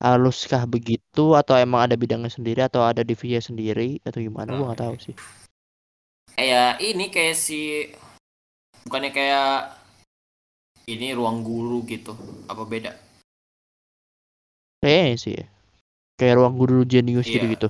haruskah 0.00 0.64
begitu 0.64 1.36
atau 1.36 1.54
emang 1.60 1.84
ada 1.84 1.94
bidangnya 1.94 2.32
sendiri 2.32 2.64
atau 2.64 2.80
ada 2.80 3.04
divisi 3.04 3.36
sendiri 3.36 4.00
atau 4.00 4.18
gimana 4.18 4.56
gua 4.56 4.72
nggak 4.72 4.80
tahu 4.80 4.96
sih 4.96 5.16
kayak 6.34 6.80
ini 6.80 7.12
kayak 7.12 7.36
si 7.36 7.84
bukannya 8.88 9.12
kayak 9.12 9.76
ini 10.88 11.12
ruang 11.12 11.44
guru 11.44 11.84
gitu 11.84 12.16
apa 12.48 12.64
beda 12.64 12.96
kayaknya 14.80 15.16
sih 15.20 15.34
ya. 15.36 15.46
kayak 16.16 16.40
ruang 16.40 16.56
guru 16.56 16.88
jenius 16.88 17.28
Iya. 17.28 17.36
gitu 17.36 17.46
gitu 17.52 17.68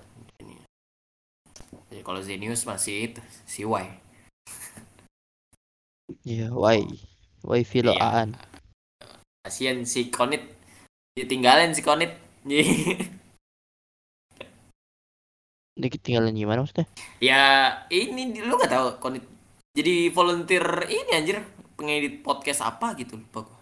Ya, 1.90 2.06
kalau 2.06 2.22
Zenius 2.22 2.62
masih 2.64 3.10
itu 3.12 3.20
si 3.50 3.66
Y 3.66 3.86
Iya, 6.22 6.54
why? 6.54 6.86
Why 7.42 7.66
filo 7.66 7.90
Iya. 7.98 8.00
aan? 8.00 8.30
kasian 9.42 9.82
si 9.82 10.06
Konit 10.14 10.46
ditinggalin 11.16 11.74
si 11.74 11.82
Konit 11.82 12.12
Ini 15.80 15.86
tinggalin 15.96 16.36
gimana 16.36 16.60
maksudnya? 16.60 16.84
ya 17.20 17.72
ini 17.88 18.36
lu 18.44 18.52
nggak 18.56 18.72
tahu 18.72 18.86
Konit 19.00 19.24
jadi 19.72 20.10
volunteer 20.12 20.64
ini 20.88 21.10
anjir 21.14 21.40
pengedit 21.78 22.20
podcast 22.20 22.60
apa 22.60 22.92
gitu 22.98 23.16
lupa 23.16 23.48
gua 23.48 23.58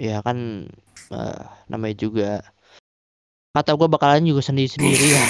Ya 0.00 0.18
kan 0.24 0.66
eh, 1.14 1.42
namanya 1.70 1.94
juga 1.94 2.30
kata 3.54 3.76
gua 3.78 3.86
bakalan 3.86 4.26
juga 4.26 4.42
sendiri-sendiri 4.42 5.06
kan. 5.14 5.28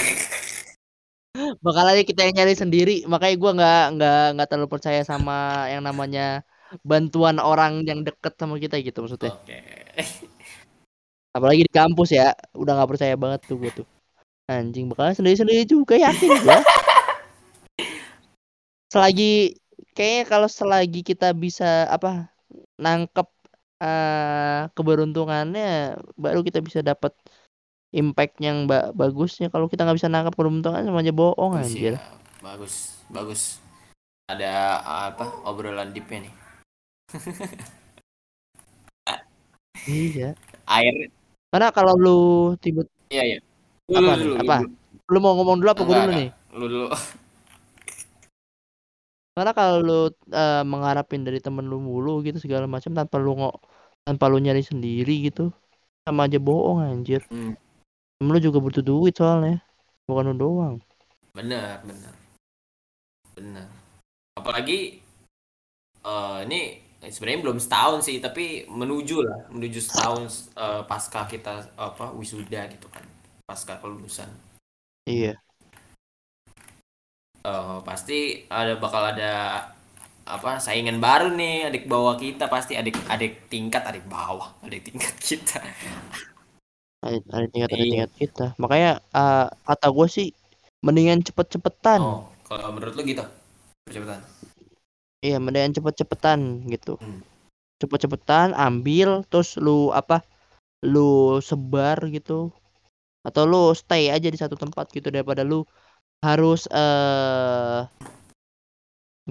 bakalannya 1.67 2.05
kita 2.09 2.25
yang 2.25 2.35
nyari 2.41 2.55
sendiri, 2.57 2.97
makanya 3.05 3.37
gua 3.37 3.51
nggak 3.59 3.85
nggak 3.99 4.23
nggak 4.39 4.49
terlalu 4.49 4.69
percaya 4.73 5.03
sama 5.05 5.67
yang 5.69 5.83
namanya 5.85 6.41
bantuan 6.81 7.37
orang 7.37 7.85
yang 7.85 8.01
deket 8.01 8.33
sama 8.41 8.57
kita 8.57 8.81
gitu 8.81 9.05
maksudnya. 9.05 9.33
oke 9.37 9.61
Apalagi 11.37 11.65
di 11.65 11.73
kampus 11.73 12.13
ya, 12.13 12.37
udah 12.53 12.73
nggak 12.77 12.91
percaya 12.93 13.15
banget 13.17 13.41
tuh 13.49 13.57
gua 13.57 13.73
tuh. 13.73 13.89
Anjing 14.53 14.93
bakalan 14.93 15.17
sendiri-sendiri 15.17 15.65
juga 15.65 15.97
yakin 15.97 16.33
gua. 16.45 16.61
selagi 18.93 19.57
kayaknya 19.97 20.25
kalau 20.29 20.49
selagi 20.53 21.01
kita 21.01 21.33
bisa 21.33 21.89
apa 21.89 22.29
nangkep 22.77 23.25
eh 23.83 24.69
keberuntungannya 24.77 25.97
baru 26.15 26.45
kita 26.45 26.61
bisa 26.61 26.85
dapat 26.85 27.17
impact 27.91 28.39
yang 28.39 28.69
ba- 28.69 28.93
bagusnya 28.93 29.49
kalau 29.49 29.67
kita 29.67 29.89
nggak 29.89 29.99
bisa 29.99 30.13
nangkep 30.13 30.37
keberuntungan 30.37 30.85
sama 30.85 31.01
aja 31.01 31.11
bohong 31.11 31.57
anjir 31.57 31.97
ya. 31.97 32.01
bagus 32.45 33.01
bagus 33.09 33.59
ada 34.29 34.79
apa 35.11 35.25
obrolan 35.49 35.91
deepnya 35.91 36.29
nih 36.29 36.42
iya. 39.89 40.35
Air. 40.69 41.11
Karena 41.53 41.69
kalau 41.75 41.95
lu 41.99 42.21
tiba 42.61 42.87
iya 43.13 43.37
iya. 43.37 43.39
Apa? 43.93 44.13
nih? 44.17 44.41
Apa? 44.41 44.57
lu 45.13 45.19
mau 45.21 45.37
ngomong 45.37 45.61
dulu 45.61 45.69
apa 45.69 45.83
gue 45.85 45.93
dulu 45.93 46.05
enggak. 46.09 46.17
nih? 46.17 46.31
lu 46.57 46.67
dulu. 46.69 46.89
Karena 49.33 49.53
kalau 49.57 49.77
lu 49.81 50.01
eh, 50.33 50.63
mengharapin 50.65 51.25
dari 51.25 51.41
temen 51.41 51.65
lu 51.69 51.81
mulu 51.81 52.21
gitu 52.25 52.41
segala 52.41 52.69
macam 52.69 52.93
tanpa 52.93 53.17
lu 53.21 53.37
ngo 53.37 53.53
tanpa 54.05 54.29
lu 54.33 54.41
nyari 54.41 54.65
sendiri 54.65 55.29
gitu. 55.29 55.53
Sama 56.09 56.27
aja 56.27 56.41
bohong 56.41 56.85
anjir. 56.85 57.25
Hmm. 57.29 57.57
temen 58.17 58.33
lu 58.33 58.41
juga 58.41 58.59
butuh 58.61 58.85
duit 58.85 59.13
soalnya. 59.17 59.61
Bukan 60.09 60.33
lu 60.33 60.35
doang. 60.37 60.75
Benar 61.37 61.85
benar. 61.85 62.15
Benar. 63.37 63.67
Apalagi 64.37 65.01
eh 66.03 66.39
ini 66.49 66.92
sebenarnya 67.11 67.41
belum 67.43 67.59
setahun 67.59 68.07
sih 68.07 68.23
tapi 68.23 68.69
menuju 68.71 69.17
lah 69.27 69.39
menuju 69.51 69.79
setahun 69.83 70.53
eh, 70.55 70.83
pasca 70.87 71.27
kita 71.27 71.75
apa 71.75 72.15
wisuda 72.15 72.71
gitu 72.71 72.87
kan 72.93 73.03
pasca 73.43 73.81
kelulusan. 73.83 74.31
Iya. 75.09 75.35
Eh, 77.43 77.79
pasti 77.83 78.47
ada 78.47 78.79
bakal 78.79 79.03
ada 79.17 79.33
apa 80.23 80.63
saingan 80.63 81.03
baru 81.03 81.35
nih 81.35 81.67
adik 81.67 81.91
bawah 81.91 82.15
kita 82.15 82.47
pasti 82.47 82.79
adik 82.79 82.95
adik 83.11 83.51
tingkat 83.51 83.83
adik 83.83 84.07
bawah 84.07 84.55
adik 84.63 84.87
tingkat 84.87 85.15
kita. 85.19 85.59
Ada, 87.03 87.19
ada 87.35 87.47
tingkat 87.51 87.71
ada 87.75 87.83
Iya. 87.83 87.91
tingkat 87.91 88.13
kita. 88.15 88.47
Makanya 88.63 89.03
eh, 89.03 89.47
kata 89.67 89.87
gue 89.91 90.07
sih 90.07 90.29
mendingan 90.87 91.27
cepet-cepetan. 91.27 91.99
Oh 91.99 92.31
kalau 92.53 92.69
menurut 92.77 92.93
lu 92.93 93.03
gitu 93.09 93.25
percepatan 93.89 94.21
iya 95.23 95.39
mendingan 95.39 95.75
cepet-cepetan 95.77 96.67
gitu. 96.69 96.99
Hmm. 96.99 97.23
cepet-cepetan 97.83 98.55
ambil 98.55 99.27
terus 99.27 99.59
lu 99.59 99.91
apa 99.91 100.23
lu 100.83 101.39
sebar 101.43 101.99
gitu. 102.11 102.51
Atau 103.27 103.47
lu 103.47 103.71
stay 103.75 104.11
aja 104.11 104.27
di 104.27 104.39
satu 104.39 104.59
tempat 104.59 104.91
gitu 104.91 105.09
daripada 105.15 105.43
lu 105.47 105.63
harus 106.27 106.67
eh 106.71 107.83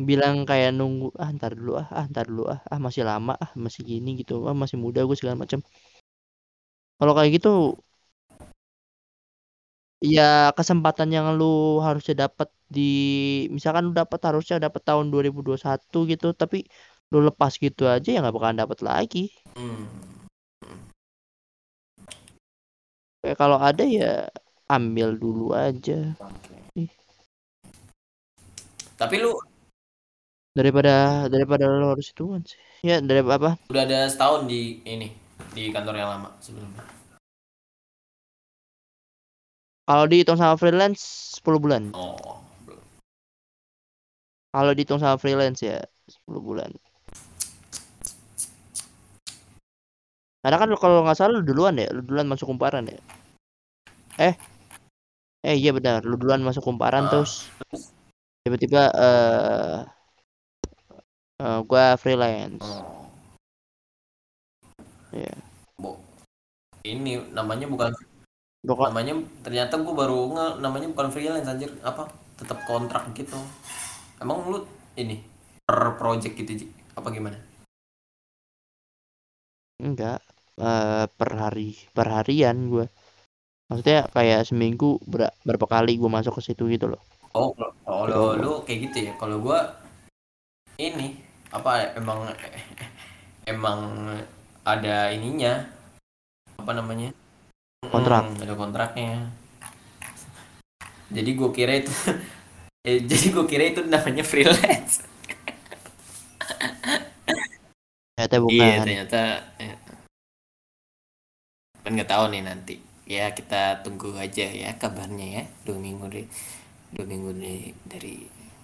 bilang 0.09 0.47
kayak 0.47 0.71
nunggu 0.71 1.11
ah 1.19 1.29
ntar 1.35 1.51
dulu 1.59 1.75
ah 1.83 1.87
ah 1.91 2.05
ntar 2.11 2.25
dulu 2.31 2.43
ah 2.47 2.59
ah 2.71 2.79
masih 2.79 3.03
lama 3.03 3.35
ah 3.35 3.51
masih 3.59 3.83
gini 3.83 4.09
gitu. 4.19 4.47
Ah 4.47 4.55
masih 4.55 4.79
muda 4.79 5.03
gue 5.07 5.15
segala 5.19 5.35
macam 5.43 5.59
kalau 6.99 7.13
kayak 7.17 7.31
gitu 7.41 7.49
ya 10.01 10.49
kesempatan 10.57 11.13
yang 11.13 11.37
lu 11.37 11.77
harusnya 11.77 12.25
dapat 12.27 12.49
di 12.65 12.89
misalkan 13.53 13.93
lu 13.93 13.93
dapat 13.93 14.17
harusnya 14.25 14.57
dapat 14.57 14.81
tahun 14.81 15.13
2021 15.13 15.61
gitu 16.09 16.27
tapi 16.33 16.65
lu 17.13 17.21
lepas 17.21 17.53
gitu 17.61 17.85
aja 17.85 18.09
ya 18.09 18.19
nggak 18.19 18.35
bakalan 18.35 18.57
dapat 18.65 18.81
lagi. 18.81 19.29
Hmm. 19.53 19.85
kayak 23.21 23.37
kalau 23.37 23.61
ada 23.61 23.85
ya 23.85 24.25
ambil 24.65 25.13
dulu 25.13 25.53
aja. 25.53 26.17
Oke. 26.17 26.89
tapi 28.97 29.17
lu 29.17 29.33
daripada 30.57 31.25
daripada 31.29 31.69
lu 31.69 31.93
harus 31.93 32.09
ituan 32.09 32.41
sih. 32.41 32.57
Ya 32.81 32.97
dari 32.97 33.21
apa? 33.21 33.61
Udah 33.69 33.85
ada 33.85 34.09
setahun 34.09 34.49
di 34.49 34.81
ini 34.81 35.13
di 35.53 35.69
kantor 35.69 35.93
yang 36.01 36.09
lama 36.17 36.29
sebelumnya 36.41 37.00
kalau 39.91 40.07
dihitung 40.07 40.39
sama 40.39 40.55
freelance 40.55 41.35
10 41.43 41.59
bulan. 41.59 41.91
Oh 41.91 42.41
kalau 44.51 44.71
dihitung 44.75 44.99
sama 44.99 45.15
freelance 45.15 45.63
ya 45.63 45.79
10 46.27 46.43
bulan. 46.43 46.71
Karena 50.43 50.57
kan 50.59 50.69
kalau 50.75 51.07
nggak 51.07 51.15
salah 51.15 51.39
lu 51.39 51.43
duluan 51.47 51.79
ya. 51.79 51.87
Lu 51.95 52.03
duluan 52.03 52.27
masuk 52.27 52.51
kumparan 52.51 52.91
ya. 52.91 52.99
Eh. 54.19 54.35
Eh 55.47 55.55
iya 55.55 55.71
benar. 55.71 56.03
Lu 56.03 56.19
duluan 56.19 56.43
masuk 56.43 56.67
kumparan 56.67 57.07
Ah. 57.07 57.09
terus 57.09 57.47
tiba-tiba 58.43 58.91
eh 58.91 59.79
eh, 61.39 61.59
gua 61.63 61.95
freelance. 61.95 62.67
Oh. 62.67 63.07
Iya. 65.15 65.35
Bo. 65.79 65.99
ini 66.81 67.21
namanya 67.31 67.69
bukan 67.69 67.93
Pokok- 68.61 68.93
namanya 68.93 69.17
ternyata 69.41 69.73
gue 69.81 69.93
baru 69.93 70.19
nge 70.37 70.47
namanya 70.61 70.87
bukan 70.93 71.09
freelance 71.09 71.49
anjir. 71.49 71.73
Apa? 71.81 72.05
Tetap 72.37 72.61
kontrak 72.69 73.09
gitu. 73.17 73.37
Emang 74.21 74.45
lu 74.45 74.61
ini 74.97 75.17
per 75.65 75.97
project 75.97 76.37
gitu 76.37 76.69
apa 76.93 77.07
gimana? 77.09 77.37
Enggak. 79.81 80.21
Eh, 80.61 81.05
per 81.09 81.29
hari 81.41 81.73
per 81.89 82.05
harian 82.05 82.69
gua. 82.69 82.85
Maksudnya 83.71 84.05
kayak 84.13 84.45
seminggu 84.45 85.01
ber- 85.09 85.33
berapa 85.41 85.65
kali 85.65 85.97
gua 85.97 86.21
masuk 86.21 86.37
ke 86.37 86.53
situ 86.53 86.69
gitu 86.69 86.91
loh. 86.91 87.01
Oh 87.33 87.55
kalau 87.87 88.35
lu 88.37 88.51
kayak 88.67 88.91
gitu 88.91 89.09
ya? 89.09 89.13
Kalau 89.17 89.41
gua 89.41 89.73
ini 90.77 91.17
apa 91.49 91.97
emang 91.97 92.29
emang 93.53 93.79
ada 94.61 95.09
ininya. 95.09 95.65
Apa 96.61 96.77
namanya 96.77 97.09
Kontrak. 97.89 98.29
Hmm, 98.29 98.43
ada 98.45 98.53
kontraknya 98.53 99.25
jadi 101.11 101.29
gue 101.33 101.49
kira 101.49 101.73
itu 101.81 101.89
eh, 102.87 103.01
jadi 103.01 103.25
gue 103.33 103.45
kira 103.49 103.63
itu 103.73 103.81
namanya 103.89 104.21
freelance 104.21 105.01
ternyata 108.13 108.37
bukan 108.37 108.53
Iya 108.53 108.75
ternyata 108.85 109.21
ya. 109.57 109.75
kan 111.81 111.91
nggak 111.97 112.11
tahu 112.13 112.23
nih 112.29 112.41
nanti 112.45 112.75
ya 113.09 113.33
kita 113.33 113.81
tunggu 113.81 114.13
aja 114.13 114.45
ya 114.45 114.77
kabarnya 114.77 115.41
ya 115.41 115.43
dua 115.65 115.81
minggu 115.81 116.05
deh 116.05 116.27
dua 116.93 117.05
minggu 117.09 117.33
dari 117.33 117.73
dari 117.89 118.15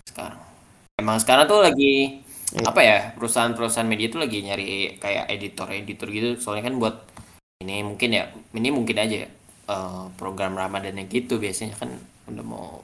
sekarang 0.05 0.39
emang 1.01 1.17
sekarang 1.17 1.49
tuh 1.49 1.65
lagi 1.65 2.21
Iya. 2.47 2.63
apa 2.63 2.79
ya 2.79 2.97
perusahaan-perusahaan 3.19 3.83
media 3.83 4.07
tuh 4.07 4.23
lagi 4.23 4.39
nyari 4.39 4.95
kayak 5.03 5.27
editor 5.27 5.67
editor 5.67 6.07
gitu 6.07 6.39
soalnya 6.39 6.71
kan 6.71 6.79
buat 6.79 6.95
ini 7.67 7.83
mungkin 7.83 8.09
ya 8.15 8.31
ini 8.55 8.71
mungkin 8.71 8.95
aja 8.95 9.27
ya, 9.27 9.29
eh, 9.67 10.03
program 10.15 10.55
ramadannya 10.55 11.03
gitu 11.11 11.35
biasanya 11.35 11.75
kan 11.75 11.91
udah 12.31 12.45
mau 12.47 12.79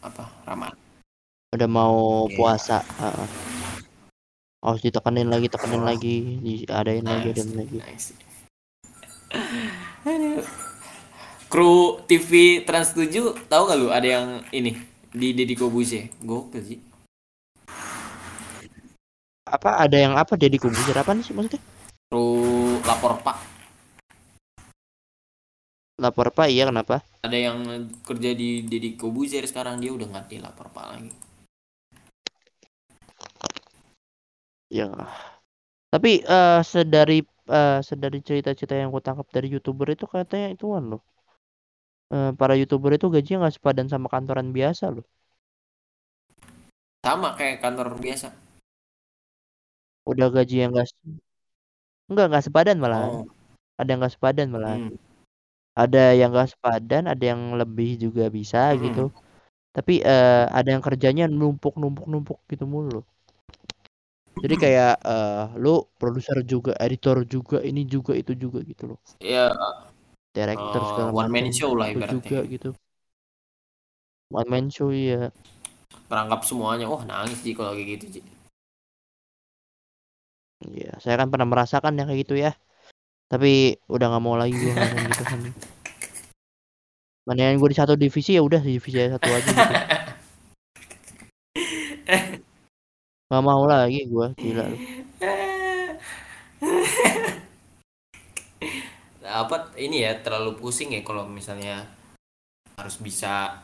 apa 0.00 0.24
ramadan 0.48 0.80
udah 1.52 1.68
mau 1.68 2.24
Iya. 2.26 2.34
puasa 2.34 2.78
heeh. 2.80 3.28
harus 4.64 4.80
ditekenin 4.82 5.28
lagi 5.28 5.46
tekenin 5.46 5.84
Oh. 5.84 5.86
lagi 5.86 6.16
diadain 6.42 7.04
lagi 7.04 7.28
adain 7.36 7.52
lagi 7.54 7.76
nice. 7.76 8.08
Kru 11.46 12.02
TV 12.04 12.62
Trans 12.66 12.90
7 12.90 13.46
tahu 13.46 13.62
gak 13.70 13.78
lu 13.78 13.88
ada 13.94 14.06
yang 14.06 14.26
ini 14.50 14.74
di 15.14 15.30
Deddy 15.30 15.54
Kobuse? 15.54 16.10
Gokil 16.18 16.62
sih. 16.66 16.78
Apa 19.46 19.78
ada 19.78 19.94
yang 19.94 20.18
apa 20.18 20.34
Deddy 20.34 20.58
Kobuzer 20.58 20.98
apa 20.98 21.14
sih 21.22 21.30
maksudnya? 21.30 21.62
Kru 22.10 22.26
lapor 22.82 23.22
Pak. 23.22 23.55
Lapor 25.96 26.28
Pak 26.28 26.52
iya 26.52 26.68
kenapa? 26.68 27.00
Ada 27.24 27.38
yang 27.40 27.88
kerja 28.04 28.36
di 28.36 28.60
Deddy 28.68 29.00
Kobuzer 29.00 29.48
sekarang 29.48 29.80
dia 29.80 29.96
udah 29.96 30.04
nggak 30.12 30.44
lapor 30.44 30.68
Pak 30.68 30.86
lagi. 30.92 31.12
Ya. 34.68 34.92
Tapi 35.88 36.20
eh 36.20 36.60
sedari 36.60 37.24
eh 37.48 37.80
sedari 37.80 38.20
cerita-cerita 38.20 38.76
yang 38.76 38.92
gue 38.92 39.00
tangkap 39.00 39.24
dari 39.32 39.48
youtuber 39.48 39.88
itu 39.88 40.04
katanya 40.04 40.52
itu 40.52 40.68
kan 40.68 40.84
loh. 40.84 41.02
Eh, 42.12 42.30
para 42.36 42.54
youtuber 42.60 42.92
itu 42.92 43.08
gajinya 43.08 43.48
nggak 43.48 43.56
sepadan 43.56 43.88
sama 43.88 44.12
kantoran 44.12 44.52
biasa 44.52 44.92
loh. 44.92 45.06
Sama 47.00 47.32
kayak 47.40 47.64
kantor 47.64 47.96
biasa. 47.96 48.36
Udah 50.04 50.28
gaji 50.28 50.60
yang 50.60 50.70
nggak 50.76 50.92
se- 50.92 51.24
nggak 52.12 52.26
nggak 52.30 52.44
sepadan 52.44 52.76
malah. 52.78 53.00
Oh. 53.08 53.24
Ada 53.80 53.88
yang 53.96 54.00
nggak 54.04 54.14
sepadan 54.14 54.52
malah. 54.52 54.76
Hmm. 54.76 55.05
Ada 55.82 56.02
yang 56.20 56.28
nggak 56.32 56.50
sepadan, 56.56 57.04
ada 57.12 57.24
yang 57.32 57.42
lebih 57.60 57.90
juga 58.04 58.24
bisa 58.38 58.60
Hmm. 58.72 58.80
gitu. 58.84 59.04
Tapi 59.76 59.94
eh 60.04 60.44
ada 60.58 60.68
yang 60.74 60.82
kerjanya 60.86 61.24
numpuk-numpuk-numpuk 61.30 62.38
gitu 62.52 62.64
mulu. 62.74 63.00
Jadi 64.42 64.54
kayak 64.62 64.92
eh 65.14 65.44
lu 65.62 65.74
produser 66.00 66.38
juga, 66.52 66.72
editor 66.86 67.16
juga, 67.34 67.58
ini 67.70 67.82
juga 67.94 68.12
itu 68.22 68.32
juga 68.44 68.58
gitu 68.70 68.84
loh. 68.94 68.98
Ya 69.20 69.48
Director 70.36 70.82
eh, 70.84 70.88
segala 70.92 71.10
one 71.12 71.30
man 71.32 71.48
show 71.52 71.72
lah 71.78 71.88
ibaratnya. 71.92 72.20
juga 72.30 72.38
gitu. 72.44 72.68
One 74.30 74.48
man 74.50 74.70
show 74.70 74.90
ya. 74.90 75.32
Perangkap 76.10 76.40
semuanya. 76.48 76.86
Wah 76.92 77.02
nangis 77.10 77.38
sih 77.44 77.54
kalau 77.58 77.72
kayak 77.76 77.88
gitu. 77.94 78.06
Ji. 78.14 78.20
Iya, 80.68 80.88
saya 81.02 81.14
kan 81.20 81.28
pernah 81.32 81.48
merasakan 81.52 81.92
yang 81.98 82.06
kayak 82.08 82.20
gitu 82.24 82.34
ya. 82.44 82.50
Tapi 83.26 83.74
udah 83.90 84.06
nggak 84.06 84.22
mau 84.22 84.38
lagi 84.38 84.54
gue 84.54 84.70
ngerasain 84.70 85.06
gitu 85.10 85.24
kan. 85.26 85.40
Mendingan 87.26 87.58
gue 87.58 87.68
di 87.74 87.78
satu 87.78 87.98
divisi 87.98 88.38
ya 88.38 88.42
udah 88.46 88.62
di 88.62 88.78
divisi 88.78 89.02
satu 89.02 89.26
aja 89.26 89.50
gitu. 89.50 89.74
Gak 93.26 93.42
mau 93.42 93.66
lagi 93.66 94.06
gue, 94.06 94.26
gila 94.38 94.70
lu. 94.70 94.78
apa 99.26 99.74
ini 99.76 100.00
ya 100.06 100.16
terlalu 100.22 100.56
pusing 100.56 100.94
ya 100.96 101.02
kalau 101.04 101.28
misalnya 101.28 101.84
harus 102.78 102.96
bisa 103.02 103.60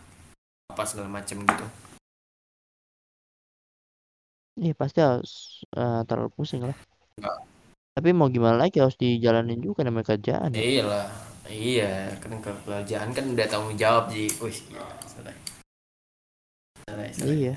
apa 0.68 0.82
segala 0.84 1.08
macam 1.08 1.46
gitu. 1.46 1.66
Iya 4.58 4.74
pasti 4.76 4.98
harus 5.00 5.62
eh, 5.72 6.02
terlalu 6.04 6.34
pusing 6.34 6.66
lah. 6.66 6.76
Nggak. 7.16 7.51
Tapi 7.92 8.08
mau 8.16 8.32
gimana 8.32 8.56
lagi 8.56 8.80
harus 8.80 8.96
dijalanin 8.96 9.60
juga 9.60 9.84
namanya 9.84 10.16
kerjaan. 10.16 10.56
Ya 10.56 10.60
Ya. 10.60 10.64
iyalah. 10.64 11.06
Iya, 11.52 11.92
kan 12.16 12.40
ke 12.40 12.48
kerjaan 12.64 13.12
kan 13.12 13.24
udah 13.36 13.46
tanggung 13.50 13.76
jawab 13.76 14.08
Ji. 14.08 14.32
Wih, 14.40 14.56
selesai. 15.04 15.36
Iya. 17.20 17.54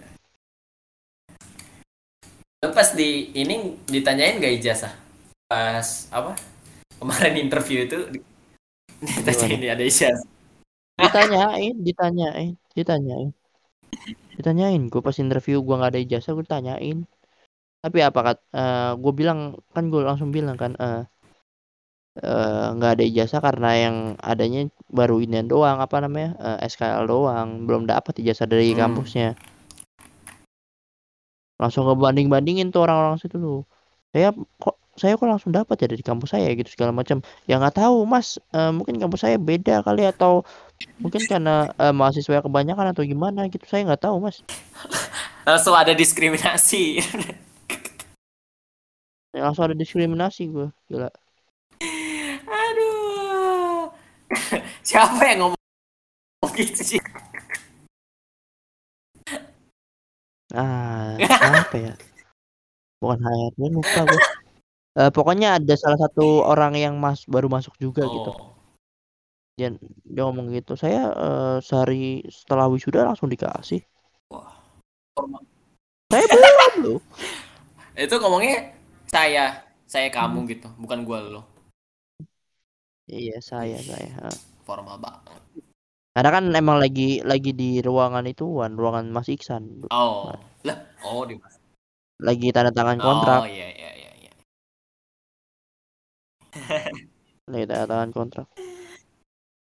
Lu 2.66 2.70
pas 2.76 2.90
di 2.92 3.32
ini 3.32 3.80
ditanyain 3.88 4.42
gak 4.44 4.54
ijazah? 4.60 4.94
Pas 5.48 6.10
apa? 6.12 6.36
Kemarin 7.00 7.36
interview 7.40 7.88
itu 7.88 7.98
di- 8.12 8.26
ditanyain 9.00 9.80
ada 9.80 9.86
ijazah. 9.88 10.28
Ditanyain, 11.00 11.76
ditanyain, 11.80 12.52
ditanyain. 12.76 13.30
Ditanyain, 14.36 14.82
gue 14.92 15.00
pas 15.00 15.16
interview 15.16 15.64
gue 15.64 15.76
nggak 15.80 15.92
ada 15.96 16.02
ijazah 16.04 16.32
gue 16.36 16.44
tanyain. 16.44 17.08
Tapi 17.86 18.00
apa 18.08 18.20
kat? 18.28 18.38
gue 19.04 19.14
bilang 19.20 19.40
kan 19.76 19.84
gue 19.92 20.02
langsung 20.08 20.30
bilang 20.36 20.58
kan 20.64 20.72
eh 20.84 21.00
eh, 22.24 22.66
nggak 22.76 22.92
ada 22.96 23.04
ijazah 23.10 23.42
karena 23.48 23.68
yang 23.84 23.96
adanya 24.32 24.60
baru 24.98 25.16
ini 25.26 25.38
doang 25.52 25.78
apa 25.86 25.98
namanya 26.04 26.30
eh, 26.48 26.58
SKL 26.72 27.06
doang 27.12 27.50
belum 27.68 27.84
dapat 27.92 28.14
ijazah 28.22 28.48
dari 28.52 28.68
Hmm. 28.72 28.78
kampusnya 28.82 29.28
langsung 31.62 31.84
ngebanding 31.88 32.28
bandingin 32.34 32.68
tuh 32.74 32.82
orang-orang 32.86 33.16
situ 33.22 33.36
tuh 33.40 33.58
saya 34.14 34.28
kok 34.64 34.76
saya 35.02 35.14
kok 35.20 35.28
langsung 35.32 35.52
dapat 35.58 35.76
ya 35.84 35.88
dari 35.92 36.04
kampus 36.10 36.30
saya 36.36 36.48
gitu 36.60 36.70
segala 36.76 36.92
macam 37.00 37.18
ya 37.50 37.54
nggak 37.60 37.76
tahu 37.80 37.96
mas 38.14 38.28
Eh, 38.56 38.72
mungkin 38.78 38.96
kampus 39.02 39.22
saya 39.28 39.38
beda 39.50 39.74
kali 39.88 40.02
atau 40.12 40.32
mungkin 41.04 41.24
karena 41.32 41.52
eh, 41.84 41.94
mahasiswa 42.00 42.44
kebanyakan 42.48 42.88
atau 42.94 43.04
gimana 43.12 43.42
gitu 43.54 43.66
saya 43.72 43.82
nggak 43.88 44.04
tahu 44.06 44.18
mas 44.26 44.38
Langsung 45.48 45.76
ada 45.78 45.94
diskriminasi. 45.94 47.00
Ya, 49.36 49.44
langsung 49.44 49.68
ada 49.68 49.76
diskriminasi 49.76 50.48
gue 50.48 50.72
gila 50.88 51.12
Aduh. 52.48 53.92
Siapa 54.88 55.20
yang 55.28 55.40
ngomong 55.44 55.60
gitu 56.56 56.96
sih? 56.96 57.02
ah 60.56 61.20
apa 61.68 61.76
ya 61.76 61.94
bukan 63.04 63.20
HRD 63.20 63.62
lupa 63.76 64.02
gue 64.08 64.24
Eh, 64.96 65.12
pokoknya 65.12 65.60
ada 65.60 65.76
salah 65.76 66.00
satu 66.00 66.40
orang 66.40 66.72
yang 66.80 66.96
mas 66.96 67.28
baru 67.28 67.52
masuk 67.52 67.76
juga 67.76 68.08
gitu 68.08 68.32
Oh. 68.32 68.56
dia 69.60 69.76
dia 70.08 70.24
ngomong 70.24 70.56
gitu 70.56 70.80
saya 70.80 71.12
eh, 71.12 71.58
sehari 71.60 72.24
setelah 72.32 72.72
wisuda 72.72 73.04
langsung 73.04 73.28
dikasih 73.28 73.84
Wah. 74.32 74.56
saya 76.08 76.24
belum 76.32 76.74
loh 76.88 77.00
Itu 78.00 78.16
ngomongnya 78.24 78.72
saya, 79.10 79.66
saya 79.86 80.08
kamu 80.10 80.50
gitu, 80.50 80.68
bukan 80.82 81.06
gua 81.06 81.20
lo. 81.22 81.42
iya 83.06 83.38
saya 83.38 83.78
saya. 83.82 84.30
Formal 84.66 84.98
banget. 84.98 85.38
karena 86.16 86.30
kan 86.32 86.46
emang 86.56 86.80
lagi 86.80 87.20
lagi 87.28 87.52
di 87.52 87.84
ruangan 87.84 88.24
itu 88.24 88.48
Wan, 88.48 88.80
ruangan 88.80 89.12
Mas 89.12 89.28
Iksan 89.28 89.84
Oh. 89.92 90.32
Lah, 90.64 90.78
oh 91.04 91.28
di 91.28 91.36
lagi 92.24 92.48
tanda 92.56 92.72
tangan 92.72 92.96
kontrak 92.96 93.44
Oh 93.44 93.50
iya 93.52 93.68
iya 93.76 93.92
iya 93.92 94.12
iya. 94.16 94.32
lagi 97.52 97.66
tanda 97.68 97.86
tangan 97.92 98.10
kontrak 98.16 98.48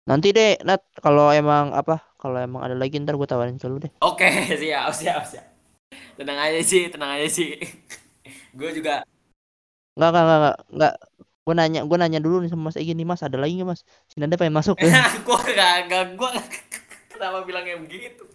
nanti 0.05 0.37
deh 0.37 0.61
Nat 0.69 0.85
kalau 1.01 1.33
emang 1.33 1.73
apa 1.73 2.05
kalau 2.21 2.37
emang 2.37 2.61
ada 2.61 2.77
lagi 2.77 3.01
ntar 3.01 3.17
gue 3.17 3.25
tawarin 3.25 3.57
ke 3.57 3.65
lu 3.65 3.81
deh 3.81 3.93
Oke, 4.05 4.29
siap, 4.61 4.93
siap, 4.93 5.25
siap. 5.25 5.47
Tenang 6.21 6.39
aja 6.39 6.61
sih, 6.61 6.93
tenang 6.93 7.17
aja 7.17 7.29
sih. 7.29 7.57
gue 8.59 8.71
juga 8.77 9.03
nggak 9.95 10.11
nggak 10.11 10.25
nggak 10.25 10.39
nggak, 10.41 10.57
nggak. 10.75 10.95
gue 11.45 11.55
nanya 11.55 11.81
gue 11.85 11.99
nanya 12.01 12.21
dulu 12.25 12.37
nih 12.41 12.51
sama 12.51 12.73
Mas 12.73 12.81
Egi 12.81 12.97
nih 12.97 13.07
Mas 13.07 13.23
ada 13.23 13.37
lagi 13.37 13.61
nggak 13.61 13.69
Mas 13.69 13.81
si 14.09 14.17
Nanda 14.19 14.41
pengen 14.41 14.57
masuk 14.57 14.75
gue 14.81 14.91
gak, 15.55 15.77
gak, 15.87 16.05
gue 16.17 16.31
kenapa 17.15 17.47
bilangnya 17.47 17.79
begitu? 17.79 18.27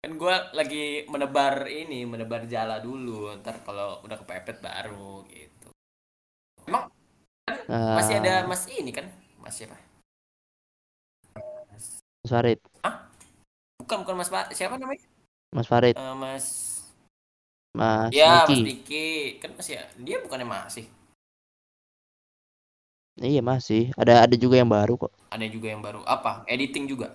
kan 0.00 0.16
gue 0.16 0.34
lagi 0.56 1.04
menebar 1.12 1.68
ini, 1.68 2.08
menebar 2.08 2.48
jala 2.48 2.80
dulu. 2.80 3.28
Ntar 3.36 3.60
kalau 3.62 4.00
udah 4.00 4.16
kepepet 4.16 4.64
baru 4.64 5.28
gitu. 5.28 5.68
Emang 6.64 6.88
masih 7.68 8.16
ada 8.16 8.48
mas 8.48 8.64
ini 8.72 8.96
kan? 8.96 9.06
Mas 9.36 9.60
siapa? 9.60 9.76
Mas 12.24 12.30
Farid 12.32 12.60
Bukan, 13.80 13.96
bukan 14.04 14.14
mas 14.16 14.32
Pak. 14.32 14.56
Siapa 14.56 14.80
namanya? 14.80 15.04
Mas 15.52 15.68
Farid 15.68 15.94
Eh, 15.96 16.14
mas 16.16 16.46
Mas 17.70 18.10
Ya, 18.10 18.42
Mas 18.42 18.50
Niki 18.50 18.62
Diki. 18.66 19.08
Kan 19.38 19.54
masih 19.54 19.78
ya. 19.78 19.84
Dia 20.02 20.16
bukannya 20.22 20.46
masih. 20.46 20.86
iya 23.20 23.44
masih 23.44 23.92
ada 24.00 24.24
ada 24.24 24.32
juga 24.32 24.56
yang 24.56 24.70
baru 24.72 24.96
kok 24.96 25.12
Ada 25.28 25.44
juga 25.52 25.68
yang 25.68 25.84
baru. 25.84 26.00
Apa? 26.08 26.40
Editing 26.48 26.88
juga. 26.88 27.12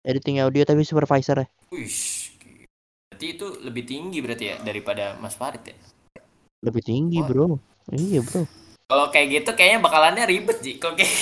editing 0.00 0.40
audio 0.40 0.64
tapi 0.64 0.80
supervisor 0.88 1.44
ya 1.44 1.46
Wih. 1.68 1.92
Berarti 3.12 3.26
itu 3.36 3.46
lebih 3.60 3.84
tinggi 3.84 4.18
berarti 4.24 4.44
ya 4.48 4.56
daripada 4.64 5.20
Mas 5.20 5.36
Farid 5.36 5.60
ya. 5.68 5.76
lebih 6.64 6.80
tinggi 6.80 7.20
Oh. 7.20 7.28
bro 7.28 7.46
iya 7.92 8.24
bro 8.24 8.48
Kalau 8.88 9.12
kayak 9.12 9.28
gitu 9.36 9.50
kayaknya 9.52 9.78
bakalannya 9.84 10.24
ribet 10.24 10.58
sih. 10.64 10.80
Kalau 10.80 10.96
kayak 10.96 11.12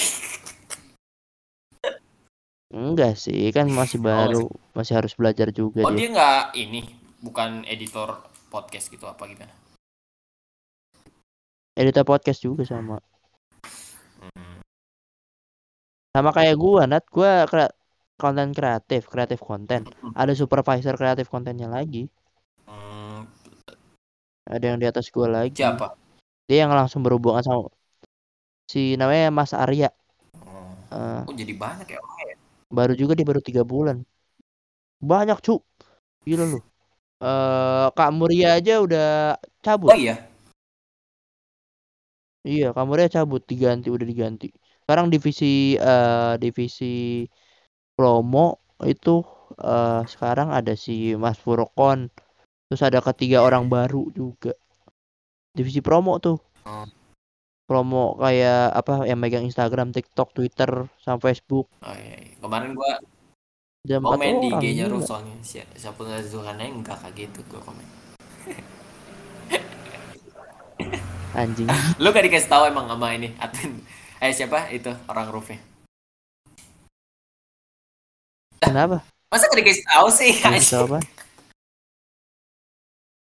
enggak 2.70 3.18
sih 3.18 3.50
kan 3.50 3.66
masih 3.66 3.98
baru 3.98 4.46
masih 4.78 4.94
harus 5.02 5.12
belajar 5.18 5.50
juga 5.50 5.82
Oh, 5.82 5.90
dia 5.90 6.06
dia 6.06 6.14
nggak 6.14 6.42
ini 6.54 6.80
bukan 7.18 7.66
editor 7.66 8.22
podcast 8.48 8.88
gitu 8.88 9.04
apa 9.06 9.26
gimana? 9.26 9.54
editor 11.78 12.02
podcast 12.02 12.42
juga 12.42 12.66
sama. 12.66 12.98
Hmm. 14.18 14.58
sama 16.10 16.34
kayak 16.34 16.58
gua 16.58 16.90
Nat. 16.90 17.06
Gua 17.06 17.46
kre- 17.46 17.74
konten 18.18 18.50
kreatif 18.50 19.06
kreatif 19.06 19.38
konten. 19.38 19.86
Ada 20.18 20.34
supervisor 20.34 20.98
kreatif 20.98 21.30
kontennya 21.30 21.70
lagi. 21.70 22.10
Hmm, 22.66 23.30
ada 24.50 24.64
yang 24.74 24.82
di 24.82 24.90
atas 24.90 25.06
gua 25.14 25.30
lagi. 25.30 25.54
Siapa? 25.54 25.94
dia 26.48 26.64
yang 26.64 26.72
langsung 26.72 27.04
berhubungan 27.04 27.44
sama 27.44 27.68
si 28.64 28.96
namanya 28.96 29.28
Mas 29.28 29.52
Arya. 29.52 29.92
Oh, 30.40 31.28
oh, 31.28 31.36
jadi 31.36 31.52
banyak 31.52 31.88
ya. 31.92 32.00
baru 32.72 32.96
juga 32.96 33.12
dia 33.12 33.28
baru 33.28 33.44
tiga 33.44 33.62
bulan. 33.68 34.00
Banyak 34.98 35.44
cuk. 35.44 35.60
Gila 36.24 36.44
lu 36.48 36.60
eh 37.18 37.86
Kak 37.92 38.10
Muria 38.14 38.58
aja 38.58 38.78
udah 38.78 39.34
cabut 39.60 39.90
Oh 39.90 39.98
iya. 39.98 40.22
iya 42.46 42.70
Kak 42.70 42.84
Muria 42.86 43.10
cabut 43.10 43.42
diganti 43.44 43.90
udah 43.90 44.06
diganti 44.06 44.48
sekarang 44.86 45.10
divisi 45.12 45.76
eh 45.76 46.34
divisi 46.38 47.26
promo 47.98 48.62
itu 48.86 49.20
eh 49.58 50.02
sekarang 50.06 50.54
ada 50.54 50.72
si 50.78 51.18
Mas 51.18 51.36
Furkon 51.42 52.08
terus 52.70 52.82
ada 52.84 53.02
ketiga 53.02 53.42
orang 53.42 53.66
baru 53.66 54.08
juga 54.14 54.54
divisi 55.56 55.82
promo 55.82 56.16
tuh 56.22 56.38
Oh. 56.68 56.84
promo 57.64 58.12
kayak 58.20 58.76
apa 58.76 59.08
yang 59.08 59.24
megang 59.24 59.40
Instagram, 59.48 59.88
TikTok, 59.88 60.36
Twitter, 60.36 60.84
sama 61.00 61.16
Facebook. 61.16 61.72
Oh 61.80 61.96
iya, 61.96 62.16
iya. 62.20 62.36
Kemarin 62.44 62.76
gua 62.76 63.00
Ada 63.88 64.04
empat 64.04 64.20
komen 64.20 64.34
di. 64.36 64.48
IG-nya. 64.52 64.84
Ruh 64.92 65.00
soalnya 65.00 65.34
si- 65.40 65.64
siapa 65.74 66.00
nggak 66.04 66.20
Zulkarnain 66.28 66.76
enggak 66.76 67.00
kayak 67.00 67.14
gitu 67.16 67.40
gua 67.48 67.60
komen. 67.64 67.86
Anjing. 71.32 71.68
Lu 72.02 72.08
gak 72.12 72.24
dikasih 72.24 72.50
tahu 72.50 72.68
emang 72.68 72.88
sama 72.88 73.14
ini 73.16 73.32
admin. 73.38 73.80
Eh 74.18 74.34
siapa 74.34 74.68
itu 74.68 74.90
orang 75.06 75.30
Rufnya? 75.30 75.58
Kenapa? 78.58 79.06
Masa 79.30 79.46
gak 79.48 79.60
dikasih 79.62 79.84
tahu 79.86 80.08
sih? 80.10 80.32
Dikasih 80.36 80.72
tahu 80.74 80.84
apa? 80.92 80.98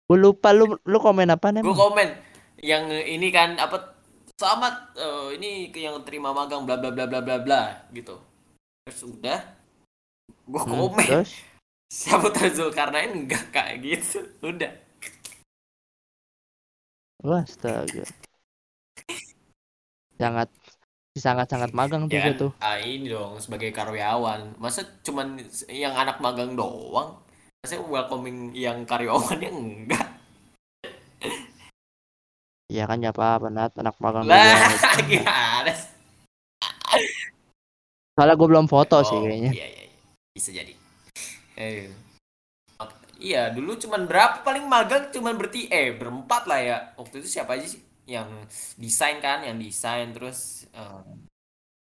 Gue 0.10 0.18
lupa 0.18 0.50
lu 0.52 0.74
lu 0.84 0.98
komen 0.98 1.30
apa 1.30 1.54
Gue 1.54 1.62
emang? 1.62 1.78
komen 1.78 2.10
yang 2.60 2.90
ini 2.90 3.30
kan 3.30 3.56
apa 3.56 3.94
selamat 4.36 4.98
eh, 4.98 5.28
ini 5.38 5.50
ke 5.70 5.86
yang 5.86 6.02
terima 6.02 6.34
magang 6.34 6.66
bla 6.66 6.82
bla 6.82 6.90
bla 6.90 7.06
bla 7.06 7.22
bla 7.22 7.38
bla 7.38 7.62
gitu. 7.94 8.18
Terus 8.90 9.06
udah 9.06 9.40
gue 10.48 10.62
Hmm, 10.64 10.72
komen 10.90 11.06
terus 11.06 11.32
siapa 11.94 12.30
Zulkarnain 12.54 13.10
enggak 13.14 13.50
kayak 13.50 13.82
gitu. 13.82 14.22
Udah. 14.46 14.70
Astaga. 17.20 18.06
Sangat 20.16 20.50
sangat-sangat 21.20 21.72
magang 21.76 22.08
tuh 22.08 22.16
Ya 22.16 22.32
kan, 22.32 22.36
tuh. 22.40 22.52
ah, 22.64 22.78
ini 22.80 23.12
dong 23.12 23.42
sebagai 23.44 23.74
karyawan. 23.76 24.56
Masa 24.56 24.88
cuman 25.04 25.42
yang 25.68 25.92
anak 25.98 26.22
magang 26.24 26.56
doang? 26.56 27.20
Masa 27.60 27.76
welcoming 27.84 28.56
yang 28.56 28.88
karyawannya 28.88 29.50
enggak? 29.52 30.08
Ya 32.70 32.86
kan 32.86 33.02
ya 33.02 33.10
apa-apa 33.10 33.50
Nat, 33.50 33.74
anak 33.82 33.98
magang 33.98 34.30
Lah, 34.30 34.78
gimana 35.10 35.74
sih? 35.74 35.90
Soalnya 38.14 38.36
gue 38.38 38.48
belum 38.48 38.68
foto 38.70 39.02
sih 39.04 39.16
Oh, 39.18 39.24
kayaknya. 39.26 39.52
Iya, 39.52 39.66
iya, 39.66 39.68
iya. 39.74 39.79
Bisa 40.40 40.56
jadi. 40.56 40.72
Eh. 41.60 41.92
Iya, 43.20 43.52
dulu 43.52 43.76
cuman 43.76 44.08
berapa 44.08 44.40
paling 44.48 44.64
magang 44.64 45.12
cuman 45.12 45.36
berti 45.36 45.68
eh 45.68 45.92
berempat 45.92 46.48
lah 46.48 46.60
ya. 46.64 46.78
Waktu 46.96 47.20
itu 47.20 47.28
siapa 47.28 47.60
aja 47.60 47.68
sih 47.68 47.84
yang 48.08 48.32
desain 48.80 49.20
kan, 49.20 49.44
yang 49.44 49.60
desain 49.60 50.16
terus 50.16 50.64
eh, 50.72 51.04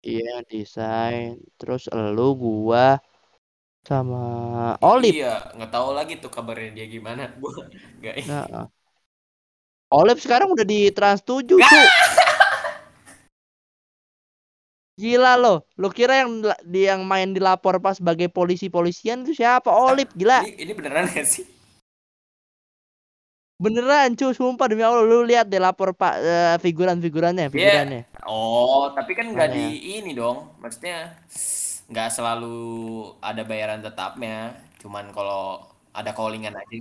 Iya, 0.08 0.40
desain. 0.48 1.44
Terus 1.60 1.92
elu 1.92 2.32
gua 2.40 3.04
sama 3.84 4.24
Olip. 4.80 5.12
Iya, 5.12 5.52
nggak 5.60 5.72
tahu 5.76 5.92
lagi 5.92 6.24
tuh 6.24 6.32
kabarnya 6.32 6.72
dia 6.80 6.88
gimana. 6.88 7.28
Gua 7.44 7.68
nggak 8.00 8.16
Nah, 8.32 8.72
Olip 9.92 10.20
sekarang 10.24 10.52
udah 10.56 10.64
di 10.64 10.92
Trans 10.96 11.20
7, 11.24 11.60
Cuk. 11.60 11.88
Gila 14.98 15.38
lo, 15.38 15.62
lo 15.78 15.94
kira 15.94 16.26
yang 16.26 16.42
di 16.66 16.90
yang 16.90 17.06
main 17.06 17.30
di 17.30 17.38
lapor 17.38 17.78
pas 17.78 18.02
sebagai 18.02 18.34
polisi-polisian 18.34 19.22
itu 19.30 19.38
siapa? 19.38 19.70
Olip, 19.70 20.10
gila. 20.18 20.42
Ini, 20.42 20.58
ini 20.58 20.72
beneran 20.74 21.06
gak 21.14 21.30
sih? 21.30 21.46
Beneran, 23.62 24.18
cuy, 24.18 24.34
sumpah 24.34 24.70
demi 24.70 24.82
Allah 24.82 25.02
lu 25.02 25.26
lihat 25.26 25.50
deh 25.50 25.58
lapor 25.58 25.94
Pak 25.94 26.14
eh, 26.18 26.58
figuran-figurannya, 26.62 27.50
figurannya. 27.50 28.06
Oh, 28.30 28.94
tapi 28.94 29.18
kan 29.18 29.34
nggak 29.34 29.50
di 29.50 29.98
ini 29.98 30.14
dong. 30.14 30.58
Maksudnya 30.62 31.14
nggak 31.90 32.10
selalu 32.14 32.58
ada 33.18 33.42
bayaran 33.42 33.82
tetapnya. 33.82 34.62
Cuman 34.78 35.10
kalau 35.10 35.62
ada 35.90 36.14
callingan 36.14 36.54
aja. 36.54 36.78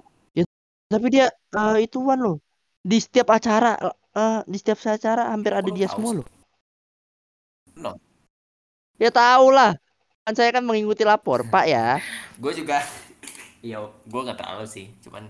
Tapi 0.88 1.06
dia 1.08 1.32
eh, 1.32 1.84
ituan 1.84 2.20
loh. 2.20 2.40
Di 2.80 3.00
setiap 3.00 3.32
acara 3.32 3.76
eh, 4.12 4.40
di 4.44 4.56
setiap 4.60 4.80
acara 4.84 5.32
hampir 5.32 5.56
ada 5.56 5.64
lu 5.64 5.72
dia 5.72 5.88
semua 5.88 6.20
loh. 6.20 6.28
No. 7.76 8.05
Ya 8.97 9.12
tahu 9.12 9.53
lah. 9.53 9.76
Kan 10.24 10.34
saya 10.34 10.51
kan 10.57 10.64
mengikuti 10.64 11.05
lapor, 11.05 11.44
Pak 11.47 11.64
ya. 11.68 12.01
Gue 12.40 12.53
juga, 12.57 12.80
iya, 13.66 13.78
gue 13.84 14.20
nggak 14.24 14.38
terlalu 14.40 14.66
sih. 14.66 14.88
Cuman, 15.05 15.28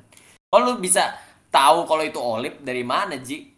oh 0.55 0.61
lu 0.62 0.73
bisa 0.79 1.19
tahu 1.51 1.83
kalau 1.85 2.03
itu 2.07 2.21
Olip 2.23 2.62
dari 2.62 2.87
mana, 2.87 3.19
Ji? 3.19 3.51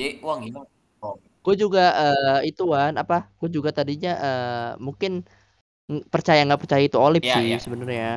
Ji, 0.00 0.20
uang 0.24 0.40
hilang. 0.48 0.66
Oh, 1.04 1.20
Gue 1.44 1.54
juga 1.54 1.92
eh, 1.92 2.48
ituan 2.50 2.96
apa? 2.96 3.28
Gue 3.36 3.52
juga 3.52 3.70
tadinya 3.76 4.12
eh, 4.16 4.70
mungkin 4.80 5.20
ng- 5.92 6.04
percaya 6.08 6.42
nggak 6.42 6.60
percaya 6.64 6.82
itu 6.82 6.96
Olip 6.96 7.22
Iya, 7.22 7.34
sih 7.36 7.44
iya. 7.54 7.58
sebenarnya. 7.60 8.10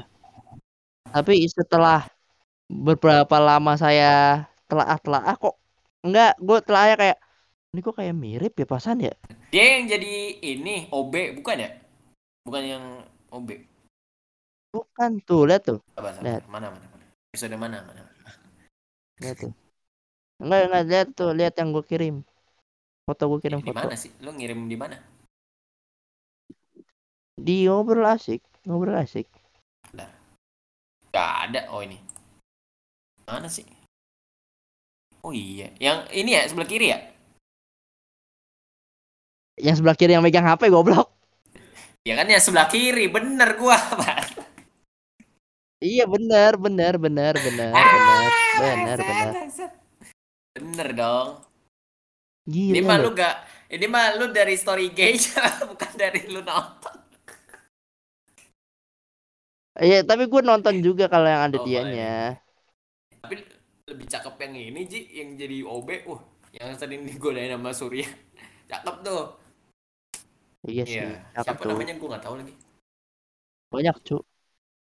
Tapi 1.12 1.46
setelah 1.52 2.08
beberapa 2.72 3.38
lama 3.38 3.76
saya 3.76 4.46
telah-telah 4.72 5.36
kok 5.36 5.56
enggak, 6.06 6.32
gue 6.40 6.58
telahnya 6.64 6.96
kayak 6.96 7.18
ini 7.70 7.86
kok 7.86 8.02
kayak 8.02 8.18
mirip 8.18 8.54
ya 8.58 8.66
pasan 8.66 8.98
ya. 8.98 9.14
dia 9.54 9.78
yang 9.78 9.86
jadi 9.86 10.14
ini 10.42 10.90
OB 10.90 11.38
bukan 11.38 11.58
ya? 11.62 11.70
Bukan 12.42 12.64
yang 12.66 12.84
OB. 13.30 13.50
Bukan 14.74 15.12
tuh, 15.22 15.50
lihat 15.50 15.66
tuh, 15.66 15.82
Apa, 15.98 16.14
Lihat. 16.22 16.46
mana, 16.46 16.70
mana, 16.70 16.86
mana? 16.86 17.06
Episode 17.34 17.58
mana, 17.58 17.78
mana? 17.86 18.02
lihat 19.22 19.38
tuh. 19.38 19.54
Enggak, 20.40 20.62
enggak 20.70 20.84
lihat 20.86 21.08
tuh, 21.14 21.30
lihat 21.34 21.54
yang 21.58 21.70
gue 21.74 21.86
kirim. 21.86 22.16
Foto 23.06 23.24
gue 23.34 23.40
kirim 23.42 23.60
Di 23.62 23.70
foto. 23.74 23.78
mana 23.82 23.94
sih? 23.98 24.14
Lu 24.22 24.30
ngirim 24.34 24.66
di 24.70 24.78
mana? 24.78 24.98
Di 27.34 27.66
ngobrol 27.66 28.06
asik, 28.06 28.42
ngobrol 28.66 28.98
asik. 28.98 29.26
Gak 31.10 31.32
ada. 31.50 31.66
Oh 31.74 31.82
ini. 31.82 31.98
Mana 33.26 33.50
sih? 33.50 33.66
Oh 35.26 35.34
iya. 35.34 35.74
Yang 35.82 35.98
ini 36.14 36.30
ya 36.38 36.46
sebelah 36.46 36.70
kiri 36.70 36.94
ya? 36.94 36.98
Yang 39.60 39.76
sebelah 39.84 39.98
kiri 40.00 40.16
yang 40.16 40.24
megang 40.24 40.48
HP 40.48 40.72
goblok. 40.72 41.12
Ya 42.08 42.16
kan 42.16 42.32
ya 42.32 42.40
sebelah 42.40 42.68
kiri. 42.72 43.12
Bener 43.12 43.60
gua. 43.60 43.76
Iya 45.80 46.04
benar, 46.12 46.60
benar, 46.60 47.00
benar, 47.00 47.40
benar, 47.40 47.72
benar, 47.72 48.32
benar, 48.60 48.98
benar. 49.00 49.32
Bener 50.60 50.88
dong. 50.92 51.28
Ini 52.52 52.76
Gila 52.76 52.84
mah 52.84 52.98
loh. 53.00 53.04
lu 53.08 53.16
gak. 53.16 53.36
Ini 53.72 53.86
mah 53.88 54.20
lu 54.20 54.28
dari 54.36 54.60
story 54.60 54.92
gauge 54.92 55.32
bukan 55.72 55.92
dari 55.96 56.28
lu 56.28 56.44
nonton. 56.44 57.00
Iya, 59.80 60.04
tapi 60.04 60.28
gue 60.28 60.42
nonton 60.44 60.84
juga 60.84 61.08
kalau 61.08 61.32
yang 61.32 61.48
ada 61.48 61.56
Oh, 61.56 61.64
dianya. 61.64 62.36
Tapi 63.24 63.40
lebih 63.88 64.04
cakep 64.12 64.36
yang 64.36 64.54
ini 64.60 64.82
Ji, 64.84 65.00
yang 65.16 65.40
jadi 65.40 65.64
OB. 65.64 65.90
Wah, 66.12 66.20
yang 66.60 66.76
sering 66.76 67.08
digodain 67.08 67.56
sama 67.56 67.72
Surya. 67.72 68.04
Cakep 68.68 68.96
tuh. 69.00 69.32
Iya 70.68 70.84
sih, 70.84 71.00
Iya. 71.00 71.24
Siapa 71.40 71.56
tuh. 71.56 71.72
namanya 71.72 71.96
gua 71.96 72.08
nggak 72.16 72.24
tahu 72.28 72.36
lagi. 72.40 72.54
Banyak 73.70 73.96
cuk, 74.02 74.24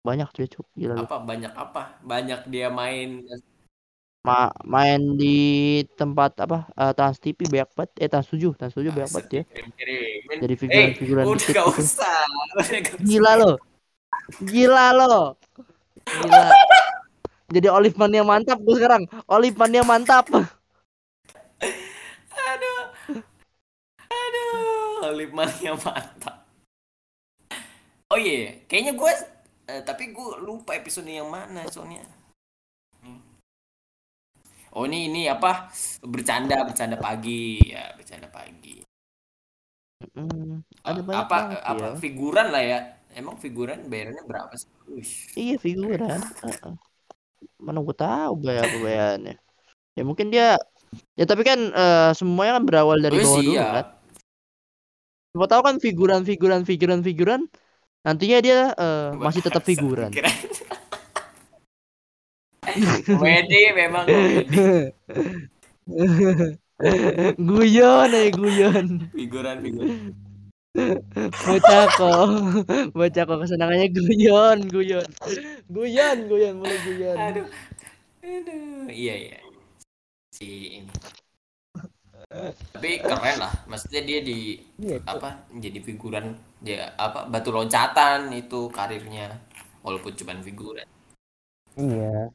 banyak 0.05 0.29
cuy 0.31 0.47
cuk, 0.47 0.66
gila 0.77 0.95
lu. 0.95 1.05
Apa 1.09 1.18
banyak 1.18 1.53
apa? 1.57 1.83
Banyak 2.05 2.41
dia 2.53 2.68
main 2.70 3.25
Ma 4.25 4.49
main 4.64 5.20
di 5.20 5.37
tempat 6.01 6.33
apa? 6.41 6.64
eh, 6.72 6.93
Trans 6.97 7.20
TV 7.20 7.45
banyak 7.45 7.68
banget. 7.77 7.91
Eh 8.01 8.09
Trans 8.09 8.25
7, 8.25 8.57
Trans 8.57 8.72
7 8.72 8.89
banyak 8.89 9.11
banget 9.12 9.29
ya. 9.29 9.43
Jadi 10.41 10.55
Eh, 10.57 10.57
figuran-figuran 10.57 11.25
udah 11.29 11.37
dikit 11.37 11.53
gak 11.53 11.66
gitu. 11.68 11.81
usah. 11.85 12.25
Udah 12.57 12.64
gak 12.81 12.95
usah. 12.97 13.05
Gila 13.05 13.33
lo. 13.37 13.53
Gila 14.41 14.87
lo. 14.97 15.14
Gila. 16.09 16.41
Jadi 17.55 17.68
olive 17.68 17.97
man 18.01 18.16
yang 18.16 18.25
mantap 18.25 18.57
gue 18.64 18.75
sekarang. 18.81 19.05
Olive 19.29 19.61
man 19.61 19.72
yang 19.77 19.85
mantap. 19.85 20.25
Aduh. 24.09 25.03
Aduh, 25.14 25.22
Lipman 25.22 25.50
yang 25.62 25.78
mantap. 25.78 26.42
Oh 28.10 28.18
iya, 28.18 28.58
kayaknya 28.66 28.92
gue 28.94 29.12
eh, 29.70 29.82
tapi 29.82 30.10
gue 30.10 30.28
lupa 30.42 30.74
episode 30.74 31.06
yang 31.06 31.30
mana 31.30 31.62
soalnya. 31.70 32.02
Hmm. 33.00 33.22
Oh 34.74 34.84
ini 34.84 35.06
ini 35.06 35.30
apa? 35.30 35.70
Bercanda 36.02 36.66
bercanda 36.66 36.98
pagi 36.98 37.62
ya 37.62 37.94
bercanda 37.94 38.26
pagi. 38.26 38.82
Hmm, 40.12 40.60
ada 40.84 41.00
banyak 41.00 41.20
apa 41.24 41.36
apa 41.62 41.84
ya. 41.94 41.96
figuran 41.96 42.46
lah 42.50 42.62
ya. 42.62 42.78
Emang 43.14 43.38
figuran 43.38 43.86
bayarannya 43.86 44.26
berapa 44.26 44.52
sih? 44.58 44.66
Uish. 44.90 45.30
Iya 45.38 45.56
figuran. 45.62 46.18
Mana 47.62 47.78
gue 47.80 47.96
tahu 47.96 48.32
bayar 48.42 48.66
apa 48.66 48.78
bayarnya 48.82 49.34
ya 49.94 50.02
mungkin 50.02 50.26
dia 50.26 50.58
ya 51.14 51.22
tapi 51.22 51.46
kan 51.46 51.70
eh, 51.70 52.10
semuanya 52.18 52.58
kan 52.58 52.64
berawal 52.66 52.98
dari 52.98 53.14
Oh, 53.14 53.22
bawah 53.22 53.38
dulu 53.40 53.54
siap. 53.54 53.70
kan 53.70 53.86
Siapa 55.35 55.51
tahu 55.51 55.62
kan 55.66 55.82
figuran 55.82 56.22
figuran 56.22 56.62
figuran 56.62 57.03
figuran 57.03 57.51
nantinya 58.07 58.39
dia 58.39 58.70
eh, 58.70 59.11
masih 59.18 59.43
tetap 59.43 59.66
figuran. 59.66 60.14
komedi 63.03 63.61
memang. 63.82 64.07
Komedi. 64.07 64.95
guyon 67.35 68.11
eh 68.14 68.30
guyon. 68.30 68.87
Figuran 69.11 69.59
figuran. 69.59 70.14
Bocah 71.18 71.85
kok 71.99 72.26
bocah 72.95 73.22
kok 73.26 73.39
kesenangannya 73.43 73.91
guyon 73.91 74.70
guyon. 74.70 75.09
Guyon 75.66 76.30
guyon 76.30 76.62
mulai 76.62 76.78
guyon. 76.87 77.18
Aduh. 77.18 77.47
Aduh 78.22 78.87
iya 78.87 79.14
iya. 79.18 79.39
Si 80.30 80.78
ini 80.78 80.95
tapi 82.74 82.99
keren 83.01 83.37
lah. 83.39 83.53
Maksudnya 83.70 84.03
dia 84.03 84.18
di 84.20 84.59
Iya, 84.80 84.99
apa 85.07 85.47
jadi 85.55 85.78
figuran 85.78 86.35
dia 86.59 86.91
apa 86.99 87.30
batu 87.30 87.55
loncatan 87.55 88.32
itu 88.35 88.68
karirnya. 88.74 89.39
Walaupun 89.85 90.12
cuma 90.18 90.35
figuran. 90.43 90.89
Iya. 91.78 92.30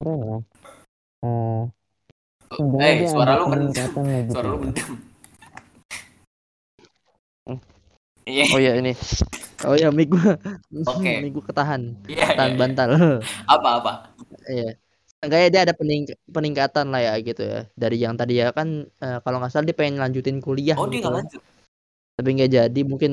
Keren 0.00 0.18
lah. 0.24 0.40
Oh 1.24 1.68
eh 2.80 3.08
suara 3.08 3.40
lu 3.40 3.46
mendem. 3.50 3.90
suara 4.30 4.48
lu 4.52 4.58
mendem. 4.62 4.90
Oh 8.54 8.60
ya 8.60 8.72
ini. 8.80 8.92
Oh 9.64 9.76
ya 9.76 9.88
mic 9.92 10.08
gua. 10.12 10.36
Oke. 10.88 11.12
mic 11.24 11.30
gua 11.34 11.44
ketahan. 11.48 11.82
Iya 12.08 12.24
ketahan 12.32 12.52
iya. 12.52 12.60
bantal. 12.60 12.88
Apa 13.48 13.68
apa? 13.80 13.92
Iya 14.48 14.83
Seenggaknya 15.24 15.48
dia 15.48 15.62
ada 15.64 15.72
pening 15.72 16.04
peningkatan 16.28 16.86
lah 16.92 17.00
ya 17.00 17.12
gitu 17.24 17.40
ya. 17.40 17.60
Dari 17.72 17.96
yang 17.96 18.12
tadi 18.20 18.44
ya 18.44 18.52
kan 18.52 18.84
eh, 18.84 19.18
kalau 19.24 19.40
nggak 19.40 19.48
salah 19.48 19.64
dia 19.64 19.72
pengen 19.72 19.96
lanjutin 19.96 20.36
kuliah 20.44 20.76
oh 20.76 20.84
dia 20.84 21.00
gitu 21.00 21.08
nggak 21.08 21.16
kan. 21.16 21.24
lanjut? 21.24 21.42
Tapi 22.20 22.28
nggak 22.36 22.50
jadi 22.52 22.80
mungkin 22.84 23.12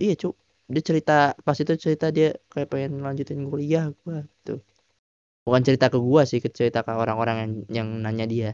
iya 0.00 0.16
cuk 0.16 0.32
dia 0.72 0.80
cerita 0.80 1.36
pas 1.44 1.52
itu 1.60 1.76
cerita 1.76 2.08
dia 2.08 2.32
kayak 2.48 2.72
pengen 2.72 3.04
lanjutin 3.04 3.44
kuliah 3.44 3.92
gua 4.00 4.24
tuh 4.40 4.64
bukan 5.44 5.60
cerita 5.60 5.92
ke 5.92 6.00
gua 6.00 6.24
sih 6.24 6.40
ke 6.40 6.48
cerita 6.48 6.80
ke 6.80 6.96
orang-orang 6.96 7.36
yang 7.36 7.52
yang 7.68 7.88
nanya 8.00 8.24
dia. 8.24 8.50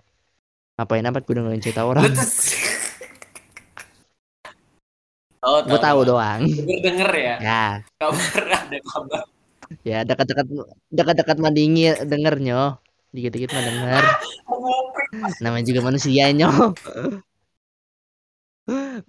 Ngapain 0.75 1.07
amat 1.07 1.23
gue 1.23 1.35
dengerin 1.39 1.63
cerita 1.63 1.87
orang. 1.87 2.11
Oh 5.41 5.65
gue 5.65 5.81
tahu 5.81 6.05
doang. 6.05 6.45
Denger 6.45 6.85
denger 6.85 7.11
ya? 7.17 7.37
Ya. 7.41 7.65
Kabar 7.97 8.45
ada 8.45 8.79
kabar 8.85 9.25
ya 9.87 9.97
dekat-dekat 10.09 10.47
dekat-dekat 10.97 11.37
mah 11.43 11.53
dingin 11.55 11.95
dengernya 12.11 12.79
dikit-dikit 13.15 13.51
mah 13.55 13.65
denger. 13.69 14.05
Namanya 15.43 15.65
juga 15.67 15.81
manusia 15.89 16.31
nyo. 16.31 16.49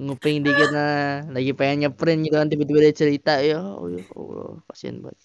Nguping 0.01 0.38
dikit 0.45 0.70
nah 0.74 1.22
lagi 1.36 1.51
pengen 1.59 1.78
ngeprint 1.86 2.20
gitu 2.26 2.36
kan 2.39 2.47
tiba-tiba 2.51 2.80
dia 2.86 2.95
cerita. 3.01 3.32
Ya 3.49 3.57
oh, 3.62 3.88
ya 3.93 4.01
Allah 4.18 4.49
kasihan 4.70 4.97
banget. 5.03 5.20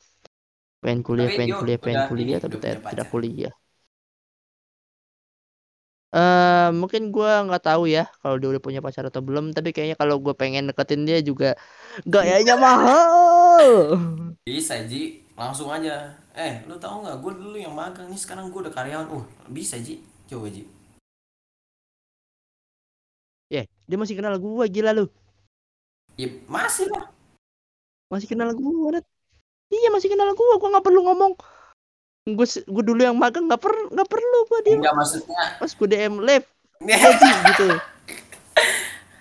Pengen 0.82 1.01
kuliah 1.07 1.28
Tapi 1.28 1.37
pengen 1.39 1.53
kuliah 1.61 1.78
pengen 1.84 2.03
kuliah 2.09 2.39
tapi 2.45 2.57
tidak 2.62 2.80
tidak 2.93 3.07
kuliah. 3.12 3.53
Eh 6.16 6.68
mungkin 6.80 7.03
gua 7.14 7.30
nggak 7.47 7.62
tahu 7.66 7.82
ya 7.95 8.01
kalau 8.22 8.37
dia 8.41 8.49
udah 8.53 8.62
punya 8.66 8.80
pacar 8.84 9.05
atau 9.11 9.22
belum. 9.28 9.45
Tapi 9.57 9.68
kayaknya 9.74 9.97
kalau 10.03 10.16
gue 10.24 10.34
pengen 10.41 10.62
deketin 10.70 11.03
dia 11.09 11.18
juga 11.28 11.47
gayanya 12.05 12.55
mahal. 12.61 13.97
Bisa 14.44 14.84
Ji. 14.84 15.24
Langsung 15.32 15.72
aja. 15.72 16.12
Eh 16.36 16.61
lu 16.68 16.76
tahu 16.76 17.07
nggak? 17.07 17.16
Gue 17.24 17.32
dulu 17.32 17.57
yang 17.57 17.72
magang 17.72 18.12
nih 18.12 18.20
sekarang 18.20 18.53
gue 18.53 18.61
udah 18.61 18.74
karyawan. 18.74 19.09
Uh 19.09 19.24
bisa 19.49 19.80
Ji. 19.80 20.05
Coba 20.28 20.53
Ji. 20.53 20.68
Ya 23.47 23.62
dia 23.86 23.97
masih 23.97 24.18
kenal 24.18 24.34
gua 24.42 24.66
gila 24.66 24.90
lu. 24.90 25.07
Ya 26.18 26.28
masih 26.51 26.90
lah. 26.90 27.14
Masih 28.11 28.26
kenal 28.26 28.51
Nat. 28.51 29.07
iya 29.70 29.88
masih 29.94 30.11
kenal 30.11 30.34
gua. 30.34 30.59
Gua 30.59 30.68
nggak 30.74 30.86
perlu 30.86 31.01
ngomong. 31.07 31.32
Gue 32.26 32.47
gue 32.47 32.84
dulu 32.84 33.01
yang 33.07 33.14
magang 33.14 33.47
nggak 33.47 33.62
per 33.62 33.70
nggak 33.94 34.09
perlu 34.11 34.38
gua 34.51 34.61
dia. 34.66 34.76
Nggak 34.82 34.97
maksudnya 34.99 35.42
pas 35.62 35.70
gue 35.70 35.88
dm 35.88 36.14
live. 36.26 36.47
Gitu 37.55 37.95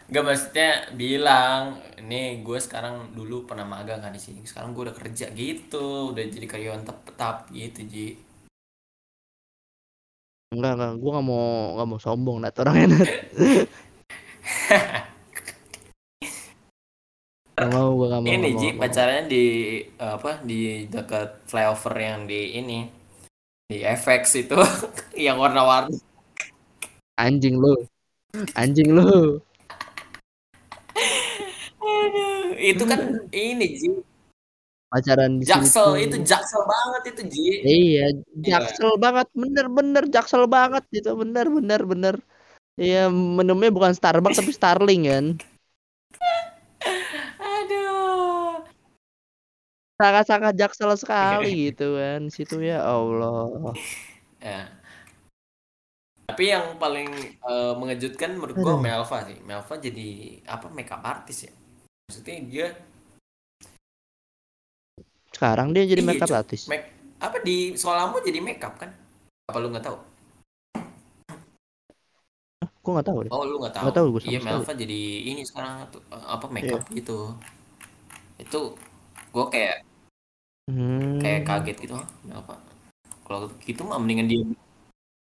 nggak 0.06 0.22
maksudnya 0.22 0.70
bilang 0.94 1.82
nih 1.98 2.46
gue 2.46 2.60
sekarang 2.62 3.18
dulu 3.18 3.50
pernah 3.50 3.66
magang 3.66 4.06
kan 4.06 4.14
di 4.14 4.22
sini 4.22 4.46
sekarang 4.46 4.78
gue 4.78 4.90
udah 4.90 4.98
kerja 4.98 5.34
gitu. 5.34 6.14
Udah 6.14 6.24
jadi 6.30 6.46
karyawan 6.46 6.86
tetap 6.86 7.50
gitu 7.50 7.82
Ji. 7.90 8.08
Enggak 10.54 10.78
enggak 10.78 10.94
gue 11.02 11.10
nggak 11.10 11.26
mau 11.26 11.46
nggak 11.74 11.88
mau 11.90 12.00
sombong 12.00 12.38
nat 12.38 12.58
orangnya 12.62 12.86
nat. 12.94 13.10
Nggak 17.56 17.72
mau 17.72 17.88
gue 17.96 18.08
nggak 18.12 18.22
mau 18.22 18.30
ini 18.30 18.50
Ji 18.60 18.70
pacarnya 18.76 19.22
di 19.32 19.46
apa 19.96 20.44
di 20.44 20.92
dekat 20.92 21.48
flyover 21.48 21.96
yang 21.96 22.28
di 22.28 22.60
ini 22.60 22.84
di 23.66 23.80
FX 23.82 24.46
itu 24.46 24.60
yang 25.26 25.42
warna-warni. 25.42 25.98
Anjing 27.16 27.56
lu. 27.56 27.74
Anjing 28.60 28.92
lu 28.92 29.40
Aduh, 31.86 32.45
itu 32.58 32.84
kan 32.88 33.28
ini 33.32 33.68
Ji. 33.76 33.90
Pacaran 34.86 35.42
di 35.42 35.46
jaksel 35.46 36.00
situ. 36.00 36.04
itu 36.08 36.18
jaksel 36.24 36.62
banget 36.64 37.02
itu 37.12 37.22
Ji. 37.28 37.48
Iya 37.66 38.06
jaksel 38.40 38.96
banget. 38.96 39.28
Bener 39.36 39.66
bener 39.68 40.04
jaksel 40.08 40.48
banget 40.48 40.84
gitu 40.90 41.20
bener 41.20 41.52
bener 41.52 41.82
bener. 41.84 42.16
Iya 42.80 43.12
menunya 43.12 43.72
bukan 43.72 43.92
Starbucks 43.92 44.40
tapi 44.40 44.52
Starling 44.56 45.04
kan. 45.08 45.26
Aduh. 47.60 48.64
Sangat-sangat 49.96 50.54
jaksel 50.56 50.92
sekali 50.96 51.52
gitu 51.72 52.00
kan. 52.00 52.32
Situ 52.32 52.64
ya 52.64 52.84
Allah. 52.84 53.76
Ya. 54.40 54.72
Tapi 56.26 56.44
yang 56.52 56.80
paling 56.80 57.12
eh, 57.26 57.74
mengejutkan 57.78 58.36
menurut 58.40 58.56
gua 58.60 58.80
Aduh. 58.80 58.84
Melva 58.84 59.18
sih. 59.28 59.38
Melva 59.44 59.76
jadi 59.76 60.10
apa 60.48 60.68
makeup 60.72 61.04
artist 61.04 61.52
ya 61.52 61.54
maksudnya 62.06 62.38
dia 62.46 62.68
sekarang 65.36 65.76
dia 65.76 65.84
jadi 65.84 66.00
Iya, 66.00 66.10
makeup 66.16 66.32
artist. 66.32 66.72
Make 66.72 66.88
apa 67.20 67.44
di 67.44 67.76
sekolahmu 67.76 68.24
jadi 68.24 68.40
makeup 68.40 68.80
kan? 68.80 68.90
Apa 69.52 69.58
lu 69.60 69.68
nggak 69.68 69.84
tahu? 69.84 69.98
Gue 72.80 72.92
nggak 72.96 73.08
tahu 73.12 73.18
deh. 73.28 73.32
Oh 73.36 73.44
lu 73.44 73.60
nggak 73.60 73.76
tahu, 73.76 73.84
Nggak 73.84 73.98
tahu 74.00 74.08
sama 74.16 74.32
iya. 74.32 74.40
Melva 74.40 74.74
jadi 74.78 75.02
ini 75.28 75.42
sekarang 75.44 75.74
eh, 75.92 76.26
apa 76.32 76.46
makeup 76.48 76.84
gitu. 76.96 77.36
Itu 78.40 78.80
gua 79.36 79.52
kayak 79.52 79.84
hmm. 80.72 81.20
kayak 81.20 81.42
kaget 81.44 81.78
gitu 81.84 81.94
"Hah, 82.00 82.08
Melva? 82.24 82.56
Kalau 83.28 83.52
gitu 83.68 83.82
mah 83.84 84.00
mendingan 84.00 84.32
dia 84.32 84.40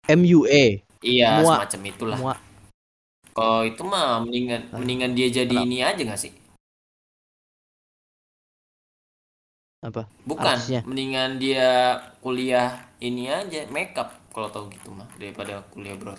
MUA 0.07 0.87
iya 1.03 1.43
Mua. 1.43 1.67
semacam 1.67 1.81
itulah. 1.91 2.19
Mua. 2.23 2.35
kalau 3.37 3.69
itu 3.69 3.83
mah 3.85 4.25
mendingan 4.25 4.73
mendingan 4.73 5.13
dia 5.13 5.29
jadi 5.29 5.53
Kenapa? 5.53 5.67
ini 5.69 5.79
aja 5.85 6.03
nggak 6.09 6.21
sih 6.21 6.33
apa 9.85 10.09
bukan 10.25 10.57
Artisnya. 10.57 10.81
mendingan 10.89 11.37
dia 11.37 12.01
kuliah 12.21 12.89
ini 12.99 13.29
aja 13.29 13.69
makeup 13.69 14.09
kalau 14.33 14.49
tahu 14.49 14.73
gitu 14.73 14.89
mah 14.91 15.07
daripada 15.17 15.63
kuliah 15.71 15.95
bro 15.95 16.17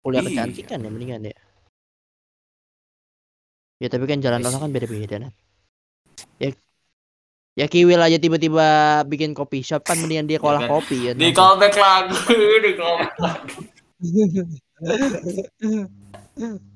kuliah 0.00 0.24
Iya. 0.24 0.28
kecantikan 0.48 0.78
ya 0.80 0.90
mendingan 0.90 1.20
ya 1.28 1.36
ya 3.78 3.86
tapi 3.90 4.04
kan 4.06 4.18
jalan 4.18 4.40
orang 4.40 4.62
kan 4.64 4.72
beda-beda 4.72 5.16
Nat. 5.20 5.34
ya 6.38 6.50
ya 7.52 7.66
Kiwil 7.68 8.00
aja 8.00 8.16
tiba-tiba 8.16 9.00
bikin 9.04 9.36
kopi 9.36 9.60
shop 9.60 9.84
kan 9.84 10.00
mendingan 10.00 10.24
dia 10.24 10.38
kolah 10.40 10.64
kan? 10.64 10.70
kopi 10.72 11.08
ya 11.08 11.12
di 11.12 11.30
callback 11.30 11.76
lagi 11.76 12.16
di 12.64 12.72
callback 12.74 13.14
lagi 13.20 13.56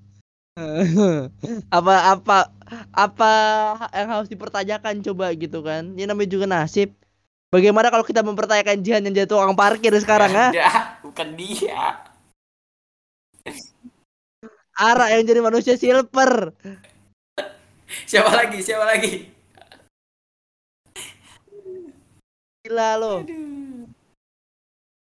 apa 1.76 1.94
apa 2.16 2.38
apa 2.96 3.32
yang 3.92 4.08
harus 4.08 4.28
dipertanyakan 4.32 5.04
coba 5.04 5.28
gitu 5.36 5.60
kan? 5.60 5.92
Ini 5.92 6.08
namanya 6.08 6.30
juga 6.32 6.48
nasib. 6.48 6.96
Bagaimana 7.52 7.92
kalau 7.92 8.02
kita 8.02 8.24
mempertanyakan 8.24 8.80
Jihan 8.80 9.04
yang 9.04 9.14
jadi 9.14 9.28
tukang 9.28 9.52
parkir 9.52 9.92
sekarang 10.00 10.32
ah? 10.32 10.50
Ada, 10.50 10.98
bukan 11.04 11.36
dia. 11.36 12.00
Ara 14.76 15.12
yang 15.12 15.28
jadi 15.28 15.40
manusia 15.44 15.76
silver. 15.76 16.56
Siapa 18.08 18.32
lagi? 18.32 18.58
Siapa 18.64 18.84
lagi? 18.88 19.28
Gila 22.66 22.90
lo 22.98 23.22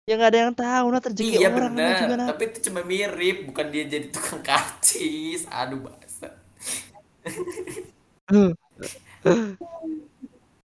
ya 0.04 0.14
nggak 0.18 0.32
ada 0.34 0.40
yang 0.44 0.56
tahu 0.56 0.86
nah 0.90 1.00
rezeki 1.00 1.30
iya 1.38 1.48
orang 1.48 1.72
namanya 1.72 1.94
juga 1.94 2.06
benar 2.10 2.18
Nat. 2.18 2.30
tapi 2.34 2.44
itu 2.50 2.60
cuma 2.68 2.80
mirip 2.82 3.38
bukan 3.48 3.66
dia 3.70 3.84
jadi 3.86 4.08
tukang 4.10 4.42
karcis 4.42 5.42
aduh 5.48 5.80
bahasa 5.80 6.28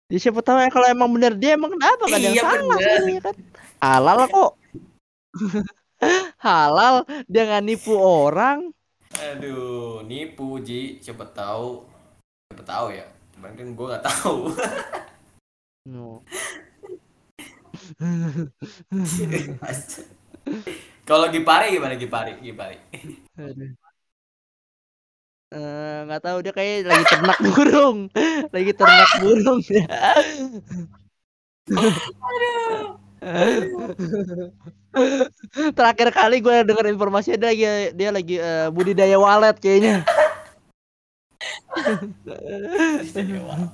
Ya 0.07 0.23
siapa 0.23 0.39
tahu 0.39 0.55
ya 0.55 0.71
kalau 0.71 0.87
emang 0.87 1.11
bener 1.11 1.35
dia 1.35 1.59
emang 1.59 1.75
kenapa 1.75 2.07
kan 2.07 2.15
yang 2.15 2.31
Iya, 2.31 2.43
salah 2.47 2.55
bener. 2.55 2.79
sebenarnya 2.79 3.19
kan. 3.19 3.35
Halal 3.83 4.19
kok. 4.31 4.51
Halal 6.47 6.95
dia 7.27 7.43
nggak 7.43 7.65
nipu 7.67 7.91
orang. 7.91 8.71
Aduh, 9.11 10.07
nipu 10.07 10.63
Ji, 10.63 11.03
siapa 11.03 11.27
tahu. 11.27 11.83
Siapa 12.47 12.63
tahu 12.63 12.95
ya. 12.95 13.03
Cuman 13.35 13.51
kan 13.51 13.67
gue 13.67 13.85
nggak 13.91 14.05
tahu. 14.07 14.37
No. 15.91 16.19
Kalau 21.07 21.31
Gipari 21.31 21.71
gimana 21.75 21.95
Gipari? 21.95 22.35
Gipari. 22.43 22.77
Eh, 25.47 25.99
nggak 26.03 26.27
tahu 26.27 26.43
dia 26.43 26.51
kayak 26.51 26.91
lagi 26.91 27.07
ternak 27.07 27.39
burung, 27.39 28.11
lagi 28.55 28.71
ternak 28.75 29.11
burung. 29.23 29.63
Terakhir 35.77 36.09
kali 36.11 36.43
gue 36.43 36.67
dengar 36.67 36.91
informasinya 36.91 37.39
dia 37.39 37.47
lagi 37.47 37.63
dia 37.95 38.09
lagi 38.11 38.35
eh, 38.35 38.67
budidaya 38.75 39.15
walet 39.15 39.55
kayaknya. 39.63 40.03
Aduh, 43.15 43.71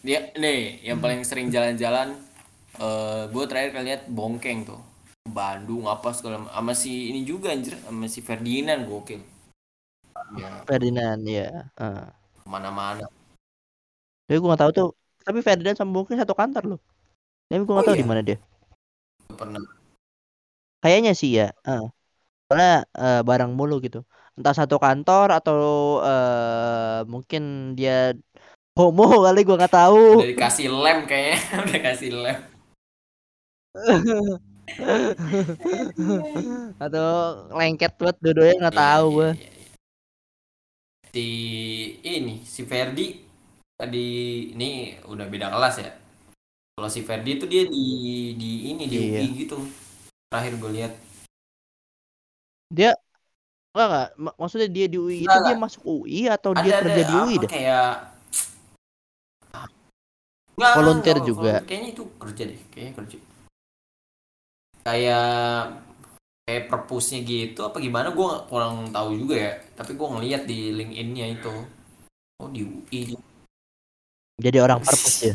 dia 0.00 0.32
nih 0.34 0.80
yang 0.80 0.98
paling 1.04 1.20
sering 1.22 1.52
jalan-jalan 1.52 2.16
eh 2.80 3.22
gue 3.30 3.44
terakhir 3.46 3.70
kali 3.76 3.84
lihat 3.92 4.02
Bongkeng 4.10 4.66
tuh. 4.66 4.80
Bandung 5.24 5.88
apa 5.88 6.12
segala 6.12 6.44
sama 6.52 6.76
si 6.76 7.08
ini 7.08 7.24
juga 7.24 7.52
anjir 7.52 7.80
sama 7.80 8.04
si 8.10 8.20
Ferdinand 8.20 8.84
gokil. 8.84 9.24
Ya, 10.36 10.64
Ferdinand 10.68 11.20
ya. 11.24 11.68
Uh. 11.80 12.08
mana-mana. 12.44 13.08
Tapi 14.28 14.36
gue 14.36 14.48
nggak 14.48 14.62
tahu 14.64 14.72
tuh. 14.72 14.90
Tapi 15.24 15.40
Ferdinand 15.40 15.76
sama 15.80 15.90
Bongkeng 15.96 16.20
satu 16.20 16.36
kantor 16.36 16.76
loh. 16.76 16.80
Tapi 17.48 17.62
gue 17.64 17.72
nggak 17.72 17.84
Oh 17.84 17.88
tahu 17.88 17.96
iya? 17.96 18.02
di 18.04 18.08
mana 18.08 18.20
dia. 18.20 18.38
Pernah 19.32 19.60
Kayaknya 20.84 21.12
sih 21.16 21.30
ya. 21.32 21.48
Uh. 21.64 21.88
Soalnya 22.48 22.84
eh, 22.92 23.20
bareng 23.24 23.56
mulu 23.56 23.80
gitu. 23.80 24.04
Entah 24.36 24.52
satu 24.52 24.76
kantor 24.76 25.32
atau 25.32 25.56
eh 26.04 27.00
mungkin 27.08 27.72
dia 27.78 28.12
homo 28.74 29.22
kali 29.22 29.46
gue 29.46 29.54
nggak 29.54 29.70
tahu. 29.74 30.02
udah 30.18 30.30
dikasih 30.34 30.66
lem 30.66 30.98
kayaknya, 31.06 31.38
udah 31.62 31.78
kasih 31.80 32.10
lem. 32.12 32.38
atau 36.80 37.08
lengket 37.54 37.92
buat 37.94 38.16
dua-duanya 38.18 38.66
nggak 38.66 38.74
Iya, 38.74 38.82
tahu 38.82 39.06
iya, 39.06 39.14
gue. 39.14 39.30
iya. 39.30 39.50
Si 41.14 41.26
ini 42.02 42.34
si 42.42 42.66
Ferdi 42.66 43.22
tadi 43.78 44.06
ini 44.50 44.98
udah 45.06 45.26
beda 45.30 45.54
kelas 45.54 45.74
ya. 45.78 45.90
Kalau 46.74 46.90
si 46.90 47.06
Ferdi 47.06 47.38
itu 47.38 47.46
dia 47.46 47.62
di 47.70 47.84
di 48.34 48.50
ini 48.74 48.90
di 48.90 48.96
Iya. 48.98 49.22
UI 49.22 49.28
gitu. 49.38 49.58
Terakhir 50.26 50.58
gue 50.58 50.70
lihat. 50.74 50.92
Dia 52.74 52.90
enggak 53.70 53.86
enggak 53.86 54.08
mak- 54.18 54.36
maksudnya 54.42 54.66
dia 54.66 54.86
di 54.90 54.98
UI 54.98 55.22
itu 55.22 55.38
dia 55.38 55.54
masuk 55.54 55.82
UI 55.86 56.26
atau 56.26 56.50
dia 56.58 56.74
ada 56.74 56.82
kerja 56.82 56.98
ada 56.98 57.06
di 57.06 57.14
UI 57.14 57.34
deh? 57.38 57.50
kayak 57.50 58.13
Nggak, 60.54 60.72
Volunteer 60.78 61.18
nggak, 61.18 61.28
juga. 61.28 61.52
Kayaknya 61.66 61.88
itu 61.90 62.02
kerja 62.14 62.42
deh, 62.46 62.60
kayaknya 62.70 62.92
kerja. 62.94 63.16
Kayak 64.84 65.30
kayak 66.44 66.68
perpusnya 66.68 67.24
gitu 67.24 67.64
apa 67.64 67.80
gimana 67.80 68.12
gue 68.12 68.30
kurang 68.46 68.94
tahu 68.94 69.18
juga 69.18 69.34
ya. 69.34 69.52
Tapi 69.74 69.98
gue 69.98 70.08
ngeliat 70.08 70.42
di 70.46 70.70
LinkedIn-nya 70.70 71.26
itu. 71.34 71.54
Oh 72.38 72.48
di 72.50 72.62
UI. 72.62 73.18
Jadi 74.38 74.58
orang 74.62 74.78
perpus 74.82 75.30
ya. 75.30 75.34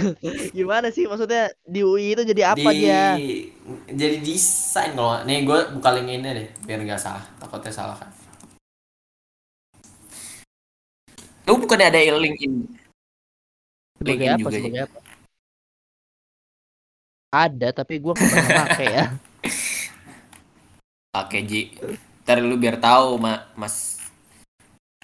Gimana 0.56 0.88
sih 0.88 1.04
maksudnya 1.04 1.52
di 1.60 1.84
UI 1.84 2.16
itu 2.16 2.22
jadi 2.24 2.56
apa 2.56 2.70
di, 2.72 2.88
dia? 2.88 3.18
Jadi 3.90 4.16
desain 4.24 4.96
kalau 4.96 5.20
nih 5.26 5.44
gue 5.44 5.58
buka 5.76 5.90
LinkedIn-nya 5.98 6.32
deh 6.38 6.48
biar 6.64 6.80
nggak 6.86 7.02
salah. 7.02 7.24
Takutnya 7.42 7.74
salah 7.74 7.96
kan. 7.98 8.19
Lu 11.48 11.56
bukannya 11.60 11.86
ada 11.88 12.00
LinkedIn? 12.00 12.52
Sebagai 14.00 14.26
LinkedIn 14.26 14.44
apa? 14.44 14.50
juga 14.52 14.68
ya. 14.68 14.84
Apa? 14.88 14.98
Ada 17.30 17.70
tapi 17.70 18.02
gua 18.02 18.18
nggak 18.18 18.26
pernah 18.26 18.50
pakai 18.66 18.86
ya. 18.90 19.04
Oke 21.20 21.38
Ji. 21.46 21.60
Ntar 22.26 22.42
lu 22.42 22.56
biar 22.58 22.78
tahu 22.78 23.18
Ma- 23.18 23.46
Mas 23.58 23.98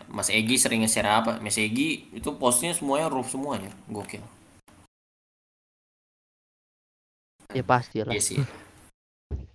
Mas 0.06 0.30
Egi 0.30 0.54
sering 0.58 0.82
nge-share 0.86 1.10
apa? 1.10 1.32
Mas 1.42 1.58
Egi 1.58 2.06
itu 2.14 2.30
postnya 2.38 2.74
semuanya 2.74 3.08
roof 3.10 3.30
semuanya. 3.30 3.70
Gokil. 3.90 4.22
Ya 7.54 7.62
pasti 7.62 8.02
lah. 8.02 8.14
Iya 8.14 8.22
sih. 8.22 8.38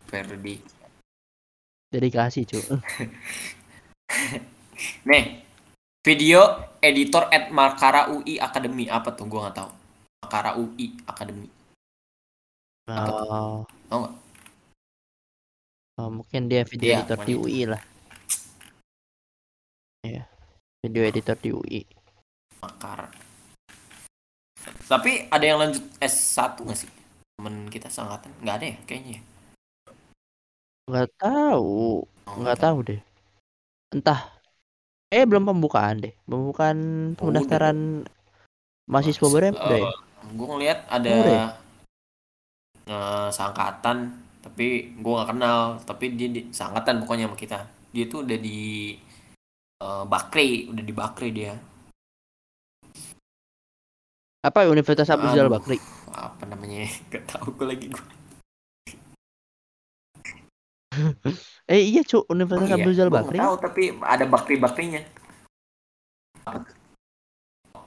Ferdi. 0.07 0.59
Dedikasi 1.91 2.47
cuy. 2.47 2.61
Nih. 5.09 5.43
Video 6.01 6.70
editor 6.81 7.29
at 7.29 7.49
Makara 7.49 8.09
UI 8.09 8.37
Academy 8.37 8.89
apa 8.89 9.13
tuh? 9.13 9.29
Gua 9.29 9.47
nggak 9.47 9.57
tahu. 9.57 9.71
Makara 10.25 10.51
UI 10.57 10.97
Academy. 11.05 11.49
Apa? 12.89 13.11
Oh, 13.13 13.57
Tahu 13.87 13.99
nggak? 14.01 14.15
oh, 16.01 16.09
mungkin 16.11 16.41
dia 16.49 16.65
video 16.65 16.89
Iya, 16.91 16.97
editor 16.99 17.17
di 17.21 17.33
itu. 17.33 17.41
UI 17.45 17.61
lah. 17.69 17.81
Ya. 20.01 20.25
Video 20.81 21.03
editor 21.05 21.37
di 21.37 21.49
UI. 21.53 21.81
Makara. 22.59 23.05
Tapi 24.85 25.29
ada 25.29 25.45
yang 25.45 25.61
lanjut 25.61 25.85
S1 25.97 26.57
nggak 26.57 26.77
sih? 26.77 26.89
Temen 27.37 27.69
kita 27.69 27.87
sangkatan? 27.87 28.33
Nggak 28.41 28.55
ada 28.59 28.65
ya 28.65 28.77
kayaknya. 28.85 29.13
ya? 29.13 29.21
Nggak 30.89 31.09
tahu. 31.15 32.03
Oh, 32.03 32.35
Nggak 32.37 32.57
tahu 32.59 32.77
deh. 32.83 33.01
Entah. 33.93 34.40
Eh 35.11 35.23
belum 35.27 35.43
pembukaan 35.43 35.99
deh. 35.99 36.13
Pembukaan 36.23 36.77
Oh, 37.19 37.27
pendaftaran 37.29 38.07
mahasiswa 38.87 39.27
baru 39.27 39.51
udah 39.51 39.79
ya? 39.79 39.91
gue 40.31 40.47
ngeliat 40.51 40.79
ada 40.87 41.11
Udah 41.11 41.31
ya? 41.31 41.47
eh, 42.91 43.27
seangkatan 43.31 43.97
tapi 44.41 44.65
gue 44.99 45.11
nggak 45.15 45.29
kenal 45.31 45.59
tapi 45.85 46.05
dia 46.17 46.27
di, 46.27 46.41
seangkatan 46.51 46.99
pokoknya 47.05 47.29
sama 47.29 47.37
kita 47.39 47.59
dia 47.93 48.05
tuh 48.11 48.25
udah 48.27 48.35
di 48.35 48.91
eh, 49.79 50.03
Bakri 50.03 50.67
udah 50.67 50.83
di 50.83 50.93
Bakri 50.93 51.29
dia 51.31 51.53
Apa 54.41 54.65
Universitas 54.67 55.07
Aduh. 55.07 55.55
Bakri? 55.55 55.77
apa 56.11 56.43
namanya 56.43 56.83
gak 57.13 57.23
tahu 57.31 57.55
gue 57.55 57.67
lagi 57.71 57.85
gue 57.87 58.03
Eh 61.65 61.81
iya 61.87 62.03
cu, 62.03 62.27
Universitas 62.27 62.75
Abu 62.75 62.89
Rizal 62.89 63.07
gue 63.07 63.15
Bakri. 63.15 63.37
tahu 63.39 63.55
tapi 63.57 63.83
ada 63.97 64.25
Bakri 64.25 64.55
Bakrinya 64.57 65.01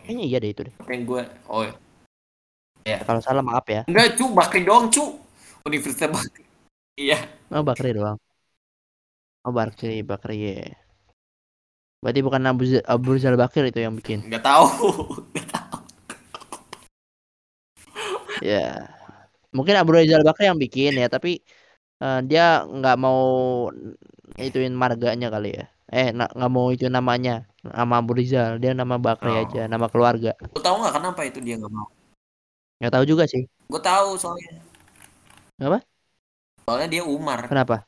Kayaknya 0.01 0.25
iya 0.25 0.39
deh 0.39 0.51
itu 0.51 0.63
deh. 0.63 0.75
tapi 0.79 1.01
gue 1.03 1.23
oh 1.47 1.69
ya. 2.83 3.01
Kalau 3.03 3.21
salah 3.21 3.41
maaf 3.41 3.65
ya. 3.67 3.85
enggak 3.85 4.17
cu 4.17 4.25
Bakri 4.31 4.61
doang 4.63 4.89
cu 4.89 5.21
Universitas 5.65 6.09
Bakri 6.09 6.43
iya 6.97 7.21
Oh 7.51 7.61
Bakri 7.61 7.93
doang. 7.93 8.17
Oh 9.43 9.53
Bakri, 9.53 10.01
Bakri 10.01 10.37
ya. 10.41 10.73
Berarti 12.01 12.21
bukan 12.21 12.41
Abu, 12.47 12.65
Abu 12.83 13.07
Rizal 13.13 13.37
Bakri 13.37 13.69
itu 13.69 13.81
yang 13.81 13.93
bikin. 13.93 14.25
nggak 14.25 14.41
tahu 14.41 14.65
Ya. 18.43 18.89
Mungkin 19.51 19.73
Abu 19.75 19.93
Rizal 19.93 20.21
Bakri 20.21 20.49
yang 20.49 20.59
bikin 20.59 20.97
ya, 20.97 21.07
tapi 21.07 21.41
eh, 22.01 22.21
dia 22.25 22.65
nggak 22.65 22.97
mau 22.99 23.23
ituin 24.39 24.75
marganya 24.75 25.29
kali 25.31 25.55
ya. 25.55 25.67
Eh 25.93 26.11
na- 26.11 26.31
nggak 26.33 26.51
mau 26.51 26.73
itu 26.73 26.89
namanya 26.89 27.45
nama 27.63 28.01
Abu 28.03 28.17
Rizal, 28.19 28.59
dia 28.59 28.73
nama 28.75 28.97
Bakri 28.99 29.31
Oh. 29.31 29.41
aja, 29.47 29.69
nama 29.69 29.87
keluarga. 29.93 30.35
Lu 30.55 30.59
tahu 30.59 30.81
nggak 30.83 30.95
kenapa 30.97 31.21
itu 31.29 31.39
dia 31.45 31.55
nggak 31.61 31.71
mau? 31.71 31.87
Nggak 32.83 32.93
tahu 32.99 33.05
juga 33.07 33.25
sih. 33.31 33.47
Gue 33.71 33.81
tahu 33.81 34.19
soalnya. 34.19 34.59
Apa? 35.63 35.79
Soalnya 36.67 36.89
dia 36.91 37.03
Umar. 37.07 37.47
Kenapa? 37.47 37.87